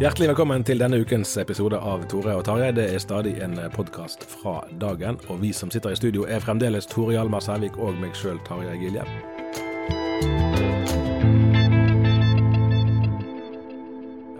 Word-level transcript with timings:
Hjertelig 0.00 0.30
velkommen 0.30 0.62
til 0.64 0.80
denne 0.80 0.96
ukens 0.96 1.34
episode 1.42 1.76
av 1.76 2.06
Tore 2.08 2.32
og 2.32 2.46
Tarjei. 2.46 2.70
Det 2.72 2.86
er 2.88 3.02
stadig 3.02 3.34
en 3.44 3.58
podkast 3.74 4.22
fra 4.24 4.62
dagen, 4.80 5.18
og 5.28 5.42
vi 5.42 5.50
som 5.52 5.68
sitter 5.68 5.92
i 5.92 5.98
studio 5.98 6.24
er 6.24 6.40
fremdeles 6.40 6.88
Tore 6.88 7.12
Hjalmar 7.12 7.44
Sævik 7.44 7.76
og 7.76 7.98
meg 8.00 8.16
sjøl, 8.16 8.38
Tarjei 8.46 8.78
Gilje. 8.80 9.04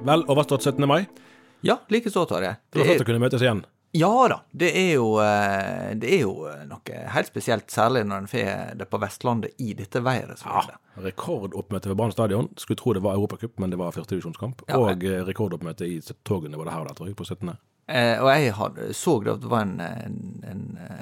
Vel 0.09 0.25
overstått 0.33 0.65
17. 0.65 0.89
mai. 0.89 1.03
Ja, 1.61 1.77
likeså, 1.93 2.25
Tarjei. 2.25 2.55
Det 2.73 2.81
var 2.81 2.95
flott 2.95 3.05
å 3.05 3.09
kunne 3.11 3.25
møtes 3.27 3.45
igjen. 3.45 3.61
Ja 3.93 4.29
da, 4.31 4.37
det 4.55 4.69
er, 4.79 4.93
jo, 5.01 5.07
eh, 5.19 5.97
det 5.99 6.13
er 6.15 6.21
jo 6.23 6.35
noe 6.71 6.99
helt 7.15 7.31
spesielt, 7.31 7.73
særlig 7.75 8.05
når 8.07 8.23
en 8.23 8.29
får 8.31 8.77
det 8.79 8.87
på 8.91 9.01
Vestlandet 9.03 9.59
i 9.59 9.73
dette 9.75 10.03
været. 10.07 10.45
Ja, 10.47 10.63
Rekordoppmøte 11.01 11.91
ved 11.91 11.97
Brann 11.99 12.15
stadion. 12.15 12.49
Skulle 12.61 12.79
tro 12.79 12.95
det 12.95 13.03
var 13.03 13.19
Europacup, 13.19 13.59
men 13.59 13.73
det 13.73 13.81
var 13.81 13.91
førstedivisjonskamp. 13.97 14.63
Ja, 14.69 14.79
og 14.79 15.03
eh, 15.03 15.25
rekordoppmøte 15.27 15.89
i 15.89 15.99
togene 16.27 16.61
både 16.61 16.71
her 16.71 16.85
og 16.85 16.91
der, 16.91 16.99
tror 16.99 17.11
jeg, 17.11 17.19
på 17.19 17.27
17. 17.27 17.51
Eh, 17.91 18.21
og 18.23 18.29
jeg 18.31 18.53
hadde, 18.55 18.85
så 18.95 19.17
det 19.25 19.33
at 19.33 19.41
det 19.43 19.49
var 19.51 19.65
en, 19.67 19.81
en, 19.83 20.19
en, 20.47 20.61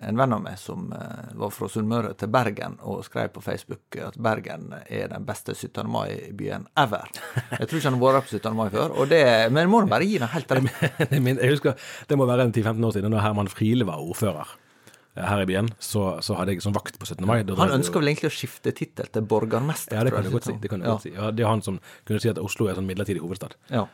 en 0.09 0.21
venn 0.21 0.35
av 0.39 0.41
meg 0.41 0.55
som 0.61 0.87
eh, 0.97 1.35
var 1.37 1.53
fra 1.53 1.69
Sunnmøre 1.69 2.15
til 2.17 2.31
Bergen 2.33 2.79
og 2.81 3.03
skrev 3.05 3.29
på 3.35 3.43
Facebook 3.45 3.99
at 4.01 4.17
Bergen 4.25 4.71
er 4.87 5.11
den 5.13 5.27
beste 5.29 5.53
17. 5.53 5.83
mai-byen 5.93 6.65
ever. 6.81 7.11
Jeg 7.59 7.69
tror 7.69 7.81
ikke 7.81 7.91
han 7.91 7.99
har 7.99 8.17
vært 8.17 8.31
på 8.31 8.39
17. 8.39 8.57
mai 8.57 8.71
før, 8.73 8.97
det, 9.11 9.21
men 9.53 9.69
må 9.69 9.83
bare 9.91 10.09
gi 10.09 10.17
ham 10.23 10.33
helt 10.33 10.57
rett. 10.57 10.89
jeg 11.13 11.53
husker, 11.53 11.91
Det 12.09 12.17
må 12.17 12.29
være 12.31 12.49
10-15 12.49 12.89
år 12.89 12.97
siden 12.97 13.13
da 13.13 13.27
Herman 13.27 13.53
Friele 13.53 13.89
var 13.89 14.01
ordfører 14.01 14.57
her 15.19 15.43
i 15.43 15.49
byen, 15.49 15.69
så, 15.83 16.05
så 16.25 16.37
hadde 16.39 16.55
jeg 16.55 16.63
sånn 16.65 16.77
vakt 16.77 16.99
på 17.01 17.09
17. 17.09 17.27
mai. 17.27 17.41
Han 17.59 17.75
ønsker 17.75 18.01
vel 18.01 18.13
egentlig 18.13 18.31
å 18.31 18.35
skifte 18.35 18.73
tittel 18.77 19.11
til 19.13 19.27
borgermester? 19.29 19.99
Ja, 19.99 20.05
det 20.07 20.15
kan 20.15 20.27
du 20.27 20.31
godt 20.35 20.49
si. 20.49 20.55
Det, 20.61 20.71
kan 20.71 20.83
du 20.83 20.87
ja. 20.87 20.95
godt 20.95 21.07
si. 21.07 21.13
Ja, 21.15 21.31
det 21.35 21.45
er 21.45 21.51
han 21.51 21.65
som 21.65 21.81
kunne 22.09 22.23
si 22.23 22.31
at 22.31 22.41
Oslo 22.43 22.69
er 22.69 22.75
en 22.75 22.81
sånn 22.83 22.89
midlertidig 22.89 23.23
hovedstad. 23.25 23.57
Ja. 23.73 23.87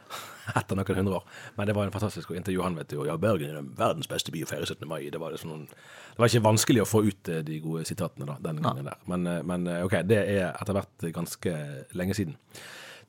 Etter 0.58 0.76
noen 0.76 1.00
hundre 1.00 1.18
år. 1.20 1.24
Men 1.56 1.70
det 1.70 1.76
var 1.78 1.88
en 1.88 1.94
fantastisk 1.94 2.32
å 2.32 2.36
intervjue 2.36 2.66
han, 2.66 2.76
vet 2.78 2.92
du. 2.92 2.98
Og 3.00 3.08
ja, 3.08 3.16
Bergen 3.20 3.56
er 3.56 3.72
verdens 3.78 4.10
beste 4.10 4.34
by 4.34 4.44
å 4.44 4.50
feire 4.50 4.68
17. 4.68 4.84
mai. 4.90 5.00
Det 5.12 5.20
var, 5.22 5.36
sånn, 5.40 5.66
det 5.70 6.20
var 6.20 6.30
ikke 6.30 6.44
vanskelig 6.44 6.84
å 6.84 6.88
få 6.88 7.04
ut 7.08 7.32
eh, 7.32 7.42
de 7.46 7.60
gode 7.64 7.86
sitatene 7.88 8.28
da, 8.28 8.38
den 8.44 8.62
gangen 8.64 8.90
der. 8.90 9.00
Men, 9.10 9.26
eh, 9.30 9.42
men 9.46 9.66
eh, 9.70 9.82
OK, 9.86 9.98
det 10.08 10.20
er 10.36 10.46
etter 10.52 10.76
hvert 10.76 11.10
ganske 11.16 11.58
lenge 11.96 12.16
siden. 12.18 12.38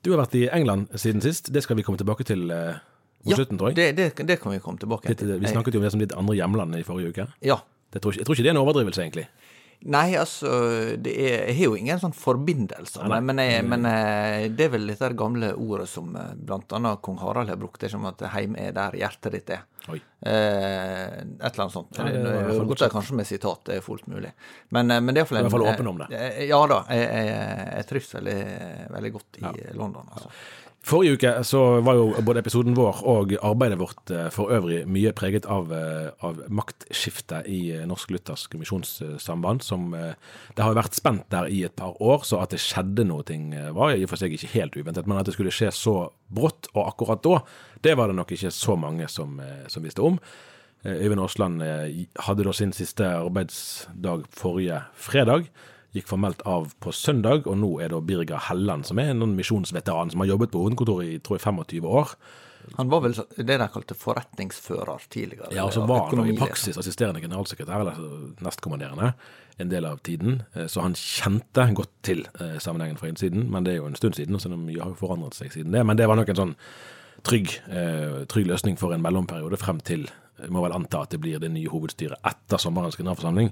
Du 0.04 0.12
har 0.14 0.22
vært 0.22 0.36
i 0.38 0.46
England 0.54 0.92
siden 0.96 1.24
sist. 1.24 1.52
Det 1.52 1.64
skal 1.64 1.78
vi 1.78 1.84
komme 1.86 2.00
tilbake 2.00 2.26
til. 2.26 2.46
Mot 2.46 3.32
ja, 3.32 3.38
slutten, 3.40 3.58
tror 3.58 3.72
jeg. 3.72 3.78
Det, 3.78 3.86
det, 3.98 4.26
det, 4.28 4.36
kan 4.38 4.52
vi 4.54 4.60
komme 4.62 4.78
tilbake 4.78 5.16
til. 5.18 5.32
vi 5.42 5.50
snakket 5.50 5.74
jo 5.74 5.80
om 5.80 5.86
det 5.86 5.90
som 5.90 6.02
ditt 6.02 6.12
andre 6.14 6.36
hjemland 6.38 6.76
i 6.78 6.84
forrige 6.86 7.10
uke. 7.10 7.24
Ja, 7.42 7.56
Tror 8.02 8.14
ikke, 8.14 8.22
jeg 8.22 8.28
tror 8.28 8.38
ikke 8.38 8.46
det 8.46 8.52
er 8.52 8.56
en 8.56 8.64
overdrivelse, 8.64 9.04
egentlig. 9.04 9.28
Nei, 9.84 10.16
altså 10.16 10.50
det 10.98 11.12
er, 11.20 11.34
Jeg 11.50 11.56
har 11.58 11.68
jo 11.68 11.76
ingen 11.78 12.00
sånn 12.00 12.14
forbindelse, 12.16 13.04
Nei, 13.10 13.20
men, 13.22 13.40
jeg, 13.44 13.64
men, 13.68 13.84
eh, 13.90 14.46
det 14.50 14.66
er 14.66 14.72
vel 14.72 14.88
dette 14.88 15.10
gamle 15.18 15.52
ordet 15.52 15.86
som 15.90 16.16
eh, 16.16 16.32
bl.a. 16.34 16.94
kong 17.04 17.20
Harald 17.20 17.52
har 17.52 17.60
brukt, 17.60 17.78
det 17.82 17.90
er 17.90 17.94
som 17.94 18.06
at 18.08 18.24
heim 18.32 18.56
er 18.58 18.72
der 18.76 18.96
hjertet 18.98 19.36
ditt 19.36 19.52
er. 19.54 19.62
Oi. 19.92 20.00
Eh, 20.26 21.20
et 21.20 21.52
eller 21.52 21.66
annet 21.66 21.76
sånt. 21.76 22.00
Ja, 22.00 22.08
det, 22.08 22.24
det, 22.24 22.66
det 22.80 22.90
kanskje 22.90 23.20
med 23.20 23.28
sitat, 23.28 23.66
det 23.68 23.78
er 23.78 23.84
fullt 23.84 24.08
mulig. 24.10 24.32
Men, 24.74 24.90
men 24.90 25.12
det 25.12 25.20
er 25.20 25.24
iallfall 25.24 25.42
en 25.42 25.44
I 25.44 25.48
hvert 25.50 25.58
fall 25.58 25.68
åpen 25.74 25.92
om 25.92 26.02
det. 26.02 26.10
Ja 26.48 26.62
da, 26.72 26.82
jeg, 26.90 27.06
jeg, 27.06 27.66
jeg 27.76 27.90
trives 27.92 28.14
veldig, 28.16 28.38
veldig 28.96 29.16
godt 29.20 29.42
i 29.42 29.46
ja. 29.46 29.74
London. 29.76 30.14
altså. 30.16 30.32
Forrige 30.86 31.16
uke 31.16 31.30
så 31.42 31.60
var 31.82 31.96
jo 31.98 32.20
både 32.22 32.44
episoden 32.44 32.76
vår 32.78 33.00
og 33.10 33.32
arbeidet 33.42 33.78
vårt 33.80 34.10
eh, 34.14 34.28
for 34.30 34.52
øvrig 34.54 34.84
mye 34.86 35.10
preget 35.18 35.48
av, 35.50 35.72
eh, 35.74 36.12
av 36.22 36.38
maktskiftet 36.46 37.48
i 37.50 37.72
eh, 37.74 37.82
Norsk 37.90 38.12
Luthersk 38.14 38.54
Misjonssamband. 38.54 39.64
som 39.66 39.90
Det 39.90 40.62
har 40.62 40.78
vært 40.78 40.94
spent 40.94 41.26
der 41.34 41.50
i 41.50 41.64
et 41.66 41.74
par 41.74 41.98
år, 41.98 42.22
så 42.22 42.38
at 42.38 42.54
det 42.54 42.62
skjedde 42.62 43.02
noe 43.02 43.24
var 43.74 43.96
i 43.96 44.04
og 44.04 44.12
for 44.12 44.20
seg 44.20 44.36
ikke 44.36 44.52
helt 44.54 44.78
uventet. 44.78 45.08
Men 45.10 45.18
at 45.18 45.26
det 45.26 45.34
skulle 45.34 45.50
skje 45.50 45.72
så 45.74 45.96
brått 46.30 46.70
og 46.76 46.84
akkurat 46.86 47.22
da, 47.24 47.40
det 47.82 47.96
var 47.98 48.06
det 48.06 48.20
nok 48.20 48.30
ikke 48.36 48.54
så 48.54 48.78
mange 48.78 49.08
som, 49.10 49.40
som 49.66 49.82
visste 49.82 50.06
om. 50.06 50.20
Øyvind 50.86 51.20
Aasland 51.20 51.62
hadde 52.28 52.46
da 52.46 52.52
sin 52.54 52.70
siste 52.72 53.02
arbeidsdag 53.02 54.28
forrige 54.30 54.84
fredag 54.94 55.50
gikk 55.96 56.10
formelt 56.10 56.42
av 56.48 56.72
på 56.82 56.92
søndag, 56.94 57.46
og 57.48 57.58
nå 57.60 57.70
er 57.84 57.92
det 57.92 58.02
Birger 58.08 58.42
Helland, 58.48 58.86
som 58.88 59.00
er 59.00 59.12
en 59.12 59.36
misjonsveteran 59.36 60.12
som 60.12 60.22
har 60.22 60.32
jobbet 60.34 60.52
på 60.52 60.64
hovedkontoret 60.64 61.14
i 61.14 61.22
tror 61.24 61.38
jeg 61.38 61.46
25 61.46 61.88
år. 61.88 62.16
Han 62.74 62.90
var 62.90 63.04
vel 63.04 63.14
det 63.36 63.58
de 63.60 63.68
kalte 63.70 63.94
forretningsfører 63.94 65.06
tidligere? 65.12 65.52
Ja, 65.54 65.68
og 65.68 65.74
så 65.74 65.84
var 65.86 66.10
han 66.10 66.26
i 66.26 66.36
praksis 66.38 66.78
assisterende 66.78 67.22
generalsekretær, 67.22 67.84
eller 67.84 68.00
nestkommanderende, 68.42 69.12
en 69.62 69.70
del 69.70 69.86
av 69.88 70.02
tiden. 70.04 70.42
Eh, 70.52 70.66
så 70.68 70.82
han 70.84 70.98
kjente 70.98 71.68
godt 71.78 71.94
til 72.04 72.26
eh, 72.40 72.58
sammenhengen 72.60 72.98
fra 73.00 73.08
innsiden, 73.12 73.46
men 73.52 73.64
det 73.64 73.76
er 73.76 73.80
jo 73.80 73.88
en 73.88 73.98
stund 73.98 74.18
siden, 74.18 74.40
så 74.42 74.50
mye 74.52 74.82
har 74.82 74.92
jo 74.92 75.00
forandret 75.00 75.38
seg 75.38 75.54
siden 75.54 75.72
det. 75.72 75.86
Men 75.86 75.96
det 75.96 76.10
var 76.10 76.18
nok 76.18 76.34
en 76.34 76.42
sånn 76.42 76.54
trygg, 77.26 77.54
eh, 77.70 78.24
trygg 78.28 78.50
løsning 78.50 78.76
for 78.80 78.92
en 78.92 79.04
mellomperiode 79.04 79.60
frem 79.62 79.80
til 79.80 80.08
jeg 80.36 80.52
må 80.52 80.60
vel 80.60 80.74
anta 80.76 81.00
at 81.04 81.14
det 81.14 81.20
blir 81.22 81.40
det 81.40 81.48
nye 81.52 81.70
hovedstyret 81.72 82.20
etter 82.28 82.60
sommerens 82.60 82.98
generalforsamling 82.98 83.48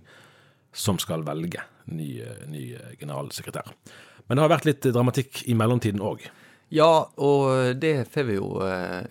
som 0.75 0.99
skal 0.99 1.25
velge 1.26 1.62
ny, 1.85 2.23
ny 2.50 2.65
generalsekretær. 2.99 3.75
Men 4.26 4.37
det 4.37 4.44
har 4.44 4.53
vært 4.55 4.69
litt 4.69 4.88
dramatikk 4.88 5.44
i 5.49 5.56
mellomtiden 5.59 6.03
òg. 6.05 6.25
Ja, 6.75 7.05
og 7.21 7.76
det 7.79 8.09
får 8.11 8.25
vi 8.26 8.38
jo 8.38 8.49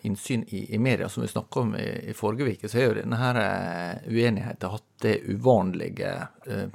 innsyn 0.03 0.43
i 0.51 0.65
i 0.75 0.79
media, 0.81 1.07
som 1.09 1.23
vi 1.23 1.29
snakka 1.31 1.61
om 1.61 1.75
i, 1.79 1.85
i, 2.09 2.15
forrige 2.17 2.49
uke. 2.49 2.69
Så 2.69 2.79
har 2.79 2.89
jo 2.89 2.97
denne 2.97 3.43
uenigheten 4.09 4.73
hatt 4.73 4.89
det 5.05 5.19
uvanlige 5.29 6.15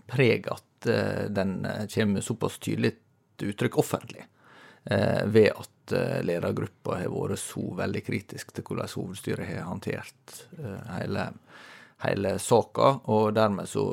preg 0.09 0.49
at 0.55 0.89
den 1.35 1.59
kommer 1.93 2.25
såpass 2.25 2.61
tydelig 2.63 2.95
uttrykk 3.43 3.79
offentlig. 3.83 4.25
ved 5.25 5.51
at 5.51 5.93
ledergruppa 6.25 7.03
har 7.03 7.11
vært 7.13 7.43
så 7.43 7.65
veldig 7.77 8.01
kritisk 8.07 8.55
til 8.55 8.65
hvordan 8.65 8.89
hovedstyret 8.95 9.49
har 9.51 9.67
håndtert 9.69 10.39
hele 10.95 11.27
hele 12.05 12.39
saka. 12.39 12.93
Og 13.11 13.33
dermed 13.35 13.69
så 13.69 13.85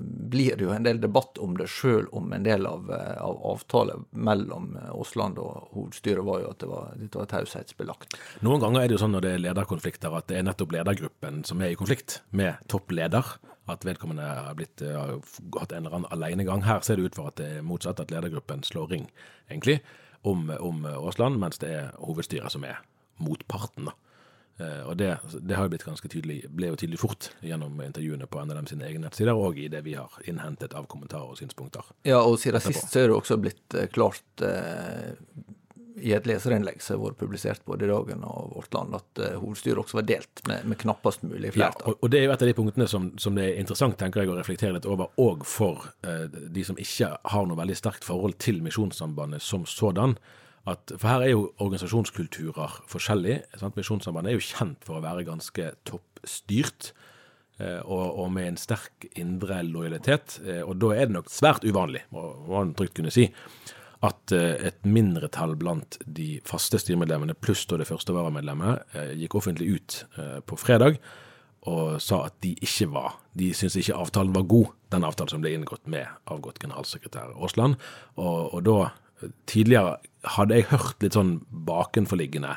blir 0.00 0.56
det 0.56 0.64
jo 0.64 0.72
en 0.74 0.86
del 0.86 1.00
debatt 1.02 1.38
om 1.42 1.56
det, 1.58 1.68
sjøl 1.70 2.08
om 2.16 2.32
en 2.32 2.46
del 2.46 2.66
av, 2.68 2.90
av 2.90 3.42
avtalen 3.52 4.06
mellom 4.10 4.72
Aasland 4.88 5.40
og 5.42 5.70
hovedstyret 5.76 6.24
var 6.26 6.44
jo 6.44 6.50
at 6.54 6.64
det 6.64 6.70
var, 6.70 6.90
dette 7.00 7.20
var 7.20 7.30
taushetsbelagt. 7.34 8.18
Noen 8.46 8.64
ganger 8.64 8.82
er 8.82 8.90
det 8.90 8.98
jo 8.98 9.04
sånn 9.04 9.14
når 9.16 9.26
det 9.26 9.34
er 9.36 9.46
lederkonflikter 9.48 10.16
at 10.16 10.28
det 10.30 10.40
er 10.40 10.48
nettopp 10.48 10.74
ledergruppen 10.78 11.44
som 11.48 11.62
er 11.62 11.74
i 11.74 11.78
konflikt 11.78 12.20
med 12.30 12.60
toppleder. 12.72 13.36
At 13.70 13.84
vedkommende 13.86 14.24
har 14.24 14.56
blitt, 14.58 14.82
har 14.82 15.20
hatt 15.60 15.72
en 15.72 15.84
eller 15.84 16.00
annen 16.00 16.12
alenegang. 16.14 16.64
Her 16.66 16.80
ser 16.82 16.98
det 16.98 17.10
ut 17.10 17.18
for 17.18 17.30
at 17.30 17.38
det 17.38 17.50
er 17.58 17.66
motsatt, 17.66 18.00
at 18.02 18.10
ledergruppen 18.10 18.64
slår 18.66 18.88
ring, 18.90 19.04
egentlig, 19.46 19.78
om, 20.26 20.48
om 20.58 20.82
Aasland, 20.90 21.38
mens 21.38 21.60
det 21.62 21.70
er 21.76 21.92
hovedstyret 22.00 22.50
som 22.50 22.64
er 22.66 22.80
motparten. 23.22 23.86
da. 23.86 23.94
Eh, 24.60 24.82
og 24.88 24.96
det, 24.96 25.16
det, 25.40 25.56
har 25.56 25.66
jo 25.66 25.72
blitt 25.72 25.86
ganske 25.86 26.10
tydelig, 26.12 26.42
ble 26.52 26.72
jo 26.72 26.78
tydelig 26.80 27.00
fort 27.00 27.30
gjennom 27.44 27.80
intervjuene 27.84 28.28
på 28.30 28.42
NLM 28.44 28.68
sine 28.68 28.88
egne 28.88 29.06
nettsider, 29.06 29.36
og 29.36 29.60
i 29.60 29.70
det 29.72 29.82
vi 29.86 29.96
har 29.96 30.18
innhentet 30.28 30.76
av 30.76 30.88
kommentarer 30.90 31.32
og 31.32 31.40
synspunkter. 31.40 31.94
Ja, 32.08 32.20
og 32.20 32.38
siden 32.42 32.62
sist 32.64 32.90
så 32.92 33.04
er 33.04 33.10
det 33.10 33.16
også 33.16 33.40
blitt 33.40 33.78
eh, 33.78 33.88
klart 33.92 34.44
eh, 34.44 35.14
i 36.00 36.12
et 36.16 36.26
leserinnlegg 36.28 36.80
som 36.80 36.96
har 36.96 37.10
vært 37.10 37.20
publisert 37.20 37.64
både 37.68 37.86
i 37.86 37.90
Dagen 37.90 38.22
og 38.24 38.54
Vårt 38.54 38.74
Land, 38.74 38.94
at 38.96 39.20
uh, 39.20 39.34
hovedstyret 39.42 39.82
også 39.82 39.98
var 39.98 40.06
delt 40.08 40.42
med, 40.48 40.64
med 40.72 40.78
knappest 40.80 41.24
mulig 41.26 41.52
flertall. 41.52 41.92
Ja, 41.92 41.92
og, 41.92 41.98
og, 42.00 42.12
det 42.12 42.20
er 42.20 42.24
jo 42.24 42.34
et 42.34 42.44
av 42.44 42.48
de 42.48 42.54
punktene 42.56 42.86
som, 42.88 43.10
som, 43.20 43.36
det 43.36 43.48
er 43.48 43.60
interessant 43.60 43.98
tenker 44.00 44.22
jeg, 44.22 44.32
å 44.32 44.38
reflektere 44.38 44.76
litt 44.78 44.88
over, 44.88 45.10
òg 45.20 45.44
for 45.48 45.90
uh, 46.06 46.24
de 46.30 46.64
som 46.64 46.78
ikke 46.80 47.10
har 47.34 47.48
noe 47.48 47.58
veldig 47.58 47.76
sterkt 47.76 48.06
forhold 48.06 48.38
til 48.40 48.62
Misjonssambandet 48.64 49.44
som 49.44 49.66
sådan 49.68 50.16
at 50.68 50.92
For 50.98 51.08
her 51.08 51.22
er 51.24 51.30
jo 51.32 51.46
organisasjonskulturer 51.56 52.82
forskjellig. 52.90 53.38
Misjonssambandet 53.76 54.32
er 54.32 54.36
jo 54.36 54.44
kjent 54.44 54.84
for 54.84 54.98
å 54.98 55.04
være 55.04 55.24
ganske 55.24 55.70
toppstyrt. 55.88 56.90
Eh, 57.60 57.80
og, 57.84 58.04
og, 58.22 58.28
med 58.32 58.48
en 58.48 58.60
sterk 58.60 59.08
indre 59.20 59.60
lojalitet. 59.66 60.38
Eh, 60.46 60.62
og 60.64 60.78
da 60.80 60.94
er 60.96 61.08
det 61.08 61.16
nok 61.18 61.32
svært 61.32 61.66
uvanlig, 61.66 62.06
må 62.14 62.30
man 62.48 62.74
trygt 62.76 62.96
kunne 62.96 63.12
si, 63.12 63.26
at 64.06 64.32
eh, 64.32 64.68
et 64.70 64.84
mindretall 64.88 65.56
blant 65.60 65.98
de 66.06 66.38
faste 66.48 66.80
styremedlemmene 66.80 67.36
pluss 67.36 67.66
det 67.68 67.88
første 67.88 68.16
varamedlemmet 68.16 68.96
gikk 69.20 69.36
offentlig 69.36 69.74
ut 69.76 69.98
på 70.48 70.56
fredag 70.56 70.96
og 71.68 71.98
sa 72.00 72.22
at 72.24 72.38
de 72.40 72.54
ikke 72.64 72.86
var 72.88 73.18
De 73.36 73.50
syntes 73.52 73.76
ikke 73.82 73.98
avtalen 74.00 74.32
var 74.32 74.46
god, 74.48 74.70
den 74.94 75.04
avtalen 75.04 75.28
som 75.28 75.42
ble 75.44 75.52
inngått 75.52 75.84
med 75.92 76.08
avgått 76.32 76.58
generalsekretær 76.62 77.34
Aasland. 77.36 77.76
Og, 78.16 78.54
og 78.56 78.64
da 78.64 78.78
Tidligere 79.50 79.98
hadde 80.36 80.56
jeg 80.56 80.70
hørt 80.70 81.04
litt 81.04 81.16
sånn 81.16 81.34
bakenforliggende, 81.68 82.54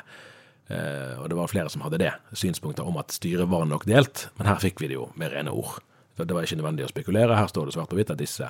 eh, 0.72 1.14
og 1.20 1.28
det 1.30 1.38
var 1.38 1.50
flere 1.52 1.72
som 1.72 1.84
hadde 1.84 2.00
det, 2.02 2.12
synspunkter 2.36 2.86
om 2.88 2.98
at 3.00 3.14
styret 3.14 3.50
var 3.50 3.66
nok 3.68 3.86
delt, 3.88 4.28
men 4.38 4.48
her 4.50 4.60
fikk 4.62 4.82
vi 4.82 4.92
det 4.92 4.98
jo 4.98 5.10
med 5.20 5.32
rene 5.32 5.52
ord. 5.52 5.80
Det 6.16 6.30
var 6.30 6.46
ikke 6.46 6.60
nødvendig 6.60 6.86
å 6.86 6.92
spekulere. 6.92 7.36
Her 7.36 7.48
står 7.50 7.66
det 7.66 7.74
svart 7.74 7.90
på 7.90 7.96
hvitt 7.98 8.12
at 8.14 8.20
disse 8.20 8.46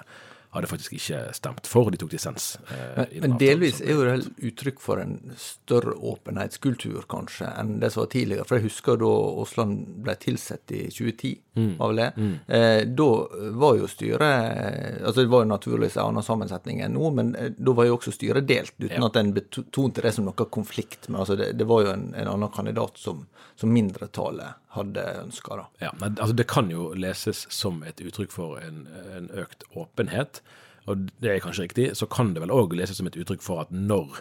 hadde 0.55 0.71
faktisk 0.71 0.95
ikke 0.97 1.21
stemt 1.35 1.69
for. 1.69 1.91
De 1.91 1.99
tok 2.01 2.13
dissens. 2.15 2.55
Eh, 2.71 2.97
men, 2.97 3.15
men 3.25 3.37
delvis 3.41 3.81
er 3.83 3.95
jo 3.95 4.05
det 4.07 4.49
uttrykk 4.51 4.81
for 4.83 5.03
en 5.03 5.17
større 5.41 5.97
åpenhetskultur, 5.99 7.05
kanskje, 7.11 7.49
enn 7.61 7.79
det 7.83 7.91
som 7.95 8.05
var 8.05 8.13
tidligere. 8.15 8.47
For 8.49 8.59
jeg 8.59 8.69
husker 8.69 9.01
da 9.01 9.11
Aasland 9.43 9.83
ble 10.07 10.17
tilsatt 10.23 10.75
i 10.75 10.85
2010, 10.95 11.35
mm. 11.59 11.71
var 11.81 11.93
vel 11.93 12.03
det. 12.03 12.09
Mm. 12.17 12.35
Eh, 12.59 12.81
da 13.03 13.11
var 13.65 13.79
jo 13.81 13.91
styret 13.91 14.23
Altså 14.25 15.21
det 15.21 15.31
var 15.33 15.45
jo 15.45 15.51
naturligvis 15.51 15.97
en 15.99 16.11
annen 16.11 16.25
sammensetning 16.25 16.81
enn 16.85 16.95
nå, 16.97 17.11
men 17.17 17.35
eh, 17.39 17.53
da 17.57 17.75
var 17.77 17.89
jo 17.89 17.99
også 17.99 18.15
styret 18.15 18.49
delt, 18.49 18.77
uten 18.79 19.01
ja. 19.01 19.09
at 19.11 19.21
en 19.21 19.35
betonte 19.37 20.05
det 20.05 20.15
som 20.17 20.29
noe 20.29 20.51
konflikt. 20.55 21.09
Men 21.11 21.23
altså 21.25 21.39
det, 21.41 21.53
det 21.59 21.69
var 21.69 21.85
jo 21.85 21.95
en, 21.95 22.11
en 22.15 22.35
annen 22.37 22.55
kandidat 22.55 23.01
som, 23.01 23.27
som 23.59 23.73
mindretallet 23.75 24.61
hadde 24.75 25.05
ønska. 25.23 25.59
Ja, 25.83 25.93
altså 26.01 26.35
det 26.37 26.47
kan 26.51 26.71
jo 26.73 26.91
leses 26.99 27.45
som 27.53 27.83
et 27.87 28.03
uttrykk 28.03 28.35
for 28.35 28.61
en, 28.63 28.85
en, 29.15 29.31
økt 29.39 29.65
åpenhet, 29.75 30.43
og 30.91 31.09
det 31.23 31.31
er 31.33 31.43
kanskje 31.45 31.69
riktig. 31.69 31.89
Så 31.99 32.09
kan 32.11 32.35
det 32.35 32.43
vel 32.45 32.53
òg 32.55 32.75
leses 32.77 33.01
som 33.01 33.09
et 33.09 33.19
uttrykk 33.19 33.45
for 33.45 33.65
at 33.65 33.73
når 33.75 34.21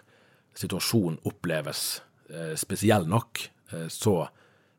situasjonen 0.58 1.20
oppleves 1.28 2.02
eh, 2.30 2.54
spesiell 2.60 3.08
nok, 3.10 3.42
eh, 3.74 3.88
så 3.92 4.20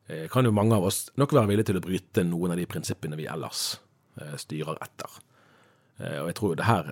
eh, 0.09 0.27
kan 0.33 0.47
jo 0.47 0.55
mange 0.55 0.77
av 0.77 0.87
oss 0.87 1.09
nok 1.21 1.35
være 1.35 1.51
villige 1.51 1.73
til 1.73 1.81
å 1.81 1.85
bryte 1.85 2.27
noen 2.27 2.55
av 2.55 2.61
de 2.61 2.69
prinsippene 2.71 3.19
vi 3.21 3.29
ellers 3.31 3.75
styrer 4.39 4.79
etter. 4.79 5.11
Eh, 6.03 6.17
og 6.21 6.27
jeg 6.31 6.37
tror 6.41 6.55
det 6.59 6.67
her 6.67 6.89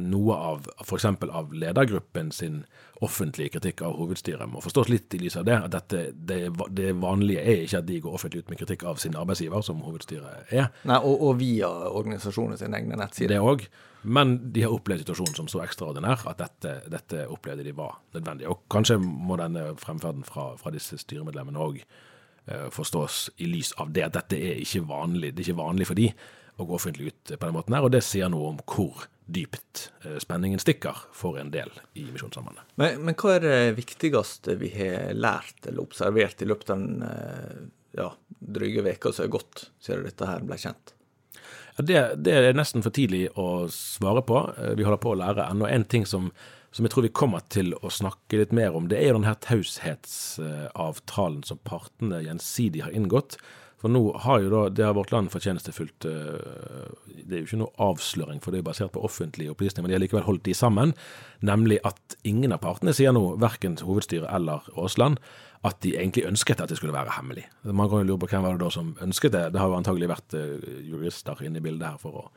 noe 0.00 0.36
av 0.52 0.68
f.eks. 0.80 1.04
av 1.28 1.50
ledergruppen 1.52 2.30
sin 2.32 2.62
offentlige 3.04 3.52
kritikk 3.58 3.82
av 3.84 3.98
hovedstyret 3.98 4.48
må 4.48 4.62
forstås 4.64 4.88
litt 4.88 5.12
i 5.12 5.20
lys 5.20 5.36
av 5.36 5.44
det. 5.48 5.58
At 5.66 5.74
dette, 5.74 6.04
det, 6.16 6.38
det, 6.72 6.94
vanlige 7.02 7.44
er 7.44 7.66
ikke 7.66 7.82
at 7.82 7.90
de 7.90 7.98
går 8.06 8.16
offentlig 8.16 8.44
ut 8.44 8.54
med 8.54 8.60
kritikk 8.62 8.86
av 8.88 9.02
sin 9.02 9.18
arbeidsgiver, 9.18 9.60
som 9.66 9.82
hovedstyret 9.84 10.48
er. 10.56 10.70
Nei, 10.88 11.02
Og, 11.02 11.20
og 11.28 11.36
via 11.42 11.68
organisasjonen 11.68 12.56
sine 12.60 12.80
egne 12.80 12.96
nettsider. 12.96 13.36
Det 13.36 13.44
òg. 13.44 13.68
Men 14.06 14.36
de 14.54 14.62
har 14.62 14.72
opplevd 14.72 15.02
situasjonen 15.02 15.34
som 15.34 15.48
så 15.50 15.64
ekstraordinær 15.64 16.24
at 16.30 16.40
dette, 16.40 16.76
dette, 16.92 17.26
opplevde 17.32 17.66
de 17.66 17.76
var 17.76 17.98
nødvendig. 18.14 18.48
Og 18.48 18.64
kanskje 18.72 19.00
må 19.02 19.36
denne 19.40 19.72
fremferden 19.82 20.24
fra, 20.24 20.52
fra 20.60 20.72
disse 20.72 20.96
styremedlemmene 21.02 21.60
òg 21.60 21.80
eh, 21.82 22.68
forstås 22.72 23.18
i 23.42 23.50
lys 23.50 23.74
av 23.82 23.90
det, 23.92 24.06
at 24.06 24.16
dette 24.16 24.38
er 24.38 24.62
ikke 24.62 24.86
vanlig. 24.88 25.34
Det 25.34 25.42
er 25.42 25.50
ikke 25.50 25.64
vanlig 25.64 25.90
for 25.90 25.98
de 25.98 26.12
å 26.56 26.64
gå 26.64 26.74
offentlig 26.78 27.12
ut 27.12 27.34
på 27.34 27.44
den 27.44 27.56
måten 27.56 27.76
her, 27.76 27.84
og 27.84 27.92
det 27.92 28.02
sier 28.04 28.30
noe 28.32 28.54
om 28.54 28.58
hvor 28.64 29.06
dypt 29.26 29.90
eh, 30.04 30.18
spenningen 30.22 30.58
stikker 30.62 30.96
for 31.16 31.38
en 31.40 31.50
del 31.50 31.70
i 31.98 32.06
Misjonssambandet. 32.12 32.64
Men, 32.80 33.00
men, 33.04 33.14
hva 33.18 33.36
er 33.36 33.40
det 33.44 33.76
viktigste 33.80 34.54
vi 34.60 34.70
har 34.76 35.14
lært 35.18 35.66
eller 35.66 35.82
observert 35.82 36.42
i 36.42 36.48
løpet 36.48 36.70
av 36.72 36.76
den 36.78 37.02
eh, 37.06 37.56
ja, 37.98 38.10
dryge 38.28 38.84
veka 38.86 39.12
som 39.12 39.24
er 39.26 39.34
gått 39.34 39.70
siden 39.82 40.06
dette 40.06 40.30
her 40.30 40.40
ble 40.46 40.56
kjent? 40.62 40.94
Ja, 41.76 41.80
det, 41.84 41.96
det, 42.24 42.32
er 42.32 42.56
nesten 42.56 42.84
for 42.86 42.92
tidlig 42.94 43.28
å 43.34 43.66
svare 43.72 44.22
på. 44.26 44.54
Eh, 44.56 44.74
vi 44.78 44.86
holder 44.86 45.02
på 45.02 45.12
å 45.12 45.20
lære 45.20 45.50
ennå. 45.50 45.64
En 45.68 45.84
ting 45.90 46.06
som, 46.08 46.30
som, 46.70 46.84
jeg 46.86 46.92
tror 46.94 47.06
vi 47.08 47.18
kommer 47.22 47.42
til 47.52 47.74
å 47.82 47.88
snakke 47.92 48.40
litt 48.44 48.54
mer 48.56 48.70
om, 48.78 48.88
det 48.88 48.98
er 49.00 49.06
jo 49.10 49.18
denne 49.18 49.42
taushetsavtalen 49.44 51.42
som 51.48 51.58
partene 51.66 52.22
gjensidig 52.24 52.80
har 52.86 52.94
inngått 52.94 53.32
for 53.80 53.92
nå 53.92 54.00
har 54.24 54.40
jo 54.40 54.50
da, 54.52 54.60
det 54.72 54.84
har 54.86 54.94
Vårt 54.96 55.12
Land 55.12 55.28
fortjenestefullt 55.34 56.06
uh, 56.08 56.86
Det 57.04 57.28
er 57.28 57.42
jo 57.42 57.48
ikke 57.48 57.58
noe 57.60 57.74
avsløring, 57.84 58.40
for 58.40 58.54
det 58.54 58.62
er 58.62 58.68
basert 58.68 58.94
på 58.94 59.02
offentlige 59.04 59.52
opplysninger, 59.52 59.84
men 59.84 59.92
de 59.92 59.98
har 59.98 60.04
likevel 60.04 60.24
holdt 60.24 60.46
de 60.48 60.54
sammen. 60.56 60.94
Nemlig 61.44 61.82
at 61.84 62.16
ingen 62.24 62.56
av 62.56 62.62
partene 62.64 62.94
sier 62.96 63.12
nå, 63.12 63.34
verken 63.42 63.76
hovedstyret 63.84 64.30
eller 64.32 64.64
Aasland, 64.80 65.20
at 65.66 65.80
de 65.84 65.92
egentlig 65.96 66.24
ønsket 66.28 66.62
at 66.62 66.72
det 66.72 66.78
skulle 66.80 66.96
være 66.96 67.18
hemmelig. 67.18 67.44
Man 67.68 67.90
kan 67.92 68.00
jo 68.00 68.12
lure 68.12 68.22
på 68.24 68.30
hvem 68.32 68.46
var 68.46 68.56
det 68.56 68.64
da 68.64 68.72
som 68.72 68.94
ønsket 69.04 69.34
det. 69.34 69.46
Det 69.52 69.60
har 69.60 69.68
jo 69.68 69.80
antagelig 69.80 70.12
vært 70.14 70.38
uh, 70.40 70.68
jurister 70.86 71.44
inne 71.44 71.60
i 71.60 71.66
bildet 71.68 71.90
her 71.90 72.00
for 72.00 72.22
å, 72.22 72.28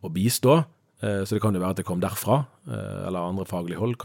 å 0.00 0.12
bistå. 0.14 0.62
Uh, 1.04 1.22
så 1.26 1.36
det 1.36 1.42
kan 1.44 1.56
jo 1.56 1.60
være 1.60 1.76
at 1.76 1.82
det 1.82 1.88
kom 1.88 2.00
derfra, 2.00 2.46
eller 2.70 3.20
andre 3.20 3.48
faglige 3.48 3.82
hold. 3.82 4.00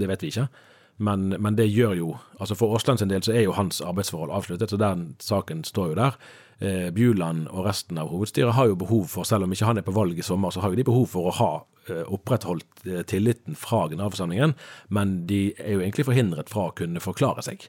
Det 0.00 0.08
vet 0.08 0.24
vi 0.24 0.32
ikke. 0.32 0.48
Men, 0.96 1.28
men, 1.28 1.56
det 1.58 1.66
gjør 1.72 1.94
jo 1.98 2.08
altså 2.38 2.54
For 2.54 2.74
Aasland 2.76 3.00
sin 3.00 3.10
del 3.10 3.22
så 3.26 3.32
er 3.34 3.46
jo 3.48 3.56
hans 3.56 3.80
arbeidsforhold 3.82 4.30
avsluttet, 4.34 4.70
så 4.70 4.78
den 4.78 5.14
saken 5.22 5.64
står 5.66 5.92
jo 5.92 5.98
der. 5.98 6.18
Eh, 6.62 6.90
Bjuland 6.94 7.48
og 7.50 7.66
resten 7.66 7.98
av 7.98 8.12
hovedstyret 8.12 8.54
har 8.54 8.68
jo 8.70 8.78
behov 8.78 9.08
for, 9.10 9.26
selv 9.26 9.46
om 9.46 9.54
ikke 9.54 9.66
han 9.66 9.80
er 9.80 9.86
på 9.86 9.94
valg 9.94 10.18
i 10.18 10.26
sommer, 10.26 10.54
så 10.54 10.62
har 10.62 10.70
jo 10.70 10.78
de 10.78 10.86
behov 10.86 11.08
for 11.10 11.30
å 11.30 11.36
ha 11.38 11.52
eh, 11.88 12.04
opprettholdt 12.14 12.86
eh, 12.86 13.02
tilliten 13.10 13.58
fra 13.58 13.88
generalforsamlingen, 13.90 14.54
men 14.94 15.16
de 15.30 15.48
er 15.58 15.78
jo 15.78 15.82
egentlig 15.82 16.06
forhindret 16.10 16.52
fra 16.52 16.68
å 16.68 16.76
kunne 16.78 17.02
forklare 17.02 17.42
seg. 17.46 17.66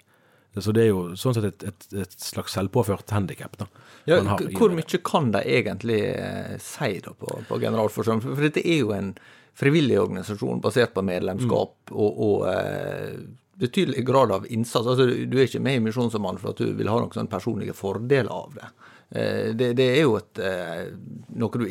Så 0.56 0.72
det 0.72 0.86
er 0.86 0.94
jo 0.94 1.16
sånn 1.20 1.36
sett 1.36 1.48
et, 1.50 1.64
et, 1.68 1.88
et 2.06 2.14
slags 2.22 2.54
selvpåført 2.56 3.12
handikap. 3.12 3.58
Ja, 4.08 4.22
hvor 4.56 4.72
mye 4.72 5.00
kan 5.04 5.34
de 5.34 5.42
egentlig 5.44 6.00
eh, 6.14 6.56
si 6.64 7.02
da 7.04 7.12
på, 7.12 7.42
på 7.50 7.60
generalforsamlingen? 7.60 8.38
For 8.38 8.46
dette 8.46 8.64
er 8.64 8.80
jo 8.86 8.94
en 8.96 9.16
frivillig 9.56 10.00
organisasjon 10.02 10.62
basert 10.62 10.94
på 10.94 11.04
medlemskap 11.06 11.92
mm. 11.92 11.96
og, 11.96 12.24
og 12.28 12.48
eh, 12.52 13.20
betydelig 13.56 14.04
grad 14.08 14.34
av 14.36 14.48
innsats. 14.52 14.88
Altså, 14.88 15.06
du 15.06 15.38
er 15.40 15.48
ikke 15.48 15.64
med 15.64 15.80
i 15.80 15.86
Misjonssambandet 15.86 16.44
for 16.44 16.52
at 16.52 16.60
du 16.60 16.74
vil 16.76 16.92
ha 16.92 16.98
noen 17.00 17.14
sånne 17.16 17.32
personlige 17.32 17.76
fordeler 17.78 18.32
av 18.36 18.58
det. 18.58 18.68
Eh, 19.10 19.54
det, 19.56 19.72
det, 19.80 19.88
er 19.94 20.04
jo 20.04 20.18
et, 20.20 20.42
eh, 20.44 20.90
noe 21.40 21.62
du 21.62 21.66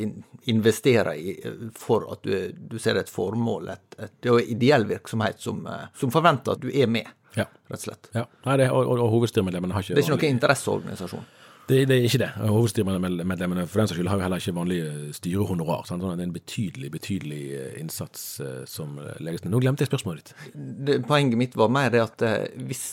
investerer 0.53 1.13
i 1.19 1.37
for 1.77 2.09
at 2.15 2.25
du, 2.25 2.55
du 2.57 2.79
ser 2.81 3.01
et 3.01 3.13
formål. 3.13 3.75
Et, 3.75 3.99
et, 3.99 4.17
det 4.17 4.33
er 4.33 4.39
jo 4.39 4.57
ideell 4.57 4.89
virksomhet 4.89 5.45
som, 5.45 5.61
som, 5.93 6.13
forventer 6.15 6.57
at 6.57 6.65
du 6.65 6.73
er 6.73 6.89
med, 6.89 7.13
ja. 7.37 7.51
rett 7.69 7.81
og 7.83 7.85
slett. 7.85 8.13
Ja. 8.17 8.25
Nei, 8.49 8.61
det, 8.63 8.73
og, 8.73 8.97
og 8.97 9.09
hovedstyremedlemmene 9.19 9.77
har 9.77 9.85
ikke 9.85 9.99
Det 9.99 10.07
er 10.07 10.09
ikke 10.09 10.23
noen 10.23 10.39
interesseorganisasjon? 10.39 11.33
Det, 11.69 11.79
det, 11.89 11.97
er 11.97 12.05
ikke 12.05 12.21
det. 12.21 12.31
Hovedstyremedlemmene 12.45 13.65
for 13.71 13.81
den 13.81 13.89
saks 13.89 13.97
skyld 13.97 14.11
har 14.13 14.21
jo 14.21 14.27
heller 14.27 14.43
ikke 14.43 14.57
vanlig 14.59 14.81
styrehonorar. 15.17 15.87
Sånn 15.89 16.03
det 16.03 16.11
er 16.13 16.27
en 16.27 16.35
betydelig 16.35 16.91
betydelig 16.93 17.41
eh, 17.57 17.79
innsats 17.81 18.27
eh, 18.45 18.61
som 18.69 18.99
legges 19.25 19.47
ned. 19.47 19.55
Nå 19.55 19.63
glemte 19.65 19.87
jeg 19.87 19.93
spørsmålet 19.93 20.35
ditt. 20.35 20.53
Det, 20.55 20.99
poenget 21.09 21.41
mitt 21.41 21.57
var 21.57 21.73
mer 21.73 21.89
det 21.95 22.05
at 22.05 22.27
eh, 22.27 22.51
hvis 22.69 22.85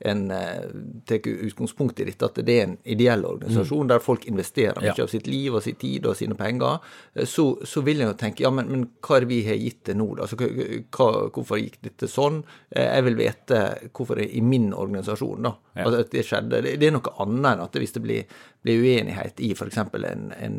en 0.00 0.30
eh, 0.30 0.60
tar 1.04 1.28
utgangspunkt 1.28 2.00
i 2.00 2.04
dette, 2.04 2.24
at 2.24 2.38
det 2.44 2.54
er 2.56 2.62
en 2.64 2.76
ideell 2.88 3.24
organisasjon 3.28 3.84
mm. 3.84 3.90
der 3.92 4.04
folk 4.04 4.24
investerer 4.30 4.80
mye 4.80 4.94
ja. 4.96 5.04
av 5.04 5.10
sitt 5.12 5.26
liv 5.28 5.58
og 5.58 5.64
sin 5.64 5.76
tid 5.80 6.06
og 6.08 6.16
sine 6.16 6.36
penger, 6.38 6.78
eh, 7.14 7.26
så, 7.28 7.44
så 7.68 7.82
vil 7.84 8.00
en 8.00 8.12
jo 8.12 8.16
tenke 8.20 8.46
ja, 8.46 8.52
men, 8.54 8.70
men, 8.72 8.86
hva 9.04 9.18
er 9.18 9.26
det 9.26 9.30
vi 9.32 9.42
har 9.48 9.60
gitt 9.60 9.82
til 9.90 9.98
nå, 10.00 10.06
da? 10.16 10.24
Altså, 10.24 10.38
hva, 10.40 11.10
hvorfor 11.34 11.60
gikk 11.60 11.80
dette 11.84 12.08
sånn? 12.08 12.40
Eh, 12.70 12.86
jeg 12.86 13.08
vil 13.10 13.18
vite 13.20 13.60
hvorfor 13.90 14.20
det 14.20 14.30
er 14.30 14.38
i 14.40 14.44
min 14.44 14.70
organisasjon, 14.72 15.50
da. 15.50 15.52
Ja. 15.74 15.84
Altså, 15.84 16.06
at 16.06 16.14
det 16.14 16.24
skjedde. 16.26 16.62
Det, 16.64 16.88
er 16.88 16.96
noe 16.96 17.12
annet 17.22 17.50
enn 17.52 17.66
at 17.66 17.76
hvis 17.82 17.94
det 17.96 18.04
blir 18.04 18.40
blir 18.60 18.82
uenighet 18.84 19.38
i 19.40 19.54
f.eks. 19.54 19.78
En, 19.80 20.24
en, 20.36 20.56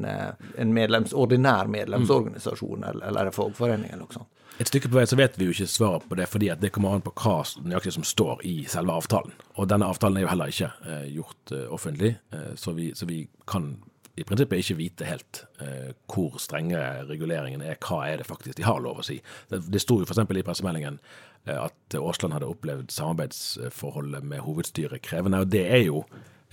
en 0.57 0.71
medlems, 0.73 1.11
ordinær 1.13 1.67
medlemsorganisasjon 1.69 2.81
eller, 2.89 3.03
eller 3.11 3.29
en 3.29 3.35
fagforening 3.35 3.91
eller 3.91 4.07
noe 4.07 4.15
sånt. 4.15 4.40
Et 4.59 4.67
stykke 4.67 4.91
på 4.91 4.97
vei 4.99 5.05
så 5.09 5.17
vet 5.17 5.37
vi 5.39 5.47
jo 5.47 5.53
ikke 5.55 5.69
svaret 5.69 6.07
på 6.09 6.17
det, 6.19 6.27
fordi 6.29 6.49
at 6.53 6.61
det 6.61 6.73
kommer 6.75 6.95
an 6.95 7.05
på 7.05 7.13
hva 7.17 7.39
nøyaktig 7.63 7.95
som 7.95 8.05
står 8.05 8.43
i 8.47 8.55
selve 8.69 8.93
avtalen. 8.93 9.33
Og 9.55 9.69
denne 9.71 9.87
avtalen 9.89 10.19
er 10.19 10.25
jo 10.25 10.31
heller 10.33 10.51
ikke 10.51 10.69
eh, 10.85 11.07
gjort 11.15 11.53
eh, 11.55 11.69
offentlig, 11.73 12.11
eh, 12.35 12.51
så, 12.59 12.75
vi, 12.77 12.91
så, 12.97 13.07
vi, 13.09 13.23
kan 13.49 13.71
i 14.19 14.25
prinsippet 14.27 14.61
ikke 14.61 14.77
vite 14.77 15.07
helt 15.07 15.43
eh, 15.63 15.91
hvor 16.11 16.37
strenge 16.41 16.79
reguleringene 17.09 17.71
er. 17.71 17.79
Hva 17.81 18.03
er 18.09 18.21
det 18.21 18.27
faktisk 18.27 18.59
de 18.59 18.67
har 18.67 18.81
lov 18.83 19.01
å 19.01 19.07
si? 19.07 19.21
Det, 19.49 19.63
det 19.71 19.81
sto 19.81 20.01
jo 20.01 20.07
f.eks. 20.07 20.21
i 20.27 20.45
pressemeldingen 20.45 20.99
eh, 21.47 21.57
at 21.57 21.97
Aasland 21.97 22.35
hadde 22.35 22.51
opplevd 22.51 22.91
samarbeidsforholdet 22.93 24.27
med 24.27 24.43
hovedstyret 24.45 25.03
krevende. 25.07 25.41
og 25.41 25.51
det 25.55 25.65
er 25.71 25.85
jo 25.87 26.03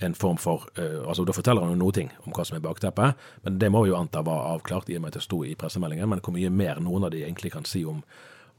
en 0.05 0.15
form 0.15 0.37
for 0.39 0.65
uh, 0.79 1.07
altså 1.09 1.25
Da 1.27 1.35
forteller 1.35 1.65
han 1.65 1.73
jo 1.75 1.81
noe 1.81 1.95
ting 1.95 2.11
om 2.25 2.33
hva 2.35 2.45
som 2.47 2.57
er 2.57 2.63
bakteppet, 2.63 3.19
men 3.43 3.59
det 3.59 3.71
må 3.73 3.83
vi 3.83 3.91
jo 3.91 3.99
anta 3.99 4.23
var 4.25 4.47
avklart 4.53 4.89
i 4.89 4.97
og 4.97 5.03
med 5.03 5.13
at 5.13 5.19
det 5.19 5.25
sto 5.27 5.43
i 5.43 5.55
pressemeldingen. 5.59 6.09
Men 6.09 6.23
hvor 6.23 6.35
mye 6.35 6.51
mer 6.53 6.81
noen 6.83 7.07
av 7.07 7.13
de 7.15 7.25
egentlig 7.25 7.53
kan 7.55 7.67
si 7.67 7.83
om, 7.87 8.01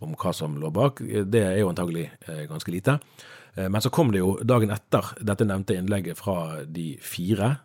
om 0.01 0.15
hva 0.21 0.35
som 0.37 0.59
lå 0.61 0.71
bak, 0.75 1.01
det 1.01 1.45
er 1.47 1.59
jo 1.63 1.73
antagelig 1.73 2.11
uh, 2.29 2.45
ganske 2.51 2.75
lite. 2.75 2.99
Uh, 3.57 3.67
men 3.69 3.81
så 3.81 3.93
kom 3.95 4.13
det 4.13 4.23
jo 4.23 4.37
dagen 4.45 4.73
etter 4.75 5.15
dette 5.21 5.49
nevnte 5.49 5.79
innlegget 5.81 6.21
fra 6.21 6.63
de 6.69 6.93
fire, 7.03 7.57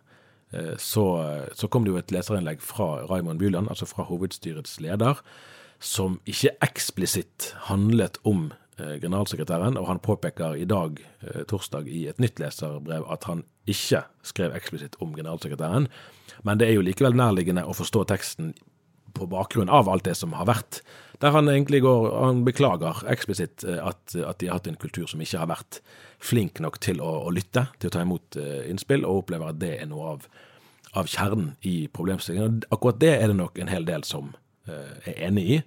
Eh, 0.50 0.76
så, 0.78 1.34
så, 1.54 1.68
kom 1.68 1.84
det 1.84 1.92
jo 1.92 2.00
et 2.00 2.12
leserinnlegg 2.14 2.62
fra 2.62 3.06
Raymond 3.10 3.40
Byland, 3.42 3.70
altså 3.70 3.88
fra 3.88 4.06
hovedstyrets 4.06 4.78
leder, 4.80 5.20
som 5.82 6.20
ikke 6.28 6.54
eksplisitt 6.64 7.52
handlet 7.68 8.20
om 8.24 8.48
eh, 8.52 8.65
generalsekretæren, 8.76 9.76
og 9.80 9.88
han 9.88 9.98
påpeker 9.98 10.54
i 10.54 10.64
dag, 10.68 10.98
eh, 11.22 11.44
torsdag, 11.48 11.88
i 11.88 12.06
et 12.08 12.20
nytt 12.20 12.40
leserbrev 12.40 13.06
at 13.10 13.24
han 13.24 13.44
ikke 13.66 14.02
skrev 14.22 14.54
eksplisitt 14.54 14.96
om 15.00 15.14
generalsekretæren. 15.16 15.88
Men 16.44 16.58
det 16.58 16.68
er 16.68 16.76
jo 16.76 16.84
likevel 16.84 17.16
nærliggende 17.16 17.64
å 17.64 17.74
forstå 17.76 18.04
teksten 18.06 18.54
på 19.16 19.26
bakgrunn 19.26 19.72
av 19.72 19.88
alt 19.88 20.04
det 20.04 20.16
som 20.16 20.34
har 20.36 20.46
vært. 20.46 20.82
Der 21.20 21.32
han 21.32 21.48
egentlig 21.48 21.80
går 21.80 22.24
Han 22.24 22.44
beklager 22.44 23.00
eksplisitt 23.08 23.64
at, 23.64 24.14
at 24.14 24.38
de 24.38 24.46
har 24.46 24.58
hatt 24.58 24.66
en 24.66 24.76
kultur 24.76 25.06
som 25.06 25.20
ikke 25.20 25.38
har 25.38 25.48
vært 25.48 25.80
flink 26.20 26.60
nok 26.60 26.78
til 26.78 27.00
å, 27.00 27.24
å 27.24 27.30
lytte, 27.32 27.68
til 27.78 27.88
å 27.88 27.94
ta 27.94 28.02
imot 28.02 28.36
innspill, 28.68 29.06
og 29.06 29.24
opplever 29.24 29.48
at 29.48 29.58
det 29.58 29.80
er 29.80 29.86
noe 29.88 30.10
av, 30.12 30.28
av 30.92 31.08
kjernen 31.08 31.56
i 31.62 31.88
problemstillingen. 31.88 32.60
Og 32.68 32.76
Akkurat 32.76 33.00
det 33.00 33.14
er 33.16 33.28
det 33.28 33.36
nok 33.40 33.58
en 33.58 33.72
hel 33.72 33.88
del 33.88 34.04
som 34.04 34.34
er 34.68 35.16
enig 35.16 35.48
i. 35.48 35.62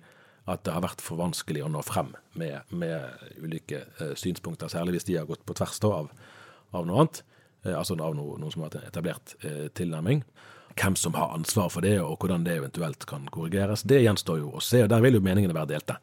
At 0.50 0.64
det 0.66 0.74
har 0.74 0.86
vært 0.86 1.04
for 1.06 1.20
vanskelig 1.20 1.62
å 1.66 1.72
nå 1.72 1.84
frem 1.86 2.14
med, 2.40 2.72
med 2.74 3.26
ulike 3.38 3.84
uh, 4.00 4.14
synspunkter, 4.18 4.72
særlig 4.72 4.98
hvis 4.98 5.10
de 5.10 5.20
har 5.20 5.30
gått 5.30 5.46
på 5.46 5.58
tvers 5.58 5.82
av, 5.86 6.10
av, 6.72 6.86
noe 6.86 7.04
annet. 7.04 7.24
altså 7.70 7.98
av 8.00 8.16
noe, 8.16 8.38
noe, 8.40 8.52
som 8.54 8.64
har 8.64 8.72
vært 8.72 8.80
en 8.80 8.88
etablert 8.88 9.36
tilnærming 9.78 10.24
hvem 10.80 10.96
som 10.96 11.14
har 11.14 11.34
ansvar 11.34 11.70
for 11.70 11.86
det, 11.86 11.98
og 12.02 12.18
hvordan 12.22 12.46
det 12.46 12.56
eventuelt 12.60 13.06
kan 13.10 13.28
korrigeres, 13.34 13.84
det 13.88 14.02
gjenstår 14.04 14.40
jo 14.42 14.54
å 14.56 14.64
se. 14.64 14.84
og 14.84 14.90
Der 14.92 15.04
vil 15.04 15.18
jo 15.18 15.24
meningene 15.26 15.56
være 15.56 15.74
delte. 15.74 15.98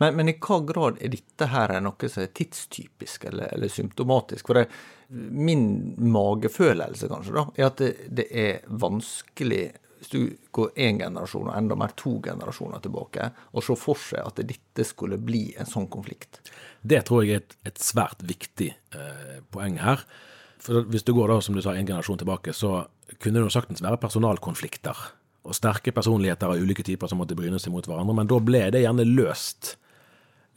Men, 0.00 0.16
men 0.18 0.32
i 0.32 0.36
hva 0.40 0.60
grad 0.66 1.00
er 1.02 1.12
dette 1.12 1.48
her 1.52 1.74
noe 1.84 2.10
som 2.10 2.24
er 2.24 2.32
tidstypisk 2.36 3.26
eller, 3.30 3.52
eller 3.56 3.72
symptomatisk? 3.72 4.48
For 4.48 4.60
det, 4.60 4.66
min 5.12 5.66
magefølelse 6.12 7.10
kanskje 7.10 7.36
da, 7.36 7.46
er 7.58 7.68
at 7.68 7.82
det, 7.82 7.92
det 8.22 8.28
er 8.30 8.62
vanskelig 8.82 9.64
hvis 10.02 10.10
du 10.10 10.50
går 10.50 10.72
én 10.82 10.98
generasjon 10.98 11.46
og 11.46 11.54
enda 11.54 11.76
mer 11.78 11.92
to 11.94 12.16
generasjoner 12.24 12.82
tilbake, 12.82 13.28
og 13.54 13.62
se 13.62 13.76
for 13.78 14.00
seg 14.02 14.26
at 14.26 14.40
dette 14.48 14.86
skulle 14.88 15.18
bli 15.22 15.52
en 15.54 15.68
sånn 15.68 15.86
konflikt. 15.92 16.40
Det 16.82 17.04
tror 17.06 17.22
jeg 17.22 17.36
er 17.36 17.44
et, 17.44 17.54
et 17.70 17.78
svært 17.78 18.24
viktig 18.26 18.72
eh, 18.98 19.36
poeng 19.54 19.78
her. 19.78 20.02
For 20.62 20.82
Hvis 20.90 21.06
du 21.06 21.12
går 21.14 21.30
da, 21.30 21.36
som 21.38 21.54
du 21.54 21.62
sa, 21.62 21.76
en 21.76 21.86
generasjon 21.86 22.18
tilbake, 22.18 22.50
så 22.50 22.80
kunne 23.22 23.38
det 23.38 23.46
jo 23.46 23.54
saktens 23.54 23.84
være 23.84 24.00
personalkonflikter 24.02 25.04
og 25.42 25.54
sterke 25.54 25.94
personligheter 25.94 26.50
av 26.50 26.58
ulike 26.58 26.82
typer 26.86 27.10
som 27.10 27.22
måtte 27.22 27.38
bryne 27.38 27.58
seg 27.62 27.74
mot 27.74 27.86
hverandre, 27.86 28.16
men 28.18 28.30
da 28.30 28.38
ble 28.42 28.64
det 28.74 28.82
gjerne 28.82 29.06
løst. 29.06 29.76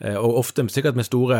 Eh, 0.01 0.17
og 0.17 0.41
ofte 0.41 0.65
sikkert 0.73 0.97
med 0.97 1.05
store 1.05 1.37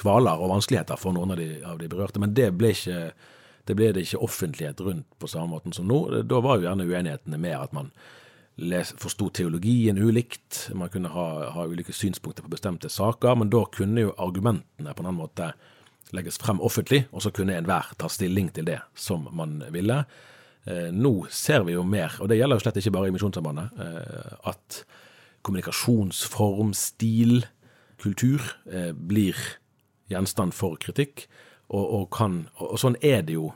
kvaler 0.00 0.40
og 0.40 0.54
vanskeligheter 0.54 0.96
for 1.00 1.12
noen 1.16 1.36
av 1.36 1.40
de, 1.40 1.50
av 1.68 1.76
de 1.80 1.92
berørte, 1.92 2.22
men 2.22 2.32
det 2.32 2.48
ble, 2.56 2.72
ikke, 2.72 3.12
det 3.70 3.76
ble 3.78 3.92
det 3.94 4.04
ikke 4.06 4.24
offentlighet 4.26 4.80
rundt 4.82 5.06
på 5.22 5.30
samme 5.30 5.54
måten 5.54 5.74
som 5.74 5.86
nå. 5.88 6.02
Da 6.26 6.40
var 6.42 6.58
jo 6.58 6.66
gjerne 6.66 6.88
uenighetene 6.88 7.38
mer 7.40 7.62
at 7.62 7.76
man 7.76 7.92
forsto 9.00 9.30
teologien 9.32 9.98
ulikt, 9.98 10.66
man 10.76 10.90
kunne 10.92 11.08
ha, 11.14 11.26
ha, 11.54 11.66
ulike 11.70 11.94
synspunkter 11.96 12.44
på 12.44 12.52
bestemte 12.52 12.90
saker, 12.92 13.38
men 13.38 13.52
da 13.52 13.62
kunne 13.72 14.08
jo 14.08 14.16
argumentene 14.20 14.92
på 14.92 15.00
en 15.00 15.08
annen 15.08 15.22
måte 15.22 15.52
legges 16.12 16.40
frem 16.42 16.60
offentlig, 16.60 17.04
og 17.14 17.22
så 17.24 17.32
kunne 17.32 17.56
enhver 17.56 17.94
ta 17.96 18.10
stilling 18.10 18.50
til 18.52 18.66
det 18.68 18.80
som 18.98 19.28
man 19.32 19.62
ville. 19.72 20.02
Eh, 20.68 20.90
nå 20.92 21.14
ser 21.32 21.64
vi 21.64 21.76
jo 21.76 21.84
mer, 21.86 22.18
og 22.20 22.28
det 22.28 22.40
gjelder 22.40 22.58
jo 22.58 22.64
slett 22.66 22.80
ikke 22.82 22.92
bare 22.98 23.08
i 23.08 23.14
Misjonssambandet, 23.14 23.80
eh, 23.80 24.34
at 24.50 24.82
kommunikasjonsform, 25.46 26.74
stil, 26.76 27.46
kultur 28.00 28.42
eh, 28.68 28.90
blir 28.92 29.38
gjenstand 30.10 30.52
for 30.56 30.76
kritikk. 30.80 31.28
Og, 31.70 31.84
og, 31.86 32.06
kan, 32.10 32.42
og, 32.58 32.74
sånn 32.82 32.98
er 32.98 33.22
det 33.22 33.36
jo 33.36 33.52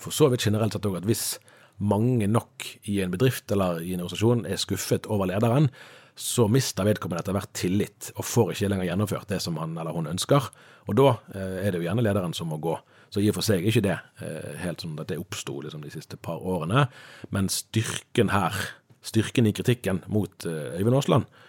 for 0.00 0.14
så 0.14 0.26
vidt 0.32 0.46
generelt 0.46 0.74
sett 0.74 0.86
òg, 0.88 0.96
at 0.98 1.08
hvis 1.08 1.36
mange 1.78 2.26
nok 2.30 2.66
i 2.90 3.00
en 3.02 3.12
bedrift 3.12 3.50
eller 3.52 3.82
i 3.82 3.94
en 3.94 4.02
organisasjon 4.04 4.46
er 4.46 4.60
skuffet 4.60 5.06
over 5.10 5.28
lederen, 5.30 5.70
så 6.14 6.46
mister 6.46 6.86
vedkommende 6.86 7.24
etter 7.24 7.34
hvert 7.34 7.50
tillit 7.58 8.12
og 8.14 8.26
får 8.28 8.52
ikke 8.54 8.68
lenger 8.70 8.86
gjennomført 8.86 9.30
det 9.32 9.40
som 9.42 9.56
han 9.58 9.74
eller 9.74 9.96
hun 9.96 10.10
ønsker. 10.10 10.46
Og 10.86 10.98
da 10.98 11.08
eh, 11.34 11.64
er 11.64 11.72
det 11.72 11.80
jo 11.80 11.88
gjerne 11.88 12.04
lederen 12.06 12.36
som 12.36 12.52
må 12.52 12.60
gå. 12.62 12.76
Så 13.10 13.22
i 13.22 13.28
og 13.30 13.36
for 13.38 13.46
seg 13.46 13.62
er 13.62 13.70
ikke 13.72 13.86
det 13.88 13.96
eh, 14.22 14.54
helt 14.62 14.84
sånn 14.84 14.94
at 15.02 15.10
det 15.10 15.18
oppsto 15.18 15.58
liksom, 15.64 15.82
de 15.82 15.90
siste 15.90 16.18
par 16.20 16.38
årene. 16.38 16.86
Men 17.34 17.50
styrken 17.50 18.30
her, 18.30 18.54
styrken 19.02 19.50
i 19.50 19.54
kritikken 19.56 20.04
mot 20.06 20.46
eh, 20.46 20.78
Øyvind 20.78 21.00
Aasland, 21.00 21.42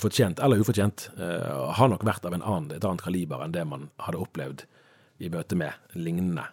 fortjent 0.00 0.38
eller 0.40 0.56
ufortjent, 0.56 1.02
har 1.20 1.88
nok 1.92 2.00
vært 2.08 2.24
av 2.24 2.32
en 2.32 2.40
annen, 2.40 2.70
et 2.72 2.84
annet 2.88 3.02
kaliber 3.04 3.42
enn 3.44 3.52
det 3.52 3.60
man 3.68 3.90
hadde 4.00 4.22
opplevd 4.24 4.62
i 5.18 5.30
møte 5.32 5.56
med 5.56 5.96
lignende 5.96 6.44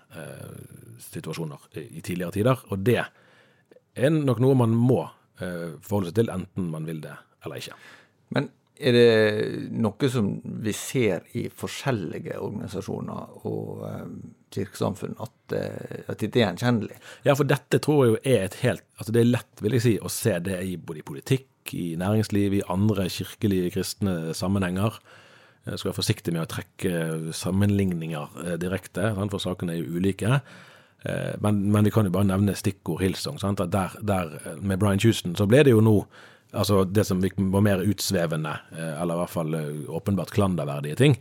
situasjoner 1.04 1.66
i 1.82 2.02
tidligere 2.02 2.32
tider. 2.32 2.62
Og 2.72 2.84
det 2.86 3.02
er 3.02 4.14
nok 4.14 4.40
noe 4.44 4.56
man 4.56 4.76
må 4.78 5.02
forholde 5.38 6.12
seg 6.12 6.20
til, 6.22 6.32
enten 6.32 6.70
man 6.72 6.88
vil 6.88 7.02
det 7.04 7.18
eller 7.44 7.60
ikke. 7.60 7.76
Men 8.34 8.50
er 8.84 8.96
det 8.96 9.10
noe 9.78 10.10
som 10.10 10.30
vi 10.66 10.74
ser 10.76 11.28
i 11.38 11.46
forskjellige 11.54 12.40
organisasjoner 12.42 13.46
og 13.48 13.84
eh, 13.88 14.06
kirkesamfunn, 14.56 15.16
at, 15.22 15.56
eh, 15.56 16.00
at 16.10 16.18
dette 16.18 16.40
er 16.40 16.48
gjenkjennelig? 16.48 16.98
Ja, 17.28 17.36
for 17.38 17.50
dette 17.50 17.80
tror 17.84 18.02
jeg 18.04 18.16
jo 18.16 18.22
er 18.24 18.48
et 18.48 18.58
helt 18.64 18.86
altså 18.98 19.14
Det 19.14 19.22
er 19.22 19.30
lett 19.30 19.64
vil 19.64 19.78
jeg 19.78 19.86
si, 19.86 19.94
å 20.02 20.12
se 20.12 20.38
det 20.44 20.58
i 20.66 20.78
både 20.78 21.04
i 21.04 21.06
politikk, 21.06 21.50
i 21.78 21.94
næringsliv, 22.00 22.58
i 22.58 22.66
andre 22.72 23.06
kirkelige 23.12 23.72
kristne 23.78 24.34
sammenhenger. 24.38 24.98
Jeg 25.64 25.80
skal 25.80 25.90
være 25.90 26.00
forsiktig 26.02 26.34
med 26.36 26.44
å 26.44 26.52
trekke 26.52 27.34
sammenligninger 27.36 28.40
eh, 28.44 28.60
direkte, 28.60 29.14
for 29.32 29.40
sakene 29.40 29.76
er 29.76 29.84
jo 29.84 30.00
ulike. 30.00 30.42
Eh, 31.04 31.34
men, 31.44 31.64
men 31.72 31.88
vi 31.88 31.94
kan 31.94 32.08
jo 32.08 32.14
bare 32.16 32.28
nevne 32.28 32.56
stikkord 32.60 33.04
Hillsong. 33.04 33.40
Sant? 33.40 33.64
Der, 33.72 33.96
der, 34.04 34.38
med 34.60 34.82
Brian 34.82 35.02
Houston 35.04 35.38
så 35.40 35.48
ble 35.50 35.64
det 35.68 35.76
jo 35.76 35.84
nå 35.84 36.02
Altså 36.54 36.84
det 36.86 37.02
som 37.08 37.18
var 37.50 37.64
mer 37.66 37.82
utsvevende, 37.82 38.52
eh, 38.78 39.02
eller 39.02 39.16
i 39.16 39.22
hvert 39.24 39.34
fall 39.34 39.56
eh, 39.58 39.88
åpenbart 39.90 40.30
klanderverdige 40.36 41.00
ting. 41.00 41.16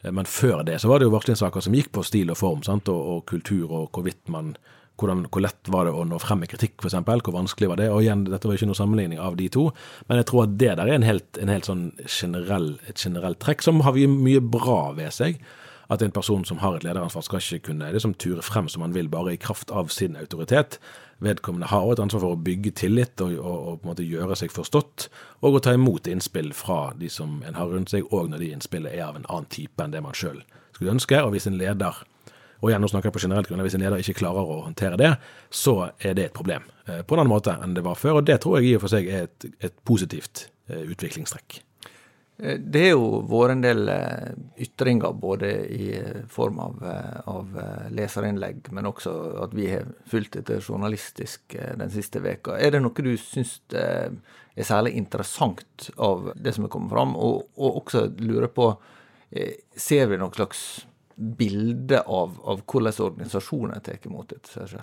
Eh, 0.00 0.12
men 0.16 0.24
før 0.24 0.62
det 0.64 0.78
så 0.80 0.88
var 0.88 1.02
det 1.02 1.08
jo 1.08 1.12
varslingssaker 1.12 1.60
som 1.60 1.76
gikk 1.76 1.90
på 1.92 2.04
stil 2.08 2.32
og 2.32 2.38
form, 2.40 2.62
sant? 2.64 2.88
Og, 2.88 3.02
og 3.12 3.26
kultur, 3.28 3.66
og 3.68 3.90
hvorvidt 3.92 4.32
man 4.32 4.54
hvordan, 4.98 5.26
Hvor 5.30 5.44
lett 5.44 5.70
var 5.70 5.86
det 5.86 5.94
å 5.94 6.04
nå 6.04 6.18
frem 6.18 6.42
med 6.42 6.50
kritikk, 6.50 6.76
f.eks.? 6.82 6.98
Hvor 7.06 7.36
vanskelig 7.36 7.70
var 7.70 7.80
det? 7.80 7.88
Og 7.94 8.02
igjen, 8.02 8.26
dette 8.26 8.48
var 8.48 8.58
ikke 8.58 8.70
noen 8.70 8.80
sammenligning 8.80 9.22
av 9.22 9.38
de 9.38 9.48
to, 9.48 9.68
men 10.08 10.20
jeg 10.20 10.28
tror 10.30 10.44
at 10.44 10.58
det 10.58 10.74
der 10.80 10.84
er 10.86 10.98
en 10.98 11.06
helt, 11.06 11.38
en 11.38 11.52
helt 11.52 11.70
sånn 11.70 11.86
generell, 12.04 12.76
et 12.90 12.98
generelt 12.98 13.40
trekk 13.42 13.62
som 13.62 13.82
har 13.86 13.98
mye 13.98 14.42
bra 14.42 14.92
ved 14.98 15.14
seg 15.14 15.40
at 15.88 16.02
en 16.04 16.12
person 16.12 16.44
som 16.44 16.58
har 16.60 16.76
et 16.76 16.84
lederansvar, 16.84 17.24
skal 17.24 17.40
ikke 17.40 17.70
kunne 17.70 17.86
liksom, 17.94 18.12
ture 18.20 18.42
frem 18.44 18.66
som 18.68 18.82
han 18.84 18.92
vil, 18.92 19.08
bare 19.08 19.32
i 19.32 19.40
kraft 19.40 19.70
av 19.72 19.88
sin 19.92 20.18
autoritet 20.20 20.76
vedkommende 21.24 21.66
har 21.66 21.92
et 21.92 22.02
ansvar 22.02 22.22
for 22.22 22.36
å 22.36 22.42
bygge 22.44 22.74
tillit 22.78 23.22
og, 23.24 23.32
og, 23.38 23.56
og, 23.56 23.80
på 23.80 23.86
en 23.86 23.92
måte 23.92 24.06
gjøre 24.06 24.36
seg 24.38 24.52
forstått, 24.54 25.08
og 25.42 25.58
å 25.58 25.62
ta 25.64 25.74
imot 25.74 26.06
innspill 26.10 26.52
fra 26.54 26.92
de 26.98 27.10
som 27.10 27.40
en 27.46 27.58
har 27.58 27.72
rundt 27.72 27.94
seg, 27.94 28.06
og 28.12 28.30
når 28.30 28.44
de 28.44 28.52
innspillene 28.54 28.94
er 28.94 29.08
av 29.08 29.18
en 29.18 29.26
annen 29.26 29.50
type 29.50 29.82
enn 29.82 29.94
det 29.94 30.04
man 30.04 30.16
sjøl 30.16 30.42
skulle 30.76 30.94
ønske. 30.94 31.18
Og 31.24 31.34
hvis 31.34 31.48
en 31.50 31.58
leder 31.58 32.04
og 32.58 32.72
igjen, 32.72 32.82
nå 32.82 32.90
snakker 32.90 33.08
jeg 33.08 33.14
på 33.14 33.22
generelt 33.22 33.48
grunnlag, 33.48 33.68
hvis 33.68 33.76
en 33.78 33.84
leder 33.84 34.02
ikke 34.02 34.18
klarer 34.18 34.50
å 34.50 34.58
håndtere 34.64 34.98
det, 34.98 35.12
så 35.54 35.76
er 36.02 36.16
det 36.18 36.28
et 36.28 36.34
problem 36.34 36.64
eh, 36.88 37.04
på 37.06 37.14
en 37.14 37.22
annen 37.22 37.30
måte 37.30 37.54
enn 37.54 37.76
det 37.76 37.84
var 37.86 37.98
før. 37.98 38.18
Og 38.18 38.26
det 38.26 38.40
tror 38.42 38.58
jeg 38.58 38.72
i 38.72 38.76
og 38.78 38.82
for 38.82 38.94
seg 38.96 39.06
er 39.06 39.28
et, 39.28 39.46
et 39.68 39.76
positivt 39.86 40.48
eh, 40.66 40.82
utviklingstrekk. 40.90 41.60
Eh, 42.42 42.58
det 42.58 42.82
har 42.88 42.96
jo 42.96 43.20
vært 43.30 43.54
en 43.54 43.62
del 43.62 43.92
ytringer, 44.66 45.14
både 45.22 45.52
i 45.70 45.92
form 46.34 46.58
av, 46.64 46.82
av, 47.30 47.62
leserinnlegg, 47.94 48.72
men 48.74 48.90
også 48.90 49.14
at 49.46 49.54
vi 49.54 49.70
har 49.76 49.86
fulgt 50.10 50.40
etter 50.42 50.58
journalistisk 50.58 51.54
den 51.54 51.94
siste 51.94 52.24
veka. 52.26 52.58
Er 52.58 52.74
det 52.74 52.82
noe 52.82 53.06
du 53.06 53.14
syns 53.22 53.60
er 53.70 54.10
særlig 54.66 54.96
interessant 54.98 55.92
av 55.94 56.32
det 56.34 56.58
som 56.58 56.66
er 56.66 56.74
kommet 56.74 56.90
fram? 56.90 57.14
Og, 57.14 57.52
og 57.54 57.84
også 57.84 58.08
lurer 58.18 58.50
på, 58.50 58.72
ser 59.78 60.08
vi 60.10 60.18
noen 60.18 60.34
slags 60.34 60.88
bilde 61.18 62.00
av, 62.06 62.38
av 62.46 62.62
hvordan 62.64 63.04
organisasjoner 63.10 63.82
tar 63.84 64.06
imot 64.06 64.30
dette? 64.30 64.82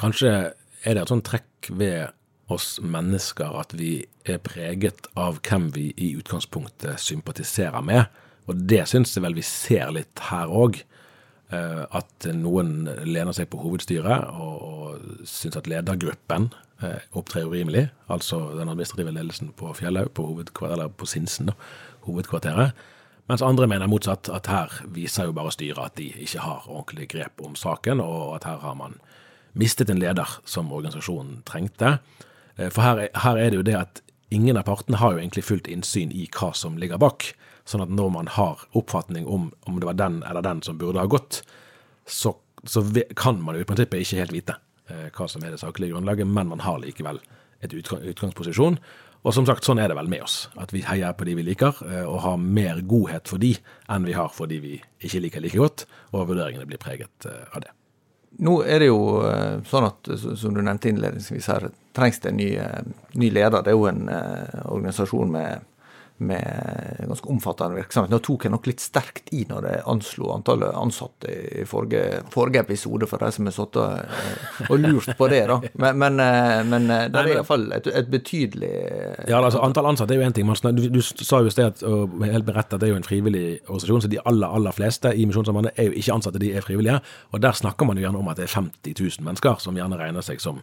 kanskje 0.00 0.30
er 0.84 0.96
det 0.96 1.02
et 1.02 1.10
sånt 1.12 1.26
trekk 1.28 1.68
ved 1.76 2.14
oss 2.52 2.78
mennesker 2.84 3.56
at 3.60 3.72
vi 3.76 4.04
er 4.28 4.40
preget 4.44 5.08
av 5.16 5.40
hvem 5.44 5.70
vi 5.74 5.90
i 5.96 6.12
utgangspunktet 6.18 7.00
sympatiserer 7.00 7.84
med. 7.84 8.04
Og 8.48 8.60
det 8.68 8.82
syns 8.90 9.14
jeg 9.16 9.24
vel 9.24 9.36
vi 9.36 9.44
ser 9.46 9.92
litt 9.96 10.26
her 10.28 10.52
òg. 10.52 10.82
Eh, 11.52 11.82
at 11.84 12.28
noen 12.36 12.88
lener 13.04 13.36
seg 13.36 13.50
på 13.52 13.60
hovedstyret 13.60 14.28
og, 14.32 14.54
og 14.64 15.28
syns 15.28 15.58
at 15.60 15.68
ledergruppen 15.70 16.50
eh, 16.84 17.00
opptrer 17.16 17.48
urimelig. 17.48 17.86
Altså 18.12 18.40
den 18.58 18.72
administrative 18.72 19.14
ledelsen 19.16 19.52
på 19.56 19.72
Fjellhaug, 19.76 20.12
på, 20.16 20.28
på 20.96 21.08
Sinsen, 21.08 21.52
da, 21.52 21.56
hovedkvarteret. 22.08 22.76
Mens 23.30 23.42
andre 23.42 23.66
mener 23.70 23.88
motsatt, 23.88 24.28
at 24.28 24.48
her 24.52 24.72
viser 24.92 25.30
jo 25.30 25.36
bare 25.36 25.52
styret 25.54 25.80
at 25.80 25.96
de 25.96 26.10
ikke 26.26 26.42
har 26.44 26.66
ordentlig 26.68 27.08
grep 27.14 27.40
om 27.44 27.54
saken, 27.56 28.02
og 28.04 28.34
at 28.36 28.44
her 28.48 28.60
har 28.60 28.74
man 28.76 28.98
mistet 29.56 29.90
en 29.90 30.02
leder 30.02 30.28
som 30.44 30.72
organisasjonen 30.72 31.40
trengte. 31.48 31.98
Eh, 32.56 32.68
for 32.68 32.82
her, 32.84 33.06
her, 33.14 33.38
er 33.38 33.50
det 33.50 33.60
jo 33.60 33.66
det 33.66 33.78
at 33.78 34.02
ingen 34.34 34.58
av 34.60 34.66
partene 34.68 35.00
har 35.00 35.14
jo 35.14 35.22
egentlig 35.22 35.46
fullt 35.46 35.70
innsyn 35.70 36.12
i 36.12 36.26
hva 36.36 36.52
som 36.56 36.76
ligger 36.80 37.00
bak. 37.00 37.30
Sånn 37.64 37.84
at 37.84 37.92
når 37.92 38.10
man 38.12 38.28
har 38.34 38.66
oppfatning 38.76 39.24
om 39.24 39.52
om 39.64 39.78
det 39.80 39.88
var 39.88 39.96
den 39.96 40.20
eller 40.28 40.44
den 40.44 40.60
som 40.62 40.76
burde 40.78 41.00
ha 41.00 41.08
gått, 41.08 41.40
så, 42.04 42.34
så 42.68 42.84
kan 43.16 43.40
man 43.40 43.56
jo 43.56 43.64
i 43.64 43.68
prinsippet 43.68 44.04
ikke 44.04 44.20
helt 44.20 44.36
vite 44.36 44.58
eh, 44.90 45.08
hva 45.14 45.30
som 45.30 45.44
er 45.44 45.54
det 45.54 45.62
saklige 45.62 45.94
grunnlaget, 45.94 46.28
men 46.28 46.52
man 46.52 46.60
har 46.66 46.82
likevel 46.82 47.22
et 47.64 47.72
utgangsposisjon. 47.72 48.76
Og 49.24 49.32
som 49.32 49.46
sagt, 49.48 49.64
sånn 49.64 49.80
er 49.80 49.88
det 49.88 49.96
vel 49.96 50.10
med 50.12 50.24
oss. 50.26 50.36
At 50.60 50.74
vi 50.74 50.82
heier 50.84 51.14
på 51.16 51.24
de 51.24 51.36
vi 51.38 51.46
liker, 51.46 51.78
eh, 51.88 52.04
og 52.04 52.20
har 52.26 52.36
mer 52.40 52.82
godhet 52.84 53.30
for 53.30 53.40
de 53.40 53.54
enn 53.88 54.04
vi 54.04 54.16
har 54.16 54.28
for 54.34 54.50
de 54.50 54.60
vi 54.60 54.74
ikke 55.00 55.22
liker 55.24 55.44
like 55.44 55.60
godt, 55.60 55.86
og 56.12 56.28
vurderingene 56.28 56.68
blir 56.68 56.82
preget 56.82 57.28
av 57.30 57.64
det. 57.64 57.72
Nå 58.44 58.58
er 58.66 58.82
det 58.82 58.90
jo 58.90 59.22
eh, 59.24 59.62
sånn 59.70 59.88
at, 59.88 60.10
som 60.20 60.56
du 60.56 60.60
nevnte 60.60 60.90
innledningsvis 60.90 61.48
her, 61.52 61.70
trengs 61.96 62.20
det 62.20 62.32
en 62.32 62.40
ny, 62.42 62.50
eh, 62.60 62.82
ny 63.16 63.30
leder. 63.32 63.64
Det 63.64 63.72
er 63.72 63.78
jo 63.78 63.88
en 63.88 64.04
organisasjon 64.64 65.32
med 65.32 65.70
med 66.16 67.06
ganske 67.08 67.28
omfattende 67.28 67.74
virksomhet. 67.74 68.12
Nå 68.12 68.20
tok 68.22 68.44
jeg 68.46 68.52
nok 68.54 68.68
litt 68.68 68.82
sterkt 68.82 69.32
i 69.34 69.42
når 69.48 69.66
jeg 69.66 69.82
anslo 69.90 70.28
antallet 70.30 70.76
ansatte 70.78 71.32
i 71.32 71.64
forrige, 71.66 72.20
forrige 72.30 72.62
episode, 72.62 73.08
for 73.10 73.22
de 73.22 73.30
som 73.34 73.48
har 73.50 73.56
sittet 73.56 73.80
eh, 73.82 74.68
og 74.68 74.78
lurt 74.78 75.10
på 75.18 75.28
det. 75.32 75.42
da. 75.50 75.58
Men, 75.82 75.98
men, 75.98 76.20
eh, 76.22 76.60
men 76.70 76.86
eh, 76.86 77.08
det 77.10 77.20
er 77.20 77.32
iallfall 77.34 77.66
et, 77.74 77.90
et 77.90 78.10
betydelig 78.10 78.70
Ja, 79.26 79.40
altså 79.40 79.64
Antall 79.64 79.90
ansatte 79.90 80.14
er 80.14 80.22
jo 80.22 80.28
én 80.28 80.36
ting. 80.36 80.54
Du, 80.78 80.86
du, 80.94 81.02
sa 81.02 81.42
jo 81.42 81.50
i 81.50 81.54
sted, 81.56 81.82
og 81.88 82.14
helt 82.22 82.46
berettet, 82.46 82.78
at 82.78 82.84
det 82.84 82.92
er 82.92 82.94
jo 82.94 83.02
en 83.02 83.10
frivillig 83.10 83.46
organisasjon, 83.66 84.06
så 84.06 84.14
de 84.14 84.22
aller 84.22 84.58
aller 84.60 84.76
fleste 84.76 85.10
i 85.10 85.26
Misjonssambandet 85.26 85.74
er 85.74 85.90
jo 85.90 85.98
ikke 85.98 86.14
ansatte, 86.14 86.42
de 86.42 86.54
er 86.54 86.64
frivillige. 86.64 87.00
Og 87.34 87.42
der 87.42 87.58
snakker 87.58 87.90
man 87.90 87.98
jo 87.98 88.06
gjerne 88.06 88.22
om 88.22 88.30
at 88.30 88.38
det 88.38 88.46
er 88.46 88.58
50 88.60 88.94
000 89.18 89.26
mennesker 89.26 89.58
som 89.62 89.74
gjerne 89.74 89.98
regner 89.98 90.22
seg 90.22 90.42
som 90.42 90.62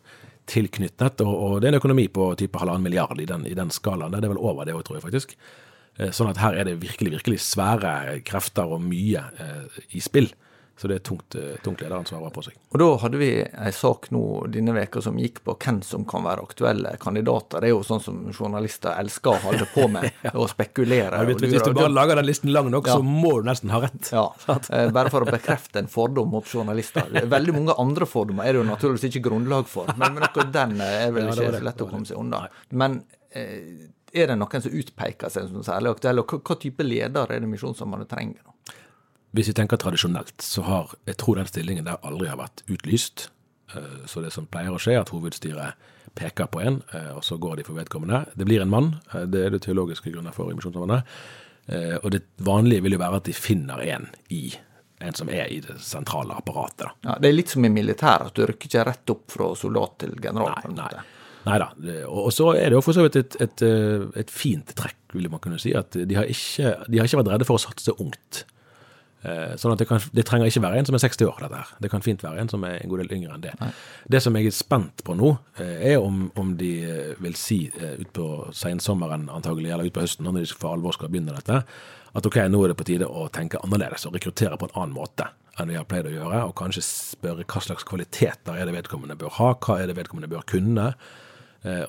tilknyttet, 0.50 1.22
og, 1.26 1.34
og, 1.34 1.58
det 1.62 1.70
er 1.70 1.76
en 1.76 1.82
økonomi 1.82 2.08
på 2.12 2.32
type 2.40 2.60
halvannen 2.60 2.86
milliard 2.86 3.20
i 3.22 3.28
den, 3.30 3.46
i 3.48 3.58
den 3.58 3.72
skalaen. 3.74 4.14
Det 4.16 4.28
er 4.28 4.34
vel 4.34 4.42
over 4.42 4.68
det 4.68 4.76
òg, 4.76 4.84
tror 4.88 5.00
jeg 5.00 5.06
faktisk. 5.06 5.36
Eh, 6.00 6.12
sånn 6.16 6.32
at 6.32 6.42
her 6.42 6.58
er 6.58 6.70
det 6.70 6.80
virkelig, 6.82 7.18
virkelig 7.20 7.42
svære 7.46 8.22
krefter 8.28 8.72
og 8.78 8.84
mye 8.86 9.26
eh, 9.44 9.82
i 9.98 10.04
spill. 10.04 10.32
Så 10.82 10.90
det 10.90 10.96
er 10.96 11.04
tungt, 11.06 11.36
eh, 11.36 11.58
tungt 11.62 11.82
lederansvar 11.84 12.32
på 12.34 12.42
seg. 12.42 12.56
Og 12.74 12.80
Da 12.80 12.86
hadde 13.04 13.18
vi 13.22 13.30
en 13.46 13.74
sak 13.76 14.08
nå 14.10 14.22
denne 14.50 14.74
veka 14.74 15.02
som 15.06 15.20
gikk 15.22 15.44
på 15.46 15.54
hvem 15.62 15.84
som 15.86 16.08
kan 16.10 16.24
være 16.26 16.42
aktuelle 16.42 16.96
kandidater. 16.98 17.62
Det 17.62 17.70
er 17.70 17.76
jo 17.76 17.84
sånn 17.86 18.02
som 18.02 18.18
journalister 18.34 18.96
elsker 18.98 19.36
å 19.36 19.42
holde 19.44 19.68
på 19.76 19.86
med, 19.94 20.10
ja. 20.26 20.32
å 20.34 20.48
spekulere. 20.50 21.20
Ja, 21.22 21.28
vet, 21.30 21.46
hvis 21.46 21.62
du 21.62 21.76
bare 21.78 21.94
lager 21.94 22.18
den 22.18 22.26
listen 22.26 22.50
lang 22.50 22.72
nok, 22.74 22.90
ja. 22.90 22.98
så 22.98 23.06
må 23.06 23.36
du 23.38 23.52
nesten 23.52 23.70
ha 23.70 23.84
rett. 23.86 24.10
Ja, 24.10 24.26
Bare 24.98 25.14
for 25.14 25.22
å 25.22 25.30
bekrefte 25.30 25.84
en 25.84 25.92
fordom 25.92 26.34
mot 26.34 26.50
journalister. 26.50 27.14
Veldig 27.38 27.54
mange 27.60 27.78
andre 27.78 28.10
fordommer 28.10 28.50
er 28.50 28.58
det 28.58 28.64
jo 28.64 28.68
naturligvis 28.72 29.06
ikke 29.12 29.26
grunnlag 29.30 29.70
for, 29.70 29.92
men, 29.94 30.18
men 30.18 30.26
akkurat 30.26 30.50
den 30.56 30.80
er 30.82 31.14
vel 31.14 31.30
ikke 31.30 31.52
så 31.60 31.66
lett 31.70 31.86
å 31.86 31.92
komme 31.92 32.10
seg 32.10 32.18
unna. 32.18 32.48
Men 32.74 33.04
eh, 33.38 33.86
er 34.18 34.34
det 34.34 34.42
noen 34.42 34.66
som 34.66 34.82
utpeker 34.82 35.30
seg 35.30 35.46
som 35.52 35.62
særlig 35.66 35.94
aktuelle, 35.94 36.26
og 36.26 36.34
hva, 36.34 36.42
hva 36.50 36.58
type 36.66 36.90
leder 36.90 37.38
er 37.38 37.46
det 37.46 37.52
Misjonssambandet 37.54 38.10
trenger? 38.10 38.51
Hvis 39.32 39.48
vi 39.48 39.56
tenker 39.56 39.80
tradisjonelt, 39.80 40.42
så 40.44 40.64
har 40.68 40.96
jeg 41.08 41.16
tror 41.22 41.40
den 41.40 41.48
stillingen 41.48 41.88
der 41.88 42.02
aldri 42.04 42.28
har 42.28 42.40
vært 42.40 42.66
utlyst. 42.72 43.30
Eh, 43.76 44.02
så 44.06 44.24
det 44.24 44.34
som 44.36 44.48
pleier 44.52 44.74
å 44.74 44.82
skje, 44.82 44.98
er 44.98 45.06
at 45.06 45.14
hovedstyret 45.14 45.88
peker 46.20 46.50
på 46.52 46.60
en, 46.64 46.82
eh, 46.94 47.14
og 47.16 47.24
så 47.24 47.38
går 47.40 47.62
de 47.62 47.68
for 47.68 47.80
vedkommende. 47.80 48.26
Det 48.36 48.46
blir 48.46 48.62
en 48.62 48.70
mann, 48.70 49.00
eh, 49.14 49.24
det 49.26 49.46
er 49.46 49.50
det 49.56 49.62
teologiske 49.64 50.12
grunner 50.12 50.36
for 50.36 50.52
i 50.52 50.56
Misjonssambandet. 50.56 51.04
Og 52.04 52.12
det 52.12 52.24
vanlige 52.42 52.82
vil 52.84 52.92
jo 52.92 53.00
være 53.00 53.16
at 53.16 53.24
de 53.24 53.34
finner 53.34 53.80
en 53.80 54.10
i 54.30 54.52
en 55.00 55.14
som 55.14 55.30
er 55.30 55.46
i 55.48 55.60
det 55.62 55.78
sentrale 55.80 56.34
apparatet. 56.36 56.90
Ja, 57.06 57.16
Det 57.16 57.30
er 57.30 57.34
litt 57.38 57.50
som 57.50 57.64
i 57.64 57.70
militæret, 57.70 58.28
at 58.28 58.34
du 58.34 58.46
rykker 58.46 58.68
ikke 58.68 58.86
rett 58.86 59.10
opp 59.10 59.32
fra 59.32 59.56
soldat 59.56 60.00
til 60.00 60.16
general. 60.20 60.52
Nei, 60.68 60.90
nei. 60.92 61.04
Nei 61.46 61.58
da. 61.60 61.70
Og 62.10 62.34
så 62.34 62.58
er 62.58 62.70
det 62.70 62.76
jo 62.76 62.82
for 62.82 62.94
så 62.94 63.06
vidt 63.06 63.16
et, 63.16 63.38
et, 63.40 63.62
et, 64.16 64.30
fint 64.30 64.66
trekk, 64.76 64.98
vil 65.14 65.30
man 65.30 65.40
kunne 65.40 65.60
si, 65.60 65.72
at 65.74 65.96
de 65.96 66.16
har, 66.16 66.26
ikke, 66.26 66.76
de 66.90 66.98
har 66.98 67.08
ikke 67.08 67.22
vært 67.22 67.32
redde 67.36 67.48
for 67.48 67.56
å 67.56 67.64
satse 67.64 67.96
ungt. 68.02 68.44
Eh, 69.22 69.54
sånn 69.62 69.76
at 69.76 69.82
det, 69.84 69.86
kan, 69.86 70.02
det, 70.18 70.24
trenger 70.26 70.50
ikke 70.50 70.64
være 70.64 70.80
en 70.82 70.88
som 70.88 70.96
er 70.98 71.04
60 71.04 71.28
år, 71.30 71.42
dette 71.44 71.60
her. 71.60 71.72
Det 71.84 71.90
kan 71.94 72.02
fint 72.02 72.24
være 72.26 72.42
en 72.42 72.50
som 72.50 72.64
er 72.66 72.80
en 72.80 72.90
god 72.90 73.04
del 73.04 73.12
yngre 73.20 73.36
enn 73.36 73.44
det. 73.44 73.54
Nei. 73.60 73.70
Det 74.16 74.22
som 74.26 74.38
jeg 74.38 74.50
er 74.50 74.56
spent 74.58 75.04
på 75.06 75.14
nå, 75.18 75.30
eh, 75.62 75.92
er 75.92 76.02
om, 76.02 76.24
om 76.42 76.56
de 76.58 76.72
eh, 76.82 77.12
vil 77.22 77.38
si 77.38 77.60
utpå 77.72 78.28
sensommeren 78.58 79.28
antagelig, 79.30 79.70
eller 79.70 79.92
utpå 79.92 80.02
høsten, 80.08 80.26
når 80.26 80.42
de 80.42 80.56
for 80.56 80.74
alvor 80.74 80.98
skal 80.98 81.12
begynne 81.14 81.36
dette, 81.38 81.62
at 82.12 82.28
ok, 82.28 82.40
nå 82.50 82.64
er 82.64 82.74
det 82.74 82.80
på 82.80 82.88
tide 82.90 83.08
å 83.08 83.28
tenke 83.32 83.62
annerledes 83.62 84.08
og 84.10 84.18
rekruttere 84.18 84.58
på 84.60 84.72
en 84.72 84.82
annen 84.82 84.98
måte 84.98 85.30
enn 85.60 85.70
vi 85.70 85.76
har 85.78 85.86
pleid 85.86 86.08
å 86.08 86.14
gjøre, 86.14 86.40
og 86.48 86.56
kanskje 86.58 86.82
spørre 86.88 87.46
hva 87.46 87.62
slags 87.62 87.86
kvaliteter 87.86 88.56
er 88.58 88.66
det 88.66 88.74
vedkommende 88.74 89.18
bør 89.20 89.36
ha, 89.36 89.50
hva 89.62 89.76
er 89.78 89.92
det 89.92 89.98
vedkommende 90.00 90.32
bør 90.32 90.46
kunne, 90.48 90.86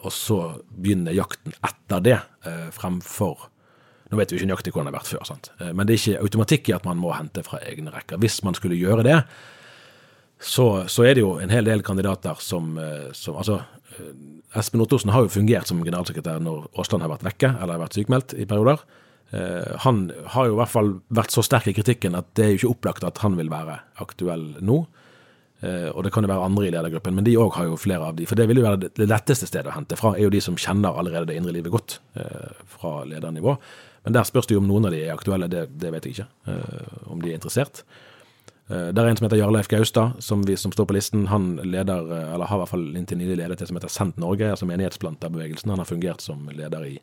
og 0.03 0.11
så 0.13 0.39
begynne 0.75 1.15
jakten 1.15 1.55
etter 1.65 2.03
det, 2.05 2.19
fremfor 2.75 3.47
nå 4.13 4.21
vet 4.21 4.33
vi 4.33 4.39
ikke 4.39 4.51
nøyaktig 4.51 4.75
hvordan 4.75 4.91
det 4.91 4.93
har 4.93 5.01
vært 5.01 5.11
før, 5.15 5.25
sant? 5.25 5.51
Eh, 5.57 5.73
men 5.73 5.89
det 5.89 5.95
er 5.95 6.03
ikke 6.03 6.25
automatikk 6.27 6.69
i 6.69 6.77
at 6.77 6.87
man 6.89 7.01
må 7.01 7.15
hente 7.17 7.45
fra 7.47 7.63
egne 7.65 7.93
rekker. 7.95 8.21
Hvis 8.21 8.43
man 8.45 8.57
skulle 8.59 8.77
gjøre 8.77 9.07
det, 9.07 9.19
så, 10.43 10.67
så 10.91 11.07
er 11.07 11.17
det 11.17 11.23
jo 11.23 11.37
en 11.41 11.55
hel 11.55 11.65
del 11.65 11.85
kandidater 11.87 12.41
som, 12.45 12.75
eh, 12.83 13.09
som 13.17 13.39
altså, 13.41 13.63
eh, 13.97 14.11
Espen 14.61 14.85
Ottosen 14.85 15.15
har 15.15 15.25
jo 15.25 15.33
fungert 15.33 15.71
som 15.71 15.81
generalsekretær 15.81 16.43
når 16.45 16.67
Aasland 16.77 17.07
har 17.07 17.15
vært 17.15 17.25
vekke 17.31 17.55
eller 17.55 17.73
har 17.73 17.85
vært 17.87 17.97
sykmeldt 17.97 18.37
i 18.37 18.49
perioder. 18.49 18.85
Han 19.81 20.03
har 20.35 20.45
jo 20.45 20.53
i 20.53 20.57
hvert 20.59 20.69
fall 20.69 20.91
vært 21.09 21.33
så 21.33 21.41
sterk 21.41 21.71
i 21.71 21.73
kritikken 21.73 22.19
at 22.19 22.27
det 22.37 22.45
er 22.45 22.51
jo 22.51 22.59
ikke 22.59 22.73
opplagt 22.75 23.07
at 23.09 23.23
han 23.23 23.39
vil 23.39 23.49
være 23.49 23.79
aktuell 24.05 24.43
nå. 24.61 24.83
Og 25.63 26.01
det 26.03 26.11
kan 26.11 26.25
jo 26.27 26.31
være 26.31 26.43
andre 26.43 26.65
i 26.67 26.71
ledergruppen, 26.75 27.15
men 27.15 27.27
de 27.27 27.37
òg 27.39 27.55
har 27.55 27.69
jo 27.69 27.77
flere 27.79 28.09
av 28.11 28.17
de. 28.19 28.25
For 28.27 28.35
det 28.35 28.49
vil 28.51 28.59
jo 28.59 28.65
være 28.65 28.89
det 28.99 29.07
letteste 29.07 29.47
stedet 29.47 29.71
å 29.71 29.77
hente 29.77 29.95
fra, 29.95 30.11
er 30.17 30.25
jo 30.27 30.33
de 30.35 30.41
som 30.43 30.57
kjenner 30.59 30.97
allerede 30.99 31.29
det 31.29 31.37
indre 31.39 31.55
livet 31.55 31.71
godt 31.71 32.01
fra 32.73 32.97
ledernivå. 33.07 33.55
Men 34.03 34.17
der 34.17 34.27
spørs 34.27 34.51
det 34.51 34.57
jo 34.57 34.63
om 34.63 34.67
noen 34.67 34.89
av 34.89 34.95
de 34.95 35.05
er 35.05 35.15
aktuelle, 35.15 35.47
det, 35.47 35.69
det 35.79 35.93
vet 35.95 36.09
jeg 36.09 36.17
ikke. 36.17 36.27
Uh, 36.51 37.13
om 37.15 37.23
de 37.23 37.31
er 37.31 37.39
interessert. 37.39 37.85
Der 38.73 39.03
er 39.03 39.11
en 39.11 39.19
som 39.19 39.27
heter 39.27 39.41
Jarleif 39.41 39.69
Gaustad, 39.69 40.15
som, 40.23 40.45
vi, 40.47 40.55
som 40.57 40.73
står 40.73 40.87
på 40.89 40.95
listen. 40.97 41.27
Han 41.29 41.57
leder, 41.61 42.07
eh, 42.15 42.35
eller 42.35 42.49
har 42.49 42.57
i 42.57 42.63
hvert 42.63 42.71
fall 42.71 42.85
inntil 42.97 43.19
nylig 43.21 43.37
ledet 43.41 43.59
det 43.61 43.67
som 43.69 43.77
heter 43.77 43.91
Sendt 43.93 44.21
Norge, 44.23 44.49
altså 44.49 44.69
menighetsplanterbevegelsen. 44.71 45.73
Han 45.75 45.83
har 45.83 45.89
fungert 45.91 46.23
som 46.25 46.47
leder 46.55 46.87
i 46.87 46.95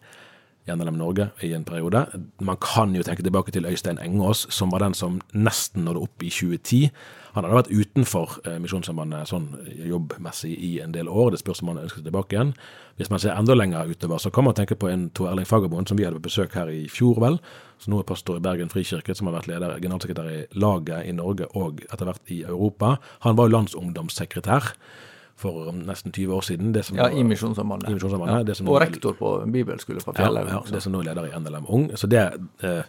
NLM 0.74 0.98
Norge 1.00 1.30
i 1.46 1.54
en 1.54 1.66
periode. 1.68 2.06
Man 2.40 2.58
kan 2.62 2.96
jo 2.96 3.04
tenke 3.04 3.24
tilbake 3.26 3.52
til 3.52 3.66
Øystein 3.66 4.00
Engås, 4.02 4.46
som 4.54 4.72
var 4.72 4.84
den 4.84 4.94
som 4.98 5.22
nesten 5.34 5.86
nådde 5.86 6.04
opp 6.06 6.24
i 6.24 6.30
2010. 6.30 6.90
Han 7.36 7.46
hadde 7.46 7.58
vært 7.60 7.72
utenfor 7.72 8.38
eh, 8.48 8.58
Misjonssambandet 8.62 9.30
sånn 9.30 9.50
jobbmessig 9.86 10.52
i 10.56 10.72
en 10.84 10.94
del 10.96 11.10
år. 11.10 11.32
Det 11.34 11.42
spørs 11.44 11.62
om 11.64 11.74
han 11.74 11.84
ønsker 11.84 12.02
seg 12.02 12.08
tilbake 12.10 12.36
igjen. 12.36 12.54
Hvis 13.00 13.12
man 13.14 13.22
ser 13.22 13.38
enda 13.38 13.56
lenger 13.56 13.92
utover, 13.92 14.22
så 14.22 14.32
kan 14.34 14.48
man 14.48 14.58
tenke 14.58 14.78
på 14.80 14.90
en 14.90 15.08
Tor 15.16 15.30
Erling 15.32 15.48
Fagermoen 15.48 15.88
som 15.88 16.00
vi 16.00 16.08
hadde 16.08 16.20
på 16.20 16.28
besøk 16.28 16.58
her 16.58 16.72
i 16.74 16.88
fjor, 16.92 17.22
vel. 17.22 17.38
Som 17.80 17.94
nå 17.94 18.02
er 18.02 18.10
pastor 18.10 18.40
i 18.40 18.44
Bergen 18.44 18.72
frikirke, 18.74 19.16
som 19.16 19.30
har 19.30 19.38
vært 19.38 19.52
leder, 19.52 19.78
generalsekretær 19.80 20.32
i 20.34 20.42
laget 20.60 21.06
i 21.08 21.14
Norge 21.16 21.48
og 21.60 21.84
etter 21.86 22.10
hvert 22.10 22.34
i 22.34 22.42
Europa. 22.48 22.98
Han 23.28 23.38
var 23.40 23.48
jo 23.48 23.56
landsungdomssekretær 23.58 24.74
for 25.40 25.72
nesten 25.72 26.12
20 26.12 26.36
år 26.36 26.46
siden. 26.46 26.76
ja, 26.98 27.10
I 27.10 27.24
Misjonssambandet. 27.24 27.90
Ja. 28.60 28.68
Og 28.68 28.82
rektor 28.82 29.16
på 29.16 29.34
bibelskole 29.52 30.04
på 30.04 30.14
Fjellhaug. 30.18 30.48
Ja, 30.48 30.60
ja, 30.60 30.76
det 30.76 30.84
som 30.84 30.94
nå 30.94 31.02
er 31.04 31.12
leder 31.12 31.30
i 31.30 31.34
NLM 31.40 31.68
Ung. 31.68 31.90
Så 31.96 32.08
det, 32.12 32.26
eh, 32.64 32.84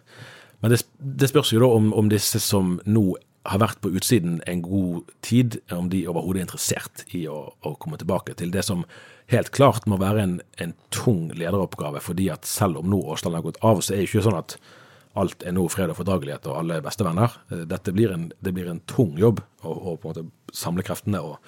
men 0.60 0.74
det, 0.74 0.82
det, 0.98 1.30
spørs 1.30 1.52
jo 1.52 1.62
da 1.62 1.70
om, 1.76 1.92
om, 1.96 2.10
disse 2.10 2.40
som 2.42 2.78
nå 2.84 3.04
har 3.48 3.62
vært 3.62 3.80
på 3.80 3.92
utsiden 3.96 4.40
en 4.50 4.60
god 4.62 5.14
tid, 5.24 5.60
om 5.72 5.88
de 5.92 6.02
overhodet 6.10 6.42
er 6.42 6.48
interessert 6.48 7.06
i 7.16 7.24
å, 7.30 7.54
å, 7.64 7.72
komme 7.80 7.96
tilbake 8.00 8.34
til 8.36 8.52
det 8.52 8.66
som 8.66 8.84
helt 9.32 9.52
klart 9.56 9.86
må 9.88 9.96
være 10.00 10.26
en, 10.26 10.34
en 10.60 10.74
tung 10.92 11.30
lederoppgave. 11.32 12.02
fordi 12.04 12.28
at 12.34 12.44
selv 12.44 12.82
om 12.82 12.90
nå 12.90 13.00
Åsland 13.14 13.38
har 13.38 13.46
gått 13.46 13.62
av, 13.62 13.80
så 13.80 13.94
er 13.94 14.02
det 14.02 14.10
ikke 14.10 14.26
sånn 14.26 14.42
at 14.42 14.58
alt 15.18 15.42
er 15.42 15.54
nå 15.56 15.64
fred 15.72 15.90
og 15.90 15.98
fordragelighet 15.98 16.46
og 16.50 16.58
alle 16.58 16.78
er 16.78 16.84
bestevenner. 16.84 17.32
Eh, 17.50 17.64
dette 17.70 17.94
blir 17.94 18.12
en, 18.14 18.28
det 18.42 18.52
blir 18.54 18.68
en 18.70 18.82
tung 18.90 19.16
jobb 19.18 19.40
å, 19.62 19.72
å 19.72 19.96
på 19.96 20.10
en 20.10 20.12
måte 20.12 20.56
samle 20.56 20.84
kreftene 20.86 21.22
og 21.24 21.38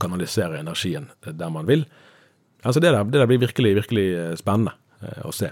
kanalisere 0.00 0.60
energien 0.60 1.10
der 1.26 1.52
man 1.52 1.66
vil. 1.66 1.86
Altså 2.64 2.80
Det 2.80 2.92
der, 2.92 3.04
det 3.04 3.20
der 3.20 3.26
blir 3.26 3.38
virkelig, 3.38 3.74
virkelig 3.74 4.08
eh, 4.14 4.36
spennende. 4.36 4.72
å 5.24 5.32
se. 5.34 5.50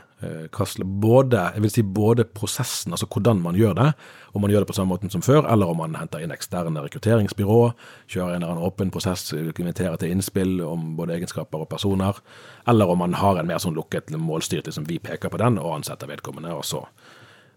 Både, 0.85 1.41
jeg 1.55 1.63
vil 1.63 1.71
si 1.73 1.83
både 1.85 2.25
prosessen, 2.25 2.95
altså 2.97 3.07
hvordan 3.13 3.43
man 3.45 3.55
gjør 3.59 3.75
det, 3.77 3.91
om 4.33 4.41
man 4.41 4.51
gjør 4.51 4.65
det 4.65 4.71
på 4.71 4.77
samme 4.79 4.95
måten 4.95 5.13
som 5.13 5.23
før, 5.23 5.45
eller 5.53 5.69
om 5.69 5.77
man 5.83 5.99
henter 5.99 6.23
inn 6.25 6.33
eksterne 6.33 6.81
rekrutteringsbyrå, 6.87 7.59
kjører 8.09 8.33
en 8.33 8.43
eller 8.43 8.55
annen 8.55 8.65
åpen 8.65 8.91
prosess, 8.95 9.33
inviterer 9.37 9.99
til 10.01 10.15
innspill 10.15 10.63
om 10.65 10.95
både 10.97 11.19
egenskaper 11.19 11.67
og 11.67 11.69
personer, 11.69 12.19
eller 12.67 12.91
om 12.91 13.05
man 13.05 13.19
har 13.21 13.39
en 13.39 13.51
mer 13.51 13.61
sånn 13.63 13.77
lukket 13.77 14.11
målstyrt, 14.17 14.67
liksom 14.71 14.89
vi 14.89 14.99
peker 14.99 15.29
på 15.29 15.41
den 15.45 15.61
og 15.61 15.77
ansetter 15.77 16.11
vedkommende, 16.11 16.55
og 16.57 16.65
så 16.65 16.87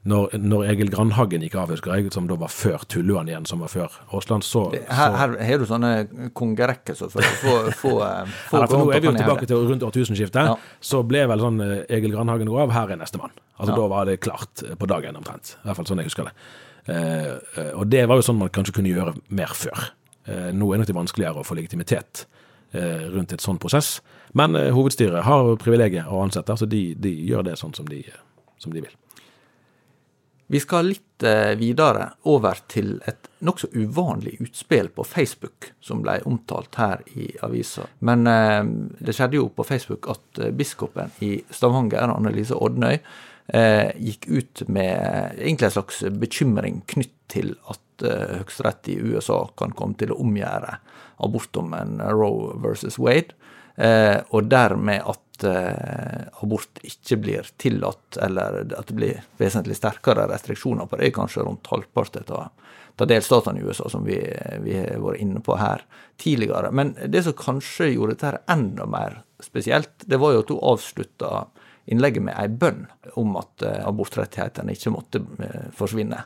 når, 0.08 0.38
når, 0.40 0.66
Egil 0.72 0.92
Grandhagen 0.94 1.44
gikk 1.46 1.58
av, 1.60 1.72
husker 1.74 1.94
jeg, 1.96 2.12
som 2.16 2.28
da 2.30 2.38
var 2.40 2.52
før 2.54 2.86
Tulluan 2.90 3.30
igjen, 3.32 3.48
som 3.50 3.64
var 3.64 3.72
før 3.72 3.98
Aasland, 4.16 4.46
så, 4.48 4.68
så 4.72 4.84
Her, 5.00 5.36
har 5.50 5.62
du 5.62 5.66
sånne 5.70 5.92
kongerekker 6.38 6.98
så 6.98 7.10
får 7.12 7.26
å 7.26 7.34
få, 7.42 7.56
få, 7.82 7.92
få 8.52 8.62
ja, 8.62 8.70
for 8.70 8.78
Nå 8.78 8.92
er 8.96 9.04
vi 9.04 9.12
jo 9.12 9.16
tilbake 9.18 9.50
til 9.50 9.68
rundt 9.72 9.86
årtusenskiftet. 9.88 10.54
Ja. 10.54 10.56
Så 10.80 11.04
ble 11.08 11.26
vel 11.30 11.44
sånn 11.44 11.60
eh, 11.64 11.84
Egil 12.00 12.16
Grandhagen 12.16 12.50
går 12.52 12.66
av, 12.66 12.76
her 12.76 12.96
er 12.96 13.02
nestemann. 13.02 13.36
Altså 13.58 13.74
ja. 13.74 13.82
Da 13.82 13.92
var 13.92 14.10
det 14.10 14.20
klart 14.24 14.64
på 14.80 14.90
dagen 14.90 15.20
omtrent. 15.20 15.58
I 15.60 15.70
hvert 15.70 15.82
fall 15.82 15.90
sånn 15.92 16.04
jeg 16.04 16.12
husker 16.12 16.30
det. 16.30 16.36
Eh, 16.88 17.32
eh, 17.60 17.72
og 17.76 17.88
det 17.92 18.06
var 18.08 18.20
jo 18.20 18.26
sånn 18.26 18.40
man 18.40 18.54
kanskje 18.54 18.80
kunne 18.80 18.94
gjøre 18.94 19.18
mer 19.36 19.56
før. 19.58 19.90
Eh, 20.28 20.52
nå 20.54 20.70
er 20.72 20.80
det 20.80 20.88
nok 20.88 21.02
vanskeligere 21.02 21.42
å 21.42 21.48
få 21.48 21.56
legitimitet 21.58 22.26
eh, 22.76 23.08
rundt 23.14 23.34
et 23.36 23.44
sånn 23.44 23.60
prosess. 23.62 23.98
Men 24.38 24.56
eh, 24.60 24.72
hovedstyret 24.76 25.26
har 25.28 25.54
privilegiet 25.62 26.10
å 26.12 26.22
ansette, 26.24 26.58
så 26.60 26.68
de, 26.70 26.92
de 27.00 27.14
gjør 27.30 27.48
det 27.48 27.58
sånn 27.60 27.76
som 27.78 27.88
de, 27.88 28.02
som 28.62 28.76
de 28.76 28.84
vil. 28.84 28.96
Vi 30.48 30.60
skal 30.64 30.88
litt 30.94 31.24
eh, 31.28 31.54
videre 31.60 32.06
over 32.32 32.60
til 32.72 32.94
et 33.10 33.28
nokså 33.44 33.68
uvanlig 33.76 34.38
utspill 34.46 34.88
på 34.96 35.04
Facebook, 35.04 35.74
som 35.84 36.00
ble 36.06 36.22
omtalt 36.30 36.78
her 36.80 37.04
i 37.20 37.28
avisa. 37.44 37.84
Men 38.08 38.24
eh, 38.32 38.62
det 39.04 39.16
skjedde 39.18 39.42
jo 39.42 39.50
på 39.52 39.66
Facebook 39.68 40.08
at 40.14 40.40
eh, 40.40 40.54
biskopen 40.56 41.12
i 41.26 41.34
Stavanger, 41.52 42.14
Annelise 42.14 42.56
Odnøy, 42.56 43.02
gikk 43.48 44.26
ut 44.28 44.62
med 44.68 45.38
egentlig 45.38 45.70
en 45.70 45.74
slags 45.78 46.02
bekymring 46.20 46.82
knytt 46.92 47.14
til 47.32 47.54
at 47.72 48.04
Høyesterett 48.04 48.90
i 48.92 48.98
USA 49.00 49.38
kan 49.56 49.72
komme 49.72 49.96
til 49.96 50.12
å 50.12 50.18
omgjøre 50.20 50.74
abortdommen 51.24 52.02
Roe 52.12 52.58
versus 52.60 53.00
Wade, 53.00 53.38
og 53.78 54.48
dermed 54.50 55.04
at 55.06 55.28
eh, 55.46 56.28
abort 56.42 56.80
ikke 56.82 57.18
blir 57.22 57.50
tillatt, 57.58 58.18
eller 58.22 58.64
at 58.78 58.88
det 58.88 58.96
blir 58.98 59.20
vesentlig 59.38 59.78
sterkere 59.78 60.28
restriksjoner 60.32 60.90
på 60.90 60.98
det, 60.98 61.12
kanskje 61.16 61.46
rundt 61.46 61.68
halvparten 61.72 62.26
av, 62.34 62.50
av 62.98 63.10
delstatene 63.10 63.62
i 63.62 63.68
USA, 63.68 63.90
som 63.90 64.06
vi, 64.06 64.18
vi, 64.64 64.78
har 64.80 65.02
vært 65.04 65.22
inne 65.22 65.44
på 65.46 65.58
her 65.60 65.86
tidligere. 66.18 66.72
Men 66.72 66.96
det 67.06 67.24
som 67.28 67.38
kanskje 67.38 67.92
gjorde 67.94 68.18
dette 68.18 68.42
enda 68.50 68.88
mer 68.90 69.22
spesielt, 69.44 69.94
det 70.06 70.18
var 70.22 70.34
jo 70.34 70.46
at 70.46 70.54
hun 70.54 70.66
avslutta 70.74 71.46
innlegget 71.88 72.26
med 72.26 72.36
ei 72.36 72.50
bønn 72.52 72.88
om 73.16 73.38
at 73.40 73.64
eh, 73.64 73.84
abortrettighetene 73.88 74.74
ikke 74.76 74.96
måtte 74.96 75.24
eh, 75.44 75.70
forsvinne. 75.78 76.26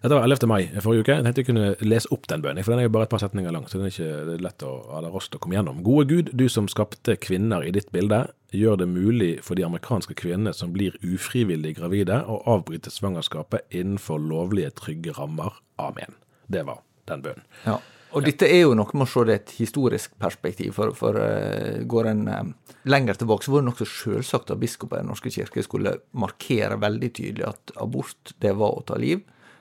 Dette 0.00 0.16
var 0.16 0.24
11. 0.24 0.46
mai 0.48 0.62
forrige 0.80 1.04
uke. 1.04 1.12
Jeg 1.12 1.24
tenkte 1.26 1.42
jeg 1.42 1.46
kunne 1.50 1.64
lese 1.84 2.08
opp 2.14 2.22
den 2.30 2.40
bønnen, 2.40 2.64
for 2.64 2.72
den 2.72 2.80
er 2.80 2.86
jo 2.86 2.92
bare 2.94 3.04
et 3.04 3.12
par 3.12 3.20
setninger 3.20 3.52
lang, 3.52 3.66
så 3.68 3.76
den 3.76 3.90
er 3.90 3.92
ikke 3.92 4.36
lett 4.46 4.62
å, 4.64 4.70
eller 4.96 5.12
raskt 5.12 5.34
å 5.36 5.40
komme 5.44 5.58
gjennom. 5.58 5.82
Gode 5.84 6.06
Gud, 6.08 6.30
du 6.32 6.46
som 6.48 6.70
skapte 6.72 7.18
kvinner 7.20 7.66
i 7.68 7.72
ditt 7.76 7.90
bilde, 7.92 8.22
gjør 8.56 8.78
det 8.80 8.86
mulig 8.88 9.28
for 9.44 9.60
de 9.60 9.66
amerikanske 9.66 10.16
kvinnene 10.16 10.54
som 10.56 10.72
blir 10.72 10.96
ufrivillig 11.04 11.74
gravide, 11.76 12.16
å 12.24 12.38
avbryte 12.48 12.88
svangerskapet 12.94 13.68
innenfor 13.76 14.22
lovlige, 14.24 14.72
trygge 14.78 15.12
rammer. 15.18 15.58
Amen. 15.76 16.16
Det 16.48 16.62
var 16.64 16.80
den 17.10 17.24
bønnen. 17.26 17.44
Ja. 17.66 17.76
Og 18.16 18.24
dette 18.24 18.48
er 18.48 18.64
jo 18.64 18.72
noe 18.74 18.90
med 18.96 19.04
å 19.04 19.10
se 19.10 19.26
det 19.28 19.34
i 19.36 19.38
et 19.38 19.52
historisk 19.60 20.16
perspektiv. 20.18 20.72
For, 20.78 20.94
for 20.98 21.18
uh, 21.20 21.76
går 21.86 22.08
en 22.10 22.22
uh, 22.26 22.72
lenger 22.88 23.20
tilbake, 23.20 23.44
så 23.44 23.52
var 23.52 23.62
det 23.62 23.68
nokså 23.68 23.86
selvsagt 23.86 24.50
at 24.50 24.62
biskoper 24.64 24.98
i 24.98 25.04
Den 25.04 25.12
norske 25.12 25.30
kirke 25.30 25.62
skulle 25.62 25.92
markere 26.16 26.80
veldig 26.80 27.12
tydelig 27.20 27.46
at 27.52 27.74
abort, 27.84 28.32
det 28.42 28.56
var 28.58 28.80
å 28.80 28.82
ta 28.88 28.96
liv. 28.98 29.20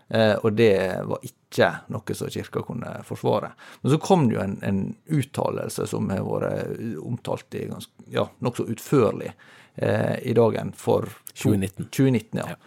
Eh, 0.10 0.36
og 0.42 0.54
det 0.58 0.74
var 1.06 1.22
ikke 1.26 1.70
noe 1.94 2.18
som 2.18 2.32
kirka 2.34 2.64
kunne 2.66 2.96
forsvare. 3.06 3.52
Men 3.82 3.94
så 3.94 4.00
kom 4.02 4.28
det 4.30 4.38
jo 4.38 4.42
en, 4.44 4.58
en 4.66 4.82
uttalelse 5.06 5.86
som 5.90 6.10
har 6.14 6.26
vært 6.26 6.98
omtalt 7.04 7.58
i 7.58 7.68
ganske, 7.70 8.10
ja, 8.14 8.26
nokså 8.46 8.66
utførlig 8.74 9.32
eh, 9.76 10.18
i 10.26 10.36
dagen 10.38 10.74
for 10.78 11.10
2019. 11.36 11.90
2019 11.94 12.42
ja. 12.42 12.50
ja. 12.54 12.60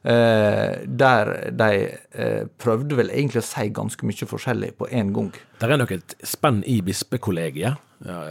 Eh, 0.00 0.78
der 0.86 1.32
de 1.52 1.72
eh, 2.16 2.46
prøvde 2.60 2.96
vel 3.00 3.12
egentlig 3.12 3.42
å 3.42 3.48
si 3.48 3.68
ganske 3.76 4.08
mye 4.08 4.28
forskjellig 4.28 4.74
på 4.78 4.88
én 4.88 5.12
gang. 5.16 5.32
Det 5.60 5.68
er 5.68 5.80
nok 5.80 5.96
et 5.96 6.16
spenn 6.24 6.62
i 6.68 6.80
bispekollegiet 6.84 7.88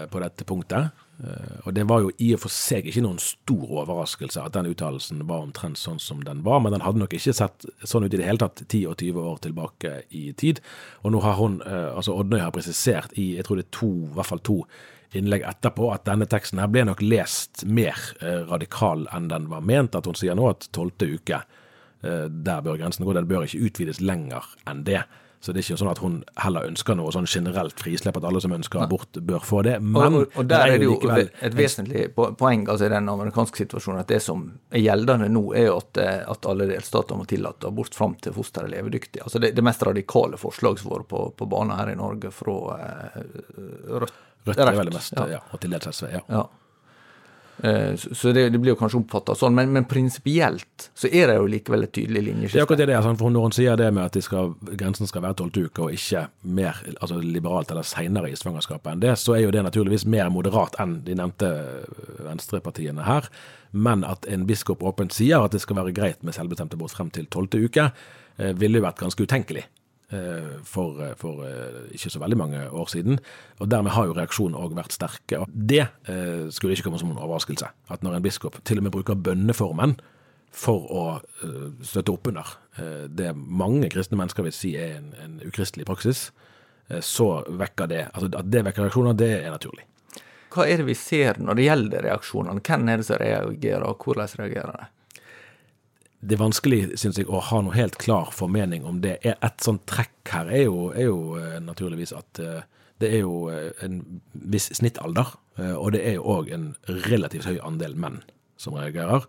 på 0.09 0.21
dette 0.21 0.45
punktet. 0.49 0.95
Eh, 1.23 1.55
og 1.67 1.73
det 1.75 1.83
var 1.89 2.03
jo 2.03 2.11
i 2.23 2.29
og 2.35 2.43
for 2.45 2.53
seg 2.53 2.85
ikke 2.87 3.03
noen 3.03 3.19
stor 3.19 3.73
overraskelse 3.81 4.39
at 4.39 4.53
den 4.55 4.69
uttalelsen 4.71 5.25
var 5.27 5.43
omtrent 5.43 5.79
sånn 5.79 5.99
som 5.99 6.21
den 6.23 6.45
var, 6.45 6.61
men 6.63 6.75
den 6.75 6.85
hadde 6.85 7.01
nok 7.01 7.15
ikke 7.17 7.35
sett 7.35 7.65
sånn 7.83 8.07
ut 8.07 8.13
i 8.13 8.21
det 8.21 8.27
hele 8.27 8.39
tatt 8.39 8.63
10 8.67 8.85
og 8.91 8.95
20 9.01 9.27
år 9.33 9.41
tilbake 9.43 9.93
i 10.15 10.29
tid. 10.39 10.63
Og 11.03 11.13
nå 11.15 11.23
har 11.25 11.35
hun, 11.41 11.59
eh, 11.65 11.89
altså 11.91 12.15
Oddnøy 12.15 12.39
har 12.39 12.55
presisert 12.55 13.17
i 13.19 13.33
jeg 13.35 13.47
tror 13.47 13.59
det 13.59 13.67
er 13.67 13.77
to, 13.81 13.91
i 14.07 14.15
hvert 14.15 14.31
fall 14.31 14.45
to 14.47 14.61
innlegg 15.17 15.43
etterpå 15.49 15.89
at 15.91 16.05
denne 16.05 16.27
teksten 16.29 16.61
her 16.61 16.69
ble 16.69 16.85
nok 16.85 17.01
lest 17.01 17.65
mer 17.65 17.97
eh, 18.21 18.45
radikal 18.47 19.07
enn 19.11 19.27
den 19.31 19.49
var 19.51 19.65
ment. 19.65 19.97
At 19.99 20.07
hun 20.07 20.15
sier 20.15 20.37
nå 20.37 20.47
at 20.51 20.69
tolvte 20.75 21.09
uke, 21.09 21.43
der 21.99 22.61
bør 22.63 22.77
grensen 22.79 23.03
gå. 23.03 23.11
Den 23.11 23.25
bør 23.27 23.43
ikke 23.43 23.65
utvides 23.67 23.97
lenger 23.99 24.45
enn 24.71 24.85
det. 24.87 25.01
Så 25.39 25.53
det 25.55 25.61
er 25.61 25.67
ikke 25.69 25.79
sånn 25.79 25.91
at 25.91 26.01
hun 26.03 26.15
heller 26.43 26.65
ønsker 26.67 26.97
noe 26.99 27.13
sånn 27.15 27.27
generelt 27.29 27.79
frislipp, 27.79 28.17
at 28.19 28.25
alle 28.27 28.41
som 28.43 28.51
ønsker 28.51 28.81
abort, 28.83 29.21
bør 29.23 29.45
få 29.47 29.61
det. 29.63 29.77
Men 29.79 30.17
og, 30.17 30.35
og, 30.35 30.49
der 30.51 30.73
er 30.73 30.81
det 30.81 30.89
jo 30.89 30.97
likevel, 30.97 31.31
et 31.47 31.55
vesentlig 31.55 32.09
poeng 32.15 32.65
altså 32.67 32.89
i 32.89 32.91
den 32.91 33.07
amerikanske 33.11 33.63
situasjonen 33.63 34.03
at 34.03 34.11
det 34.11 34.19
som 34.25 34.43
er 34.67 34.83
gjeldende 34.83 35.29
nå, 35.31 35.45
er 35.55 35.69
jo 35.69 35.77
at, 35.79 36.01
eh, 36.03 36.21
at 36.35 36.49
alle 36.51 36.67
delstater 36.73 37.15
må 37.15 37.27
tillate 37.29 37.71
abort 37.71 37.95
fram 37.95 38.17
til 38.19 38.35
fosteret 38.35 38.67
er 38.67 38.75
levedyktig. 38.81 39.23
Altså 39.23 39.39
det, 39.39 39.53
det 39.55 39.63
mest 39.63 39.85
radikale 39.87 40.39
forslaget 40.41 40.83
som 40.83 40.91
har 40.91 40.99
vært 40.99 41.11
på, 41.15 41.25
på 41.39 41.51
banen 41.55 41.77
her 41.79 41.93
i 41.93 41.99
Norge 41.99 42.35
fra 42.35 42.57
uh, 42.75 43.19
Rødt. 43.95 44.17
Rødt 44.47 44.59
er 44.59 44.75
veldig 44.75 44.95
mest, 44.95 45.15
ja. 45.15 45.37
ja 45.37 45.45
og 45.47 45.63
til 45.63 45.71
dels 45.71 45.87
SV. 45.95 46.11
ja. 46.17 46.25
ja. 46.27 46.47
Eh, 47.63 47.95
så 47.95 48.31
det, 48.31 48.49
det, 48.49 48.59
blir 48.59 48.71
jo 48.71 48.79
kanskje 48.79 49.01
oppfatta 49.01 49.35
sånn, 49.35 49.55
men, 49.57 49.71
men 49.75 49.87
prinsipielt 49.89 50.89
så 50.95 51.09
er 51.11 51.27
det 51.27 51.35
jo 51.39 51.47
likevel 51.51 51.83
et 51.85 51.93
tydelig 51.95 52.23
linjeskifte. 52.29 52.55
Det 52.55 52.61
er 52.61 52.67
akkurat 52.67 53.07
det, 53.07 53.17
for 53.19 53.35
Når 53.35 53.47
hun 53.47 53.55
sier 53.55 53.79
det 53.79 53.89
med 53.95 54.05
at 54.05 54.15
de 54.15 54.23
skal, 54.23 54.53
grensen 54.69 55.09
skal 55.09 55.25
være 55.25 55.39
tolvte 55.41 55.65
uke 55.67 55.87
og 55.87 55.95
ikke 55.97 56.25
mer 56.55 56.79
altså 56.95 57.19
liberalt 57.19 57.73
eller 57.73 57.87
seinere 57.87 58.31
i 58.31 58.39
svangerskapet 58.39 58.93
enn 58.93 59.03
det, 59.03 59.15
så 59.19 59.35
er 59.35 59.43
jo 59.43 59.53
det 59.55 59.65
naturligvis 59.67 60.07
mer 60.07 60.31
moderat 60.33 60.79
enn 60.79 60.99
de 61.07 61.17
nevnte 61.19 61.51
venstrepartiene 62.27 63.07
her. 63.07 63.27
Men 63.71 64.05
at 64.07 64.25
en 64.31 64.47
biskop 64.49 64.83
åpent 64.85 65.13
sier 65.13 65.43
at 65.43 65.53
det 65.53 65.61
skal 65.61 65.77
være 65.81 65.93
greit 65.95 66.23
med 66.23 66.37
selvbestemt 66.37 66.73
abort 66.77 66.95
frem 66.95 67.11
til 67.13 67.27
tolvte 67.29 67.59
uke, 67.61 67.91
eh, 68.39 68.55
ville 68.57 68.79
jo 68.79 68.87
vært 68.87 69.03
ganske 69.03 69.27
utenkelig. 69.27 69.67
Eh, 70.11 70.61
for, 70.63 71.05
eh, 71.05 71.13
for, 71.15 71.45
eh, 71.45 71.93
ikke 71.93 72.09
så 72.09 72.19
veldig 72.19 72.37
mange 72.37 72.69
år 72.69 72.87
siden. 72.89 73.19
Og 73.59 73.69
dermed 73.69 73.91
har 73.91 74.07
jo 74.07 74.15
reaksjonen 74.17 74.57
òg 74.57 74.73
vært 74.73 74.95
sterke. 74.95 75.37
Og 75.37 75.47
det 75.53 75.85
skulle 76.49 76.73
ikke 76.73 76.89
komme 76.89 76.97
som 76.97 77.11
en 77.11 77.21
overraskelse. 77.21 77.69
At 77.89 78.01
når 78.01 78.15
en 78.15 78.23
biskop 78.23 78.63
til 78.63 78.77
og 78.77 78.83
med 78.83 78.91
bruker 78.91 79.15
bønneformen 79.15 79.99
for 80.51 80.81
å 80.89 81.21
støtte 81.85 82.09
opp 82.09 82.25
under 82.27 82.45
det 83.07 83.35
mange 83.35 83.89
kristne 83.89 84.17
mennesker 84.17 84.43
vil 84.43 84.51
si 84.51 84.75
er 84.75 84.97
en, 84.97 85.13
en 85.21 85.39
ukristelig 85.45 85.85
praksis, 85.85 86.31
så 86.89 87.45
vekker 87.45 87.87
det 87.87 88.11
altså 88.13 88.31
At 88.39 88.49
det 88.49 88.65
vekker 88.65 88.87
reaksjoner, 88.87 89.13
det 89.13 89.45
er 89.45 89.51
naturlig. 89.51 89.85
Hva 90.49 90.65
er 90.65 90.77
det 90.77 90.87
vi 90.87 90.95
ser 90.95 91.37
når 91.37 91.55
det 91.55 91.67
gjelder 91.67 92.01
reaksjonene? 92.09 92.61
Hvem 92.65 92.89
er 92.89 92.97
det 92.97 93.05
som 93.05 93.21
reagerer, 93.21 93.85
og 93.85 94.01
hvordan 94.01 94.39
reagerer 94.39 94.73
de? 94.73 94.87
Det 96.19 96.35
er 96.35 96.41
vanskelig, 96.41 96.79
syns 96.99 97.19
jeg, 97.19 97.29
å 97.31 97.39
ha 97.47 97.61
noe 97.63 97.75
helt 97.77 97.95
klar 98.01 98.33
formening 98.35 98.83
om 98.87 98.99
det. 99.03 99.17
Et 99.23 99.63
sånt 99.63 99.85
trekk 99.87 100.33
her 100.33 100.49
er 100.51 100.65
jo, 100.65 100.89
er 100.91 101.07
jo 101.07 101.19
uh, 101.39 101.59
naturligvis 101.63 102.11
at 102.15 102.41
uh, 102.43 102.59
det 102.99 103.13
er 103.15 103.23
jo 103.23 103.45
uh, 103.47 103.69
en 103.85 104.01
viss 104.33 104.67
snittalder, 104.75 105.37
og 105.59 105.89
det 105.91 105.99
er 106.07 106.13
jo 106.15 106.23
òg 106.31 106.53
en 106.55 106.65
relativt 107.03 107.43
høy 107.43 107.57
andel 107.67 107.97
menn 107.99 108.21
som 108.55 108.77
reagerer. 108.79 109.25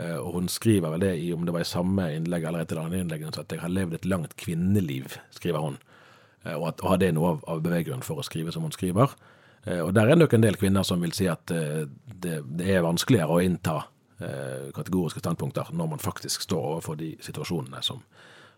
og 0.00 0.30
hun 0.32 0.46
skriver 0.48 0.94
vel 0.94 1.02
det 1.02 1.10
i, 1.20 1.26
om 1.34 1.44
det 1.44 1.52
var 1.52 1.60
i 1.60 1.68
samme 1.68 2.06
innlegg 2.14 2.46
eller 2.48 2.64
et 2.64 2.72
eller 2.72 2.86
annet 2.86 3.02
innlegg, 3.02 3.26
at 3.28 3.52
jeg 3.52 3.60
har 3.60 3.68
levd 3.68 3.98
et 3.98 4.06
langt 4.08 4.32
kvinneliv, 4.40 5.18
skriver 5.30 5.60
hun. 5.60 5.76
og, 6.54 6.64
at, 6.70 6.80
og 6.80 6.96
det 7.02 7.10
er 7.10 7.12
noe 7.18 7.34
av, 7.34 7.44
av 7.52 7.60
beveggrunnen 7.66 8.06
for 8.06 8.16
å 8.16 8.24
skrive 8.24 8.52
som 8.52 8.64
hun 8.64 8.72
skriver. 8.72 9.12
og 9.74 9.92
der 9.92 10.08
er 10.08 10.16
nok 10.16 10.32
en 10.32 10.46
del 10.46 10.56
kvinner 10.56 10.88
som 10.88 11.04
vil 11.04 11.12
si 11.12 11.28
at 11.28 11.52
det, 11.52 12.40
det 12.48 12.64
er 12.64 12.88
vanskeligere 12.88 13.36
å 13.36 13.44
innta 13.44 13.82
Eh, 13.84 13.93
kategoriske 14.74 15.22
standpunkter 15.22 15.72
når 15.74 15.88
man 15.94 16.02
faktisk 16.02 16.44
står 16.46 16.70
overfor 16.76 16.98
de 17.00 17.14
situasjonene 17.24 17.80
som, 17.82 18.02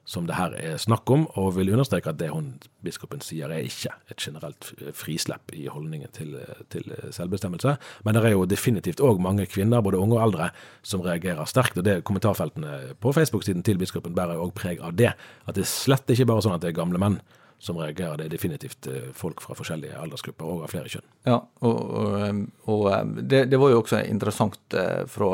som 0.06 0.26
det 0.28 0.36
her 0.38 0.54
er 0.54 0.76
snakk 0.78 1.10
om, 1.10 1.24
og 1.34 1.56
vil 1.56 1.72
understreke 1.74 2.12
at 2.12 2.18
det 2.20 2.28
hun 2.30 2.52
biskopen 2.86 3.22
sier 3.24 3.50
er 3.50 3.66
ikke 3.66 3.90
et 4.12 4.22
generelt 4.22 4.68
frislepp 4.94 5.50
i 5.56 5.66
holdningen 5.72 6.12
til, 6.14 6.36
til 6.70 6.92
selvbestemmelse. 7.10 7.74
Men 8.06 8.14
det 8.14 8.22
er 8.22 8.36
jo 8.36 8.44
definitivt 8.46 9.02
òg 9.02 9.18
mange 9.22 9.48
kvinner, 9.50 9.82
både 9.82 9.98
unge 9.98 10.18
og 10.18 10.22
eldre, 10.28 10.52
som 10.86 11.02
reagerer 11.02 11.50
sterkt. 11.50 11.78
og 11.78 11.88
det 11.88 12.04
Kommentarfeltene 12.06 12.94
på 13.02 13.14
Facebook-siden 13.16 13.66
til 13.66 13.82
biskopen 13.82 14.14
bærer 14.14 14.38
òg 14.38 14.54
preg 14.54 14.84
av 14.84 14.94
det. 14.94 15.16
At 15.46 15.58
det 15.58 15.66
slett 15.66 16.06
ikke 16.14 16.28
bare 16.30 16.44
er 16.44 16.48
sånn 16.48 16.58
at 16.58 16.62
det 16.62 16.70
er 16.70 16.78
gamle 16.78 17.02
menn 17.02 17.18
som 17.58 17.78
reagerer. 17.80 18.20
Det 18.20 18.26
er 18.26 18.34
definitivt 18.34 18.88
folk 19.16 19.40
fra 19.44 19.56
forskjellige 19.58 19.96
aldersgrupper 20.00 20.48
og 20.48 20.66
av 20.66 20.72
flere 20.74 20.90
kjønn. 20.92 21.06
Ja, 21.26 21.40
og, 21.64 21.78
og, 22.00 22.42
og 22.72 23.16
det, 23.22 23.46
det, 23.50 23.60
var 23.60 23.72
jo 23.72 23.80
også 23.80 24.02
interessant 24.04 24.76
fra 25.10 25.30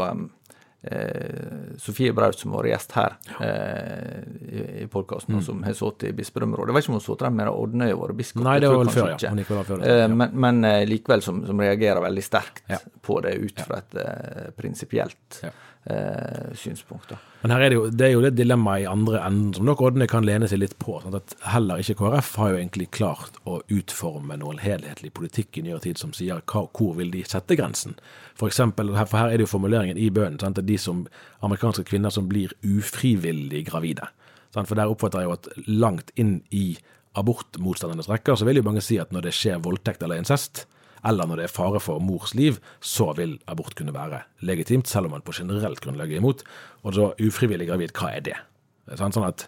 eh, 0.83 1.77
Sofie 1.79 2.13
Braut, 2.13 2.39
som 2.39 2.55
var 2.55 2.69
gjest 2.69 2.95
her 2.97 3.17
eh, 3.41 4.23
i, 4.49 4.63
i 4.83 4.87
podkasten, 4.91 5.39
mm. 5.39 5.43
som 5.47 5.63
har 5.67 5.77
sittet 5.79 6.11
i 6.11 6.15
bispedømmerådet. 6.19 6.71
Jeg 6.73 6.79
vet 6.79 6.87
ikke 6.87 6.95
om 6.95 6.99
hun 6.99 7.05
satt 7.07 7.25
der 7.25 7.35
med 7.41 7.51
Odnøy 7.53 7.91
og 7.91 8.05
vært 8.07 8.21
biskop. 8.23 8.47
Nei, 8.47 8.59
det 8.63 8.71
var 8.73 8.81
vel 8.83 8.95
før, 8.95 9.13
ja. 9.15 9.35
Før 9.49 9.75
det, 9.75 9.99
ja. 10.05 10.09
Men, 10.13 10.39
men 10.47 10.63
eh, 10.69 10.85
likevel 10.91 11.25
som, 11.25 11.43
som, 11.49 11.63
reagerer 11.63 12.03
veldig 12.05 12.25
sterkt 12.27 12.65
ja. 12.71 12.81
på 13.03 13.21
det 13.25 13.37
ut 13.43 13.67
fra 13.67 13.83
et 13.83 14.01
eh, 14.03 14.49
prinsipielt 14.59 15.45
ja 15.45 15.55
eh, 15.91 16.53
synspunkter. 16.55 17.19
Men 17.43 17.51
her 17.55 17.65
er 17.65 17.73
det 17.73 17.77
jo 17.79 17.85
det, 17.91 18.07
er 18.07 18.13
jo 18.15 18.23
det 18.23 18.33
dilemmaet 18.39 18.85
i 18.85 18.89
andre 18.91 19.23
enden 19.27 19.51
som 19.57 19.67
nok 19.67 19.83
Ådne 19.89 20.07
kan 20.11 20.27
lene 20.27 20.49
seg 20.51 20.63
litt 20.63 20.77
på. 20.83 20.99
Sånn 21.03 21.17
at 21.19 21.35
Heller 21.53 21.83
ikke 21.83 21.99
KrF 21.99 22.31
har 22.39 22.53
jo 22.53 22.61
egentlig 22.61 22.89
klart 22.95 23.41
å 23.49 23.59
utforme 23.73 24.39
noen 24.41 24.63
helhetlig 24.63 25.13
politikk 25.17 25.59
i 25.59 25.67
nyere 25.67 25.83
tid 25.87 26.01
som 26.01 26.15
sier 26.17 26.43
hva, 26.47 26.65
hvor 26.71 26.97
vil 26.99 27.13
de 27.15 27.25
sette 27.27 27.59
grensen. 27.59 27.97
For 28.39 28.51
eksempel, 28.51 28.95
for 28.95 29.19
her 29.19 29.33
er 29.33 29.41
det 29.41 29.49
jo 29.49 29.55
formuleringen 29.57 30.01
i 30.01 30.11
bønnen 30.15 30.43
at 30.43 30.63
de 30.67 30.79
som, 30.79 31.07
amerikanske 31.43 31.87
kvinner 31.89 32.15
som 32.15 32.31
blir 32.31 32.55
ufrivillig 32.63 33.67
gravide. 33.71 34.07
Sant? 34.55 34.69
For 34.69 34.79
der 34.79 34.91
oppfatter 34.93 35.23
jeg 35.23 35.31
jo 35.31 35.39
at 35.39 35.49
langt 35.67 36.13
inn 36.21 36.41
i 36.55 36.77
abortmotstandernes 37.19 38.09
rekker 38.09 38.39
så 38.39 38.47
vil 38.49 38.61
jo 38.61 38.67
mange 38.67 38.85
si 38.85 38.97
at 39.01 39.11
når 39.13 39.27
det 39.27 39.35
skjer 39.37 39.61
voldtekt 39.65 40.05
eller 40.05 40.21
incest, 40.21 40.65
eller 41.05 41.27
når 41.27 41.41
det 41.41 41.47
er 41.49 41.55
fare 41.55 41.81
for 41.83 42.03
mors 42.03 42.35
liv, 42.39 42.59
så 42.81 43.11
vil 43.19 43.37
abort 43.51 43.75
kunne 43.79 43.95
være 43.95 44.23
legitimt, 44.47 44.89
selv 44.89 45.09
om 45.09 45.17
man 45.17 45.25
på 45.27 45.35
generelt 45.35 45.83
grunnlag 45.83 46.13
er 46.13 46.23
imot. 46.23 46.45
Og 46.83 46.95
så 46.95 47.13
ufrivillig 47.23 47.69
gravid, 47.71 47.95
hva 47.99 48.13
er 48.15 48.27
det? 48.29 48.39
Sånn, 48.99 49.15
sånn 49.15 49.29
at 49.29 49.47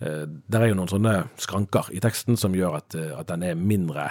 eh, 0.00 0.24
Det 0.24 0.58
er 0.58 0.70
jo 0.70 0.78
noen 0.78 0.90
sånne 0.90 1.14
skranker 1.40 1.90
i 1.92 2.00
teksten 2.00 2.38
som 2.40 2.56
gjør 2.56 2.78
at, 2.80 2.96
eh, 2.96 3.12
at 3.16 3.28
den 3.28 3.44
er 3.44 3.58
mindre 3.58 4.10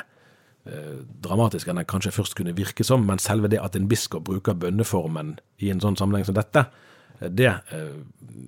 eh, 0.70 1.02
dramatisk 1.26 1.70
enn 1.70 1.82
den 1.82 1.90
kanskje 1.90 2.14
først 2.16 2.38
kunne 2.38 2.56
virke 2.58 2.86
som, 2.86 3.06
men 3.06 3.22
selve 3.22 3.50
det 3.52 3.62
at 3.62 3.78
en 3.78 3.90
biskop 3.90 4.28
bruker 4.30 4.58
bønneformen 4.58 5.38
i 5.62 5.74
en 5.74 5.82
sånn 5.84 5.98
sammenheng 6.00 6.28
som 6.28 6.38
dette, 6.38 6.68
det, 7.20 7.48
eh, 7.48 7.80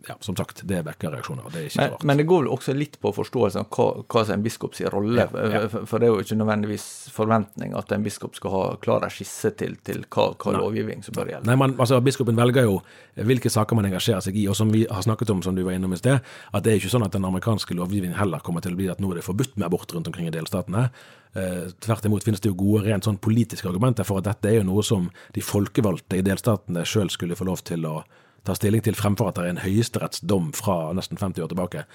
ja, 0.08 0.16
som 0.20 0.36
sagt, 0.36 0.62
det 0.64 0.82
vekker 0.86 1.12
reaksjoner. 1.12 1.50
Det 1.52 1.60
er 1.60 1.68
ikke 1.68 1.82
men, 1.82 1.96
men, 2.08 2.22
det 2.22 2.26
går 2.30 2.44
vel 2.44 2.52
også 2.56 2.76
litt 2.76 2.96
på 3.04 3.12
forståelsen 3.16 3.66
av 3.66 3.68
hva, 3.76 3.88
hva 4.06 4.24
som 4.24 4.34
er 4.34 4.40
en 4.40 4.46
biskops 4.46 4.84
rolle. 4.94 5.26
Ja, 5.26 5.48
ja. 5.52 5.62
For, 5.74 5.88
for, 5.90 6.02
det 6.02 6.08
er 6.08 6.14
jo 6.14 6.24
ikke 6.24 6.38
nødvendigvis 6.40 6.88
forventning 7.12 7.76
at 7.78 7.92
en 7.92 8.06
biskop 8.06 8.40
skal 8.40 8.56
ha 8.56 8.64
klar 8.84 9.08
skisse 9.12 9.52
til, 9.60 9.76
til 9.84 10.06
hva, 10.08 10.32
hva 10.40 10.56
lovgivning 10.56 11.04
som 11.04 11.18
bør 11.18 11.34
gjelde. 11.34 11.50
Nei, 11.50 11.58
man, 11.60 11.76
altså 11.82 12.00
Biskopen 12.06 12.40
velger 12.40 12.70
jo 12.70 12.80
hvilke 13.28 13.52
saker 13.52 13.78
man 13.78 13.90
engasjerer 13.90 14.24
seg 14.24 14.38
i, 14.40 14.48
og 14.48 14.56
som 14.58 14.72
vi 14.72 14.86
har 14.88 15.04
snakket 15.04 15.34
om, 15.36 15.44
som 15.44 15.58
du 15.58 15.66
var 15.68 15.76
innom 15.76 15.94
i 15.96 16.00
sted, 16.00 16.24
at 16.24 16.64
det 16.64 16.74
er 16.74 16.80
ikke 16.80 16.94
sånn 16.94 17.06
at 17.06 17.16
den 17.16 17.28
amerikanske 17.28 17.76
lovgivningen 17.78 18.18
heller 18.18 18.44
kommer 18.46 18.64
til 18.64 18.78
å 18.78 18.80
bli 18.80 18.88
at 18.94 19.04
nå 19.04 19.12
er 19.12 19.20
det 19.20 19.28
forbudt 19.28 19.58
med 19.58 19.68
abort 19.68 19.92
rundt 19.92 20.08
omkring 20.08 20.32
i 20.32 20.34
delstatene. 20.34 20.88
Eh, 21.34 21.68
tvert 21.84 22.08
imot 22.08 22.26
finnes 22.28 22.42
det 22.44 22.50
jo 22.50 22.58
gode 22.60 22.84
rent 22.88 23.08
sånn 23.08 23.20
politiske 23.22 23.70
argumenter 23.70 24.08
for 24.08 24.20
at 24.20 24.28
dette 24.28 24.50
er 24.50 24.58
jo 24.60 24.68
noe 24.68 24.84
som 24.84 25.08
de 25.36 25.44
folkevalgte 25.44 26.20
i 26.20 26.26
delstatene 26.28 26.84
sjøl 26.88 27.12
skulle 27.14 27.38
få 27.40 27.48
lov 27.48 27.64
til 27.68 27.88
å 27.88 28.02
ta 28.48 28.56
stilling 28.58 28.82
til 28.86 28.98
fremfor 28.98 29.30
at 29.30 29.38
det 29.38 29.46
er 29.46 29.54
en 29.56 29.64
høyesterettsdom 29.66 30.52
fra 30.58 30.78
nesten 30.98 31.20
50 31.20 31.46
år 31.46 31.52
tilbake 31.52 31.86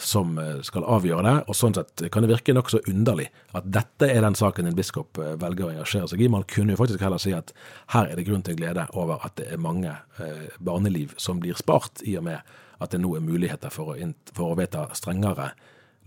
som 0.00 0.38
eh, 0.38 0.60
skal 0.66 0.86
avgjøre 0.90 1.22
det. 1.24 1.34
Og 1.48 1.56
sånn 1.56 1.76
sett 1.76 2.02
kan 2.12 2.24
det 2.24 2.32
virke 2.32 2.54
nokså 2.56 2.82
underlig 2.90 3.28
at 3.54 3.66
dette 3.72 4.08
er 4.10 4.24
den 4.24 4.36
saken 4.38 4.68
en 4.68 4.76
biskop 4.76 5.20
eh, 5.22 5.34
velger 5.40 5.68
å 5.68 5.72
engasjere 5.74 6.10
seg 6.10 6.24
i. 6.24 6.30
Man 6.32 6.46
kunne 6.50 6.74
jo 6.74 6.80
faktisk 6.80 7.04
heller 7.04 7.22
si 7.22 7.34
at 7.36 7.54
her 7.94 8.10
er 8.10 8.18
det 8.18 8.26
grunn 8.28 8.44
til 8.46 8.58
glede 8.58 8.88
over 8.92 9.22
at 9.24 9.36
det 9.40 9.48
er 9.54 9.62
mange 9.62 9.94
eh, 10.18 10.48
barneliv 10.58 11.14
som 11.20 11.40
blir 11.42 11.58
spart, 11.58 12.02
i 12.04 12.18
og 12.20 12.26
med 12.28 12.56
at 12.82 12.90
det 12.90 13.00
nå 13.00 13.14
er 13.16 13.24
muligheter 13.24 13.72
for 13.72 13.94
å, 13.94 14.10
for 14.34 14.52
å 14.52 14.58
vedta 14.58 14.88
strengere 14.98 15.52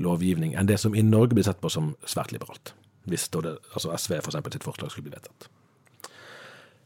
lovgivning 0.04 0.54
enn 0.54 0.68
det 0.70 0.78
som 0.82 0.94
i 0.94 1.02
Norge 1.02 1.38
blir 1.38 1.48
sett 1.48 1.62
på 1.64 1.72
som 1.74 1.96
svært 2.06 2.36
liberalt. 2.36 2.76
Hvis 3.08 3.30
det, 3.34 3.56
altså 3.72 3.96
SV 3.96 4.20
f.eks. 4.20 4.42
sitt 4.52 4.68
forslag 4.68 4.92
skulle 4.92 5.08
bli 5.08 5.16
vedtatt. 5.16 5.48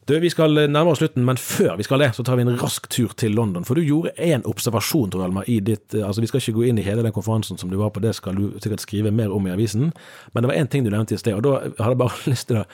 Du, 0.06 0.20
Vi 0.20 0.30
skal 0.30 0.54
nærme 0.66 0.90
oss 0.90 0.98
slutten, 0.98 1.24
men 1.24 1.38
før 1.38 1.76
vi 1.78 1.84
skal 1.86 2.02
det, 2.02 2.08
så 2.16 2.24
tar 2.26 2.36
vi 2.36 2.42
en 2.42 2.56
rask 2.58 2.88
tur 2.90 3.12
til 3.16 3.36
London. 3.38 3.64
For 3.64 3.78
du 3.78 3.84
gjorde 3.86 4.10
én 4.18 4.42
observasjon, 4.50 5.12
tror 5.12 5.28
jeg, 5.28 5.44
i 5.46 5.60
ditt 5.62 5.94
eh, 5.94 6.06
altså 6.06 6.24
Vi 6.24 6.30
skal 6.30 6.42
ikke 6.42 6.56
gå 6.56 6.64
inn 6.70 6.80
i 6.82 6.86
hele 6.86 7.04
den 7.06 7.14
konferansen 7.14 7.60
som 7.60 7.70
du 7.70 7.78
var 7.78 7.92
på, 7.94 8.02
det 8.02 8.16
skal 8.18 8.34
du 8.34 8.58
sikkert 8.58 8.82
skrive 8.82 9.14
mer 9.14 9.30
om 9.30 9.46
i 9.46 9.54
avisen. 9.54 9.92
Men 10.32 10.42
det 10.42 10.50
var 10.50 10.58
én 10.58 10.66
ting 10.66 10.82
du 10.82 10.90
nevnte 10.90 11.14
i 11.14 11.22
sted, 11.22 11.38
og 11.38 11.46
da 11.46 11.60
hadde 11.78 11.94
jeg 11.94 12.02
bare 12.02 12.26
lyst 12.34 12.50
til 12.50 12.64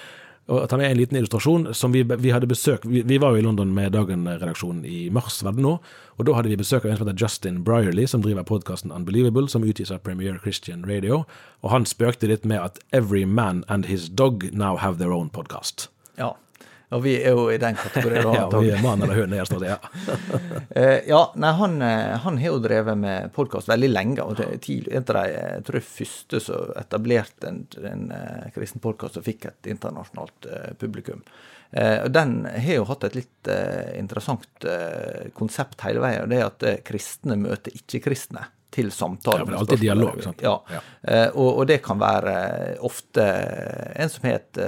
å 0.48 0.62
ta 0.64 0.78
med 0.80 0.88
en 0.88 0.96
liten 0.96 1.18
illustrasjon 1.20 1.74
som 1.76 1.92
vi, 1.92 2.00
vi 2.08 2.30
hadde 2.32 2.48
besøk 2.48 2.86
vi, 2.88 3.02
vi, 3.04 3.18
var 3.20 3.34
jo 3.34 3.42
i 3.42 3.44
London 3.44 3.74
med 3.76 3.92
Dagen-redaksjonen 3.92 4.86
i 4.88 5.10
mars, 5.12 5.42
var 5.44 5.52
det 5.52 5.60
nå. 5.60 5.74
Og 6.16 6.24
da 6.24 6.38
hadde 6.38 6.48
vi 6.48 6.56
besøk 6.56 6.86
av 6.86 6.94
en 6.94 6.96
som 6.96 7.04
heter 7.04 7.20
Justin 7.20 7.60
Brierley, 7.66 8.08
som 8.08 8.24
driver 8.24 8.48
podkasten 8.48 8.94
Unbelievable, 8.94 9.50
som 9.52 9.68
utgis 9.68 9.92
av 9.92 10.00
Premier 10.08 10.40
Christian 10.40 10.88
Radio. 10.88 11.26
Og 11.60 11.74
han 11.74 11.84
spøkte 11.84 12.32
litt 12.32 12.48
med 12.48 12.64
at 12.64 12.80
every 12.96 13.26
man 13.28 13.66
and 13.68 13.92
his 13.92 14.08
dog 14.08 14.48
now 14.56 14.80
have 14.80 14.96
their 14.96 15.12
own 15.12 15.28
podcast. 15.28 15.90
Ja. 16.16 16.32
Og 16.96 17.03
vi 17.05 17.14
er 17.20 17.35
jo 17.37 17.48
i 17.53 17.59
den 17.61 17.77
kategorien. 17.77 18.31
ja, 18.38 18.46
vi 18.53 18.70
er 18.72 18.81
mann 18.85 19.03
eller 19.05 19.20
høne 19.20 19.37
jeg 19.40 19.51
står 19.51 19.64
det, 19.64 19.74
ja. 19.74 19.79
uh, 20.72 20.98
ja, 21.12 21.20
nei, 21.37 21.53
han, 21.61 21.77
eh, 21.85 22.14
han, 22.24 22.40
har 22.40 22.55
jo 22.55 22.62
drevet 22.64 22.96
med 23.01 23.29
podkast 23.37 23.68
veldig 23.68 23.92
lenge. 23.92 24.24
og 24.24 24.38
det 24.40 24.48
tidlig, 24.64 24.94
En 24.96 25.05
av 25.05 25.20
de 25.20 25.35
jeg 25.35 25.66
tror 25.68 25.81
jeg 25.81 25.88
første 25.90 26.42
som 26.46 26.74
etablerte 26.81 27.53
en, 27.53 27.62
en 27.92 28.09
uh, 28.14 28.48
kristen 28.57 28.85
podkast 28.85 29.18
som 29.18 29.27
fikk 29.27 29.51
et 29.51 29.72
internasjonalt 29.74 30.48
uh, 30.48 30.72
publikum. 30.81 31.24
Uh, 31.77 32.09
den 32.09 32.38
har 32.48 32.79
jo 32.79 32.88
hatt 32.88 33.05
et 33.05 33.18
litt 33.18 33.51
interessant 33.98 34.64
konsept 35.37 35.85
hele 35.85 36.01
veien. 36.05 36.24
og 36.24 36.33
Det 36.33 36.40
er 36.40 36.48
at 36.48 36.88
kristne 36.88 37.37
møter 37.40 37.77
ikke-kristne 37.77 38.48
til 38.70 38.90
samtale. 38.92 39.40
Ja, 39.40 39.44
det 39.44 39.54
er 39.54 39.59
alltid 39.62 39.81
dialog. 39.81 40.22
Sant? 40.24 40.42
Ja, 40.44 40.54
ja. 40.72 40.81
Uh, 41.02 41.38
og, 41.40 41.48
og, 41.48 41.62
det 41.70 41.78
kan 41.85 42.00
være 42.00 42.35
ofte 42.85 43.24
en 43.96 44.12
som 44.12 44.28
har 44.28 44.40
et 44.40 44.61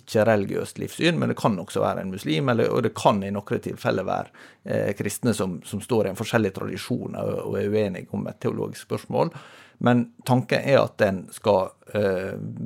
ikke-religiøst 0.00 0.80
livssyn, 0.82 1.18
men 1.20 1.32
det 1.32 1.38
kan 1.38 1.58
også 1.60 1.82
være 1.84 2.04
en 2.04 2.12
muslim, 2.14 2.50
eller, 2.52 2.70
og 2.74 2.84
det 2.86 2.94
kan 2.98 3.22
i 3.22 3.32
noen 3.34 3.62
tilfeller 3.62 4.06
være 4.06 4.44
eh, 4.64 4.90
kristne 4.98 5.34
som, 5.36 5.58
som, 5.66 5.82
står 5.82 6.06
i 6.06 6.12
en 6.12 6.18
forskjellig 6.18 6.52
tradisjon 6.56 7.16
og, 7.20 7.32
og, 7.44 7.58
er 7.60 7.70
uenige 7.70 8.10
om 8.16 8.26
et 8.30 8.40
teologisk 8.42 8.88
spørsmål. 8.88 9.32
Men 9.86 10.10
tanken 10.28 10.60
er 10.60 10.82
at 10.82 11.00
en 11.06 11.22
skal 11.32 11.70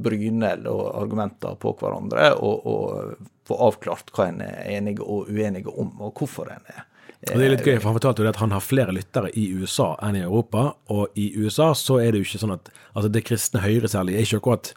bryne 0.05 0.50
og 0.66 0.83
argumenter 0.98 1.55
på 1.62 1.70
hverandre 1.79 2.33
og, 2.35 2.66
og 2.66 3.29
få 3.48 3.61
avklart 3.68 4.11
hva 4.16 4.29
en 4.31 4.42
er 4.44 4.64
enige 4.74 5.05
og 5.05 5.31
uenige 5.31 5.70
om, 5.70 5.92
og 6.00 6.18
hvorfor 6.18 6.50
en 6.53 6.72
er 6.72 6.85
og 7.32 7.40
det 7.40 7.46
er 7.46 7.52
litt 7.54 7.66
gøy, 7.66 7.76
for 7.78 7.90
Han 7.90 7.98
fortalte 7.98 8.24
jo 8.24 8.30
at 8.30 8.40
han 8.42 8.52
har 8.52 8.64
flere 8.64 8.94
lyttere 8.94 9.30
i 9.38 9.46
USA 9.56 9.94
enn 10.04 10.18
i 10.18 10.24
Europa. 10.24 10.72
Og 10.92 11.14
i 11.20 11.30
USA 11.40 11.72
så 11.78 12.00
er 12.02 12.12
det 12.12 12.22
jo 12.22 12.28
ikke 12.28 12.42
sånn 12.42 12.56
at 12.56 12.72
altså 12.92 13.12
det 13.12 13.24
kristne 13.26 13.62
Høyre 13.64 13.90
særlig 13.90 14.18
er 14.18 14.26
ikke 14.26 14.42
akkurat 14.42 14.74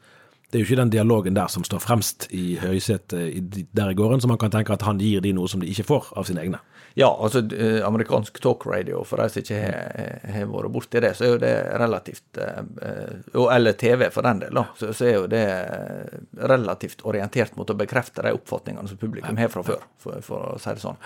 det 0.47 0.55
er 0.55 0.61
jo 0.61 0.67
ikke 0.69 0.79
den 0.79 0.91
dialogen 0.93 1.35
der 1.35 1.49
som 1.51 1.63
står 1.67 1.81
fremst 1.83 2.29
i 2.31 2.55
høysetet 2.61 3.57
der 3.75 3.89
i 3.91 3.95
gården, 3.99 4.21
så 4.23 4.29
man 4.31 4.39
kan 4.39 4.51
tenke 4.53 4.71
at 4.77 4.85
han 4.87 5.01
gir 5.03 5.19
de 5.19 5.33
noe 5.35 5.49
som 5.51 5.59
de 5.59 5.67
ikke 5.67 5.83
får 5.89 6.07
av 6.15 6.27
sine 6.29 6.39
egne. 6.45 6.61
Ja, 6.95 7.09
altså 7.11 7.43
amerikansk 7.85 8.39
talk 8.41 8.63
radio, 8.65 9.03
for 9.05 9.19
de 9.19 9.27
som 9.29 9.43
ikke 9.43 9.59
har 10.31 10.47
vært 10.47 10.73
borti 10.73 11.01
det, 11.03 11.11
så 11.19 11.27
er 11.27 11.33
jo 11.33 11.41
det 11.43 11.53
relativt 11.83 12.39
eh, 12.41 12.63
eh, 12.87 13.43
Eller 13.57 13.75
TV, 13.77 14.07
for 14.13 14.25
den 14.25 14.39
del, 14.45 14.55
da. 14.55 14.63
Så, 14.79 14.93
så, 14.95 15.05
er 15.05 15.19
jo 15.19 15.27
det 15.29 15.45
relativt 16.39 17.03
orientert 17.03 17.59
mot 17.59 17.69
å 17.69 17.77
bekrefte 17.77 18.23
de 18.23 18.33
oppfatningene 18.39 18.87
som 18.87 19.03
publikum 19.03 19.37
har 19.37 19.51
fra 19.51 19.65
før, 19.67 19.83
for, 19.99 20.23
for 20.23 20.53
å 20.55 20.61
si 20.63 20.71
det 20.71 20.85
sånn. 20.87 21.03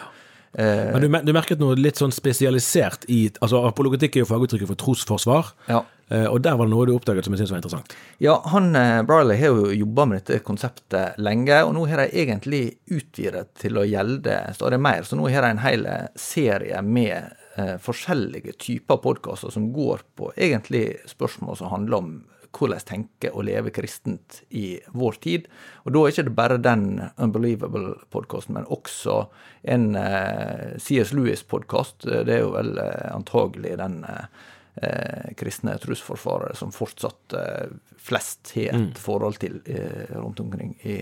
Eh, 0.54 0.92
Men 0.92 1.02
du, 1.02 1.08
du, 1.24 1.34
merket 1.36 1.62
noe 1.62 1.78
litt 1.80 2.00
sånn 2.02 2.12
spesialisert 2.12 3.08
i 3.12 3.24
altså 3.40 3.64
Apologetikk 3.70 4.18
er 4.18 4.26
jo 4.26 4.30
faguttrykket 4.30 4.72
for 4.74 4.80
trosforsvar. 4.80 5.52
Ja. 5.72 5.82
Eh, 6.12 6.26
og 6.28 6.42
der 6.44 6.58
var 6.60 6.68
det 6.68 6.74
noe 6.74 6.88
du 6.90 6.94
oppdaget 6.96 7.26
som 7.26 7.36
jeg 7.36 7.42
syntes 7.42 7.54
var 7.54 7.62
interessant. 7.62 7.94
Ja, 8.24 8.36
han 8.52 8.74
eh, 8.76 9.00
Briley 9.08 9.40
har 9.40 9.56
jo 9.56 9.70
jobba 9.72 10.08
med 10.10 10.20
dette 10.20 10.42
konseptet 10.44 11.20
lenge, 11.24 11.62
og 11.64 11.76
nå 11.78 11.86
har 11.88 12.04
de 12.04 12.24
egentlig 12.24 12.64
utvidet 12.92 13.48
til 13.62 13.80
å 13.80 13.86
gjelde 13.88 14.42
stadig 14.58 14.82
mer. 14.84 15.08
Så 15.08 15.20
nå 15.20 15.30
har 15.32 15.46
de 15.46 15.54
en 15.56 15.64
hel 15.64 15.88
serie 16.20 16.82
med 16.84 17.32
eh, 17.56 17.78
forskjellige 17.80 18.58
typer 18.60 19.00
podkaster 19.06 19.54
som 19.56 19.72
går 19.72 20.04
på 20.20 20.34
egentlig 20.36 21.00
spørsmål 21.14 21.62
som 21.62 21.72
handler 21.72 22.02
om 22.02 22.12
hvordan 22.56 22.86
tenke 22.86 23.32
og 23.32 23.46
leve 23.48 23.72
kristent 23.74 24.42
i 24.50 24.80
vår 24.94 25.20
tid. 25.24 25.48
Og 25.86 25.96
da 25.96 26.04
er 26.04 26.14
ikke 26.14 26.28
det 26.28 26.38
bare 26.38 26.62
den 26.62 26.86
Unbelievable-podkasten, 27.18 28.56
men 28.58 28.70
også 28.70 29.26
en 29.64 29.96
eh, 29.96 30.78
CS 30.78 31.14
Lewis-podkast. 31.16 32.08
Det 32.28 32.36
er 32.36 32.44
jo 32.44 32.54
vel 32.56 32.78
eh, 32.82 33.10
antagelig 33.16 33.78
den 33.82 34.02
eh, 34.06 35.32
kristne 35.40 35.78
trosforsvarere 35.82 36.56
som 36.60 36.74
fortsatt 36.76 37.38
eh, 37.38 37.76
flest 38.02 38.56
har 38.56 38.74
et 38.74 38.90
mm. 38.92 38.98
forhold 39.00 39.40
til 39.42 39.62
eh, 39.66 40.12
rundt 40.18 40.44
omkring 40.44 40.76
i, 40.84 41.02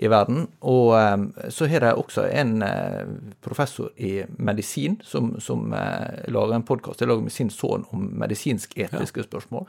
i 0.00 0.08
verden. 0.08 0.46
Og 0.64 0.94
så 1.52 1.66
har 1.68 1.84
de 1.84 1.92
også 1.92 2.24
en 2.32 2.62
professor 3.44 3.90
i 4.00 4.22
medisin 4.38 4.96
som, 5.04 5.34
som 5.40 5.74
lager 5.74 6.54
en 6.56 6.64
podkast 6.64 7.04
med 7.04 7.34
sin 7.34 7.50
sønn 7.52 7.84
om 7.92 8.06
medisinsk-etiske 8.22 9.20
ja. 9.20 9.26
spørsmål. 9.26 9.68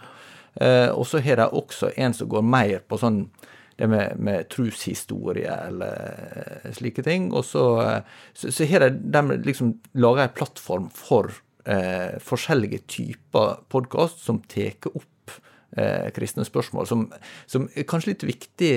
Eh, 0.59 0.89
og 0.89 1.05
så 1.07 1.21
har 1.23 1.39
de 1.39 1.47
også 1.47 1.93
en 1.95 2.15
som 2.15 2.29
går 2.31 2.43
mer 2.43 2.81
på 2.87 2.99
sånn 2.99 3.25
det 3.81 3.87
med, 3.89 4.17
med 4.21 4.49
troshistorie 4.51 5.53
eller 5.67 6.65
eh, 6.65 6.73
slike 6.75 7.05
ting. 7.05 7.31
Og 7.33 7.45
så, 7.47 7.65
eh, 7.81 8.19
så, 8.33 8.51
så 8.53 8.67
har 8.69 8.89
de, 8.89 9.23
liksom 9.45 9.73
laga 10.03 10.27
ei 10.27 10.35
plattform 10.35 10.89
for 10.93 11.31
eh, 11.65 12.17
forskjellige 12.21 12.83
typer 12.91 13.63
podkast 13.73 14.21
som 14.25 14.41
tar 14.51 14.75
opp 14.91 15.37
eh, 15.77 16.11
kristne 16.15 16.45
spørsmål, 16.47 16.89
som, 16.89 17.07
som 17.49 17.69
er 17.73 17.87
kanskje 17.89 18.13
litt 18.13 18.27
viktig 18.33 18.73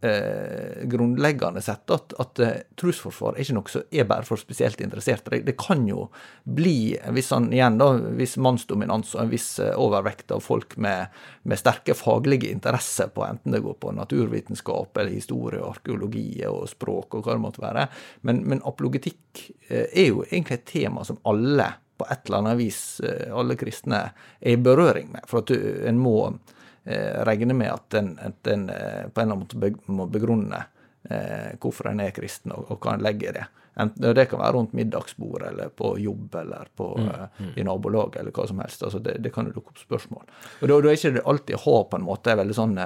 eh, 0.00 0.84
grunnleggende 0.84 1.62
sett 1.62 1.90
at, 1.90 2.14
at 2.18 2.40
uh, 2.42 2.50
trosforsvar 2.78 3.36
er 3.36 3.44
ikke 3.44 3.56
noe 3.56 3.72
som 3.72 3.84
er 3.90 4.08
bare 4.08 4.26
for 4.28 4.40
spesielt 4.40 4.80
interesserte. 4.84 5.32
Det, 5.32 5.42
det 5.48 5.56
kan 5.60 5.86
jo 5.88 6.08
bli 6.44 6.96
hvis 6.96 7.14
viss, 7.16 7.30
sånn, 7.32 7.48
igjen 7.54 7.78
da, 7.80 7.88
hvis 8.18 8.36
mannsdominans 8.42 9.14
og 9.16 9.24
en 9.24 9.32
viss 9.32 9.48
uh, 9.62 9.72
overvekt 9.80 10.34
av 10.34 10.44
folk 10.44 10.76
med, 10.82 11.14
med, 11.44 11.60
sterke 11.60 11.96
faglige 11.96 12.50
interesser 12.52 13.10
på 13.14 13.24
enten 13.26 13.56
det 13.56 13.62
går 13.64 13.78
på 13.82 13.94
naturvitenskap 13.96 15.00
eller 15.00 15.16
historie, 15.16 15.62
og 15.62 15.78
arkeologi 15.78 16.44
og 16.50 16.66
språk 16.70 17.16
og 17.16 17.26
hva 17.26 17.36
det 17.38 17.44
måtte 17.46 17.64
være. 17.64 17.88
Men, 18.28 18.44
men 18.48 18.62
apologetikk 18.68 19.48
uh, 19.70 19.86
er 19.86 20.10
jo 20.10 20.22
egentlig 20.28 20.60
et 20.60 20.70
tema 20.76 21.06
som 21.06 21.20
alle 21.26 21.72
på 21.96 22.04
et 22.12 22.26
eller 22.26 22.42
annet 22.42 22.58
vis, 22.58 23.00
alle 23.32 23.56
kristne, 23.56 24.02
er 24.40 24.56
i 24.56 24.60
berøring 24.60 25.08
med. 25.14 25.24
For 25.30 25.40
at 25.40 25.52
en 25.56 25.96
må 25.96 26.16
eh, 26.28 26.55
regner 27.26 27.54
med 27.54 27.72
at 27.72 27.94
en, 27.98 28.12
at 28.22 28.46
en 28.52 28.68
eh, 28.70 29.06
på 29.10 29.20
en 29.20 29.28
eller 29.28 29.36
annen 29.36 29.44
måte 29.44 29.92
må 29.92 30.06
begrunne 30.10 30.62
eh, 31.10 31.54
hvorfor 31.60 31.90
en 31.90 32.02
er 32.04 32.14
kristen, 32.14 32.54
og, 32.54 32.70
og 32.70 32.82
hva 32.82 32.96
en 32.96 33.02
legger 33.06 33.32
i 33.32 33.38
det. 33.40 33.46
Enten, 33.76 34.06
det 34.16 34.28
kan 34.30 34.40
være 34.40 34.54
rundt 34.56 34.76
middagsbordet, 34.76 35.50
eller 35.50 35.72
på 35.76 35.98
jobb, 36.00 36.38
eller 36.40 36.70
på, 36.76 36.92
mm, 36.96 37.08
eh, 37.08 37.42
mm. 37.42 37.50
i 37.56 37.66
nabolaget, 37.66 38.20
eller 38.22 38.36
hva 38.36 38.46
som 38.48 38.62
helst. 38.62 38.86
Altså 38.86 39.02
det, 39.04 39.18
det 39.24 39.34
kan 39.34 39.50
jo 39.50 39.58
dukke 39.58 39.74
opp 39.74 39.82
spørsmål. 39.82 40.24
Og 40.62 40.70
da, 40.70 40.78
da 40.78 40.92
er 40.92 41.00
ikke 41.00 41.14
det 41.18 41.26
alltid 41.32 41.58
å 41.58 41.64
ha 41.66 41.76
på 41.90 42.00
en 42.00 42.06
måte 42.06 42.38
veldig 42.40 42.56
sånn 42.56 42.78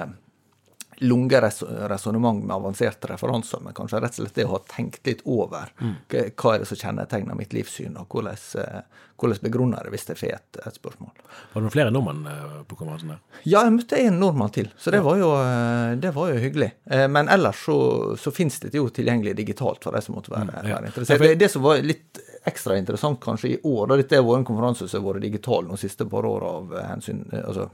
eh, 1.01 1.07
lange 1.07 1.41
resonnement 1.89 2.45
med 2.45 2.55
avanserte 2.55 3.07
referanser, 3.07 3.59
men 3.63 3.73
kanskje 3.73 4.01
rett 4.01 4.17
og 4.17 4.25
slett 4.25 4.35
det 4.35 4.45
å 4.45 4.55
ha 4.55 4.59
tenkt 4.69 5.07
litt 5.07 5.23
over 5.25 5.71
mm. 5.81 5.95
hva 6.11 6.53
er 6.53 6.63
det 6.63 6.69
som 6.69 6.79
kjennetegner 6.79 7.37
mitt 7.37 7.55
livssyn, 7.55 7.97
og 7.97 8.13
hvordan, 8.13 8.37
eh, 8.61 9.07
hvordan 9.21 9.43
begrunner 9.47 9.85
det 9.87 9.93
hvis 9.95 10.07
jeg 10.11 10.19
får 10.21 10.33
et, 10.37 10.61
et 10.65 10.79
spørsmål. 10.79 11.11
Var 11.53 11.57
det 11.57 11.65
noen 11.65 11.75
flere 11.75 11.93
nordmenn 11.93 12.25
eh, 12.29 12.57
på 12.69 12.79
konferansen? 12.79 13.15
der? 13.15 13.21
Ja, 13.43 13.65
jeg 13.65 13.77
møtte 13.79 14.01
en 14.01 14.19
nordmann 14.21 14.53
til, 14.55 14.71
så 14.77 14.93
det, 14.93 15.01
var, 15.05 15.17
jo, 15.21 15.31
eh, 15.41 15.95
det 16.01 16.13
var 16.15 16.33
jo 16.33 16.41
hyggelig. 16.45 16.71
Men 17.11 17.29
ellers 17.31 17.65
så, 17.65 17.77
så 18.19 18.33
finnes 18.35 18.59
det 18.63 18.75
jo 18.77 18.89
tilgjengelig 18.93 19.35
digitalt 19.39 19.83
for 19.85 19.95
de 19.95 20.03
som 20.05 20.17
måtte 20.17 20.33
være, 20.33 20.51
mm, 20.51 20.69
ja. 20.69 20.77
være 20.77 20.91
interessert. 20.91 21.25
Det, 21.25 21.33
det 21.41 21.51
som 21.53 21.65
var 21.65 21.81
litt 21.85 22.21
ekstra 22.43 22.77
interessant 22.77 23.19
kanskje 23.21 23.49
i 23.49 23.59
år. 23.63 23.87
da 23.87 23.97
Dette 23.99 24.17
har 24.17 24.25
vært 24.25 24.41
en 24.41 24.45
konferanse 24.45 24.87
som 24.89 25.03
har 25.03 25.13
vært 25.13 25.25
digital 25.27 25.67
de 25.69 25.77
siste 25.77 26.07
par 26.09 26.25
åra 26.25 26.53
av 26.57 26.73
eh, 26.73 26.87
hensyn 26.89 27.21
eh, 27.29 27.43
altså, 27.45 27.67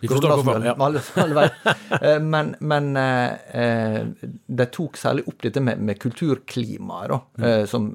forstår 0.00 0.32
hvorfor. 0.32 0.64
Ja. 0.64 2.20
men, 2.32 2.54
men 2.60 2.88
eh, 2.96 4.00
de 4.46 4.68
tok 4.72 4.96
særlig 5.00 5.26
opp 5.28 5.44
dette 5.44 5.60
med, 5.60 5.82
med 5.82 6.00
kulturklimaet, 6.00 7.12
da, 7.12 7.20
mm. 7.42 7.66
som 7.68 7.90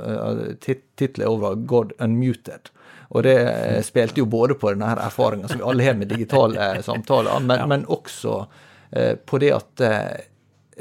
tittelen 0.61 1.27
over 1.27 1.55
'God 1.55 1.97
Unmuted'. 1.99 2.71
Og 3.11 3.25
det 3.25 3.35
spilte 3.83 4.21
jo 4.21 4.25
både 4.29 4.55
på 4.55 4.69
denne 4.71 4.93
erfaringa 4.93 5.49
som 5.49 5.59
vi 5.59 5.65
alle 5.67 5.83
har 5.83 5.97
med 5.99 6.13
digitale 6.13 6.77
samtaler, 6.85 7.41
men, 7.43 7.57
ja. 7.59 7.65
men 7.67 7.83
også 7.91 8.45
på 9.25 9.39
det 9.39 9.49
at 9.55 9.83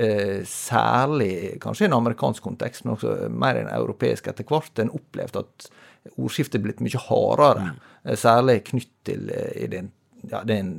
eh, 0.01 0.41
særlig 0.49 1.61
kanskje 1.63 1.87
i 1.87 1.91
en 1.91 1.99
amerikansk 2.01 2.45
kontekst, 2.45 2.85
men 2.85 2.97
også 2.97 3.31
mer 3.31 3.59
i 3.59 3.65
en 3.67 3.73
europeisk 3.77 4.31
etter 4.33 4.49
hvert, 4.49 4.73
en 4.79 4.93
opplevd 4.97 5.41
at 5.43 5.71
ordskiftet 6.17 6.61
er 6.61 6.65
blitt 6.65 6.83
mye 6.85 7.07
hardere, 7.07 7.71
mm. 7.71 8.13
særlig 8.17 8.63
knytt 8.71 8.95
til 9.09 9.33
eh, 9.35 9.81
ja, 10.29 10.43
det 10.45 10.57
en 10.59 10.75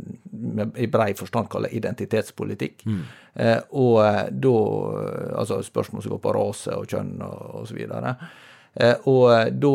i 0.78 0.88
brei 0.88 1.14
forstand 1.18 1.50
kaller 1.52 1.74
identitetspolitikk. 1.74 2.86
Mm. 2.86 3.00
Eh, 3.34 3.58
og 3.80 3.98
eh, 4.06 4.28
da 4.32 4.58
Altså 5.42 5.62
spørsmål 5.64 6.04
som 6.04 6.14
går 6.14 6.22
på 6.22 6.36
rase 6.36 6.76
og 6.76 6.92
kjønn 6.92 7.16
og 7.26 7.64
osv. 7.64 7.80
Eh, 7.82 9.08
og 9.10 9.54
da 9.64 9.74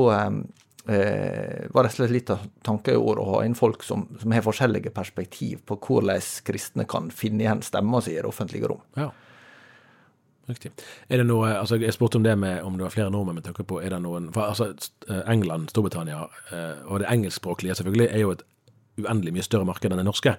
eh, 0.87 1.67
var 1.73 1.87
rett 1.87 1.95
og 1.95 1.99
slett 1.99 2.15
litt 2.15 2.33
av 2.33 2.45
tanken 2.67 2.95
i 2.95 3.01
år 3.01 3.21
å 3.21 3.29
ha 3.35 3.45
inn 3.47 3.59
folk 3.59 3.83
som, 3.83 4.07
som, 4.21 4.33
har 4.33 4.45
forskjellige 4.47 4.95
perspektiv 4.95 5.65
på 5.67 5.79
hvordan 5.89 6.23
kristne 6.47 6.87
kan 6.89 7.11
finne 7.11 7.45
igjen 7.45 7.65
stemma 7.67 8.03
si 8.05 8.15
i 8.15 8.21
det 8.21 8.29
offentlige 8.29 8.71
rom. 8.71 8.85
Ja. 8.97 9.11
Riktig. 10.47 10.71
Er 11.09 11.19
det 11.19 11.27
noe, 11.27 11.49
altså 11.59 11.77
Jeg 11.81 11.95
spurte 11.97 12.21
om 12.21 12.23
det 12.23 12.37
med 12.39 12.63
om 12.63 12.77
det 12.79 12.87
var 12.87 12.95
flere 12.95 13.11
nordmenn 13.11 13.35
med 13.41 13.45
tanke 13.49 13.65
på 13.67 13.81
er 13.83 13.91
det 13.91 13.99
noen, 14.05 14.29
for 14.35 14.47
altså 14.47 14.71
England, 15.27 15.73
Storbritannia 15.73 16.29
eh, 16.55 16.85
og 16.87 17.01
det 17.03 17.11
engelskspråklige 17.11 17.75
selvfølgelig 17.75 18.09
er 18.13 18.23
jo 18.23 18.31
et 18.37 18.45
uendelig 19.03 19.35
mye 19.35 19.47
større 19.47 19.67
marked 19.67 19.91
enn 19.91 19.99
det 19.99 20.07
norske. 20.07 20.37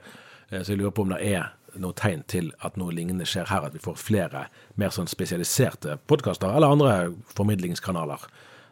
Eh, 0.49 0.61
så 0.61 0.73
jeg 0.73 0.79
lurer 0.81 0.95
på 0.95 1.03
om 1.03 1.11
det 1.11 1.19
er 1.27 1.51
noe 1.77 1.93
tegn 1.93 2.23
til 2.31 2.53
at 2.65 2.77
noe 2.79 2.95
lignende 2.95 3.27
skjer 3.27 3.51
her, 3.51 3.67
at 3.67 3.75
vi 3.75 3.83
får 3.83 3.99
flere 3.99 4.47
mer 4.79 4.95
sånn 4.95 5.11
spesialiserte 5.11 5.99
podkaster 6.07 6.55
eller 6.55 6.73
andre 6.73 6.93
formidlingskanaler 7.35 8.23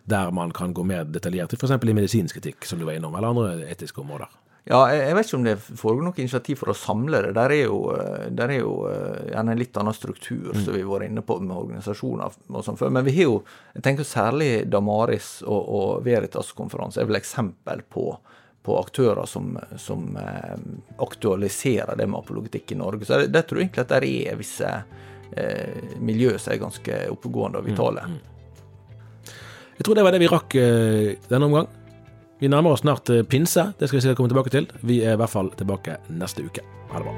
der 0.06 0.32
man 0.32 0.52
kan 0.54 0.74
gå 0.74 0.84
mer 0.86 1.04
detaljert 1.10 1.54
f.eks. 1.54 1.72
i 1.82 1.94
medisinsk 1.98 2.38
etikk, 2.38 2.66
som 2.66 2.80
du 2.80 2.86
var 2.86 2.94
innom, 2.94 3.16
eller 3.18 3.34
andre 3.34 3.70
etiske 3.72 4.02
områder. 4.02 4.30
Ja, 4.66 4.80
jeg 4.90 5.14
vet 5.14 5.28
ikke 5.28 5.38
om 5.38 5.44
det 5.46 5.60
foregår 5.62 6.06
noe 6.08 6.18
initiativ 6.18 6.58
for 6.58 6.72
å 6.72 6.78
samle 6.78 7.20
det. 7.28 7.36
Der 7.38 7.54
er 7.54 7.68
jo, 7.68 7.76
eh, 7.94 8.24
der 8.34 8.50
er 8.50 8.64
jo 8.64 8.72
eh, 8.90 9.36
en 9.38 9.52
litt 9.60 9.78
annen 9.78 9.94
struktur 9.94 10.56
mm. 10.56 10.64
som 10.64 10.74
vi 10.74 10.82
har 10.82 10.90
vært 10.90 11.12
inne 11.12 11.22
på 11.22 11.38
med 11.38 11.54
organisasjoner 11.54 12.40
og 12.50 12.66
sånn 12.66 12.80
før. 12.80 12.96
Men 12.96 13.06
vi 13.06 13.14
har 13.20 13.30
jo, 13.30 13.36
jeg 13.76 13.86
tenker 13.86 14.10
særlig 14.10 14.50
Damaris 14.74 15.36
og, 15.46 15.70
og 15.70 16.08
Veritas-konferanse 16.08 17.04
er 17.04 17.12
vel 17.12 17.20
eksempel 17.22 17.86
på, 17.94 18.08
på 18.66 18.80
aktører 18.82 19.30
som, 19.30 19.54
som 19.78 20.18
eh, 20.18 20.58
aktualiserer 20.98 21.94
det 22.02 22.10
med 22.10 22.24
apologetikk 22.24 22.74
i 22.74 22.82
Norge. 22.82 23.06
Så 23.06 23.22
det, 23.30 23.46
tror 23.46 23.62
jeg 23.62 23.70
egentlig 23.70 23.86
at 23.86 23.94
det 23.94 24.02
er 24.02 24.42
visse 24.42 24.76
eh, 25.30 25.90
miljø 26.02 26.40
som 26.40 26.56
er 26.56 26.64
ganske 26.66 27.02
oppegående 27.14 27.62
og 27.62 27.70
vitale. 27.70 28.10
Mm, 28.10 28.18
mm. 28.18 29.34
Jeg 29.78 29.86
tror 29.86 30.00
det 30.00 30.10
var 30.10 30.16
det 30.16 30.26
vi 30.26 30.36
rakk 30.40 30.62
denne 31.30 31.46
omgang. 31.46 31.74
Vi 32.40 32.48
nærmer 32.48 32.76
oss 32.76 32.84
snart 32.84 33.10
eh, 33.10 33.24
pinse, 33.24 33.72
det 33.80 33.88
skal 33.88 33.98
vi 33.98 34.02
sikkert 34.02 34.18
komme 34.18 34.30
tilbake 34.30 34.52
til. 34.52 34.68
Vi 34.84 35.00
er 35.04 35.16
i 35.16 35.20
hvert 35.20 35.32
fall 35.32 35.52
tilbake 35.56 35.98
neste 36.12 36.44
uke. 36.44 36.64
Ha 36.92 37.00
det 37.00 37.08
bra. 37.08 37.16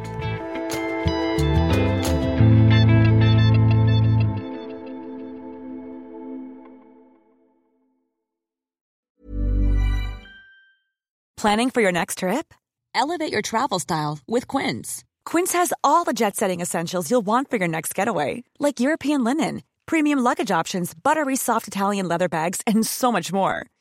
Planning 11.37 11.69
for 11.69 11.81
your 11.81 11.91
next 11.91 12.19
trip? 12.19 12.53
Elevate 12.95 13.31
your 13.31 13.43
travel 13.43 13.79
style 13.79 14.17
with 14.27 14.47
Quince. 14.47 15.03
Quince 15.23 15.53
has 15.53 15.71
all 15.83 16.03
the 16.03 16.13
jet 16.13 16.35
setting 16.35 16.61
essentials 16.61 17.11
you'll 17.11 17.25
want 17.25 17.49
for 17.49 17.57
your 17.57 17.67
next 17.67 17.93
getaway, 17.93 18.43
like 18.59 18.79
European 18.79 19.23
linen, 19.23 19.61
premium 19.85 20.19
luggage 20.19 20.49
options, 20.49 20.95
buttery 20.95 21.35
soft 21.35 21.67
Italian 21.67 22.07
leather 22.07 22.27
bags, 22.27 22.61
and 22.65 22.85
so 22.87 23.11
much 23.11 23.31
more 23.31 23.67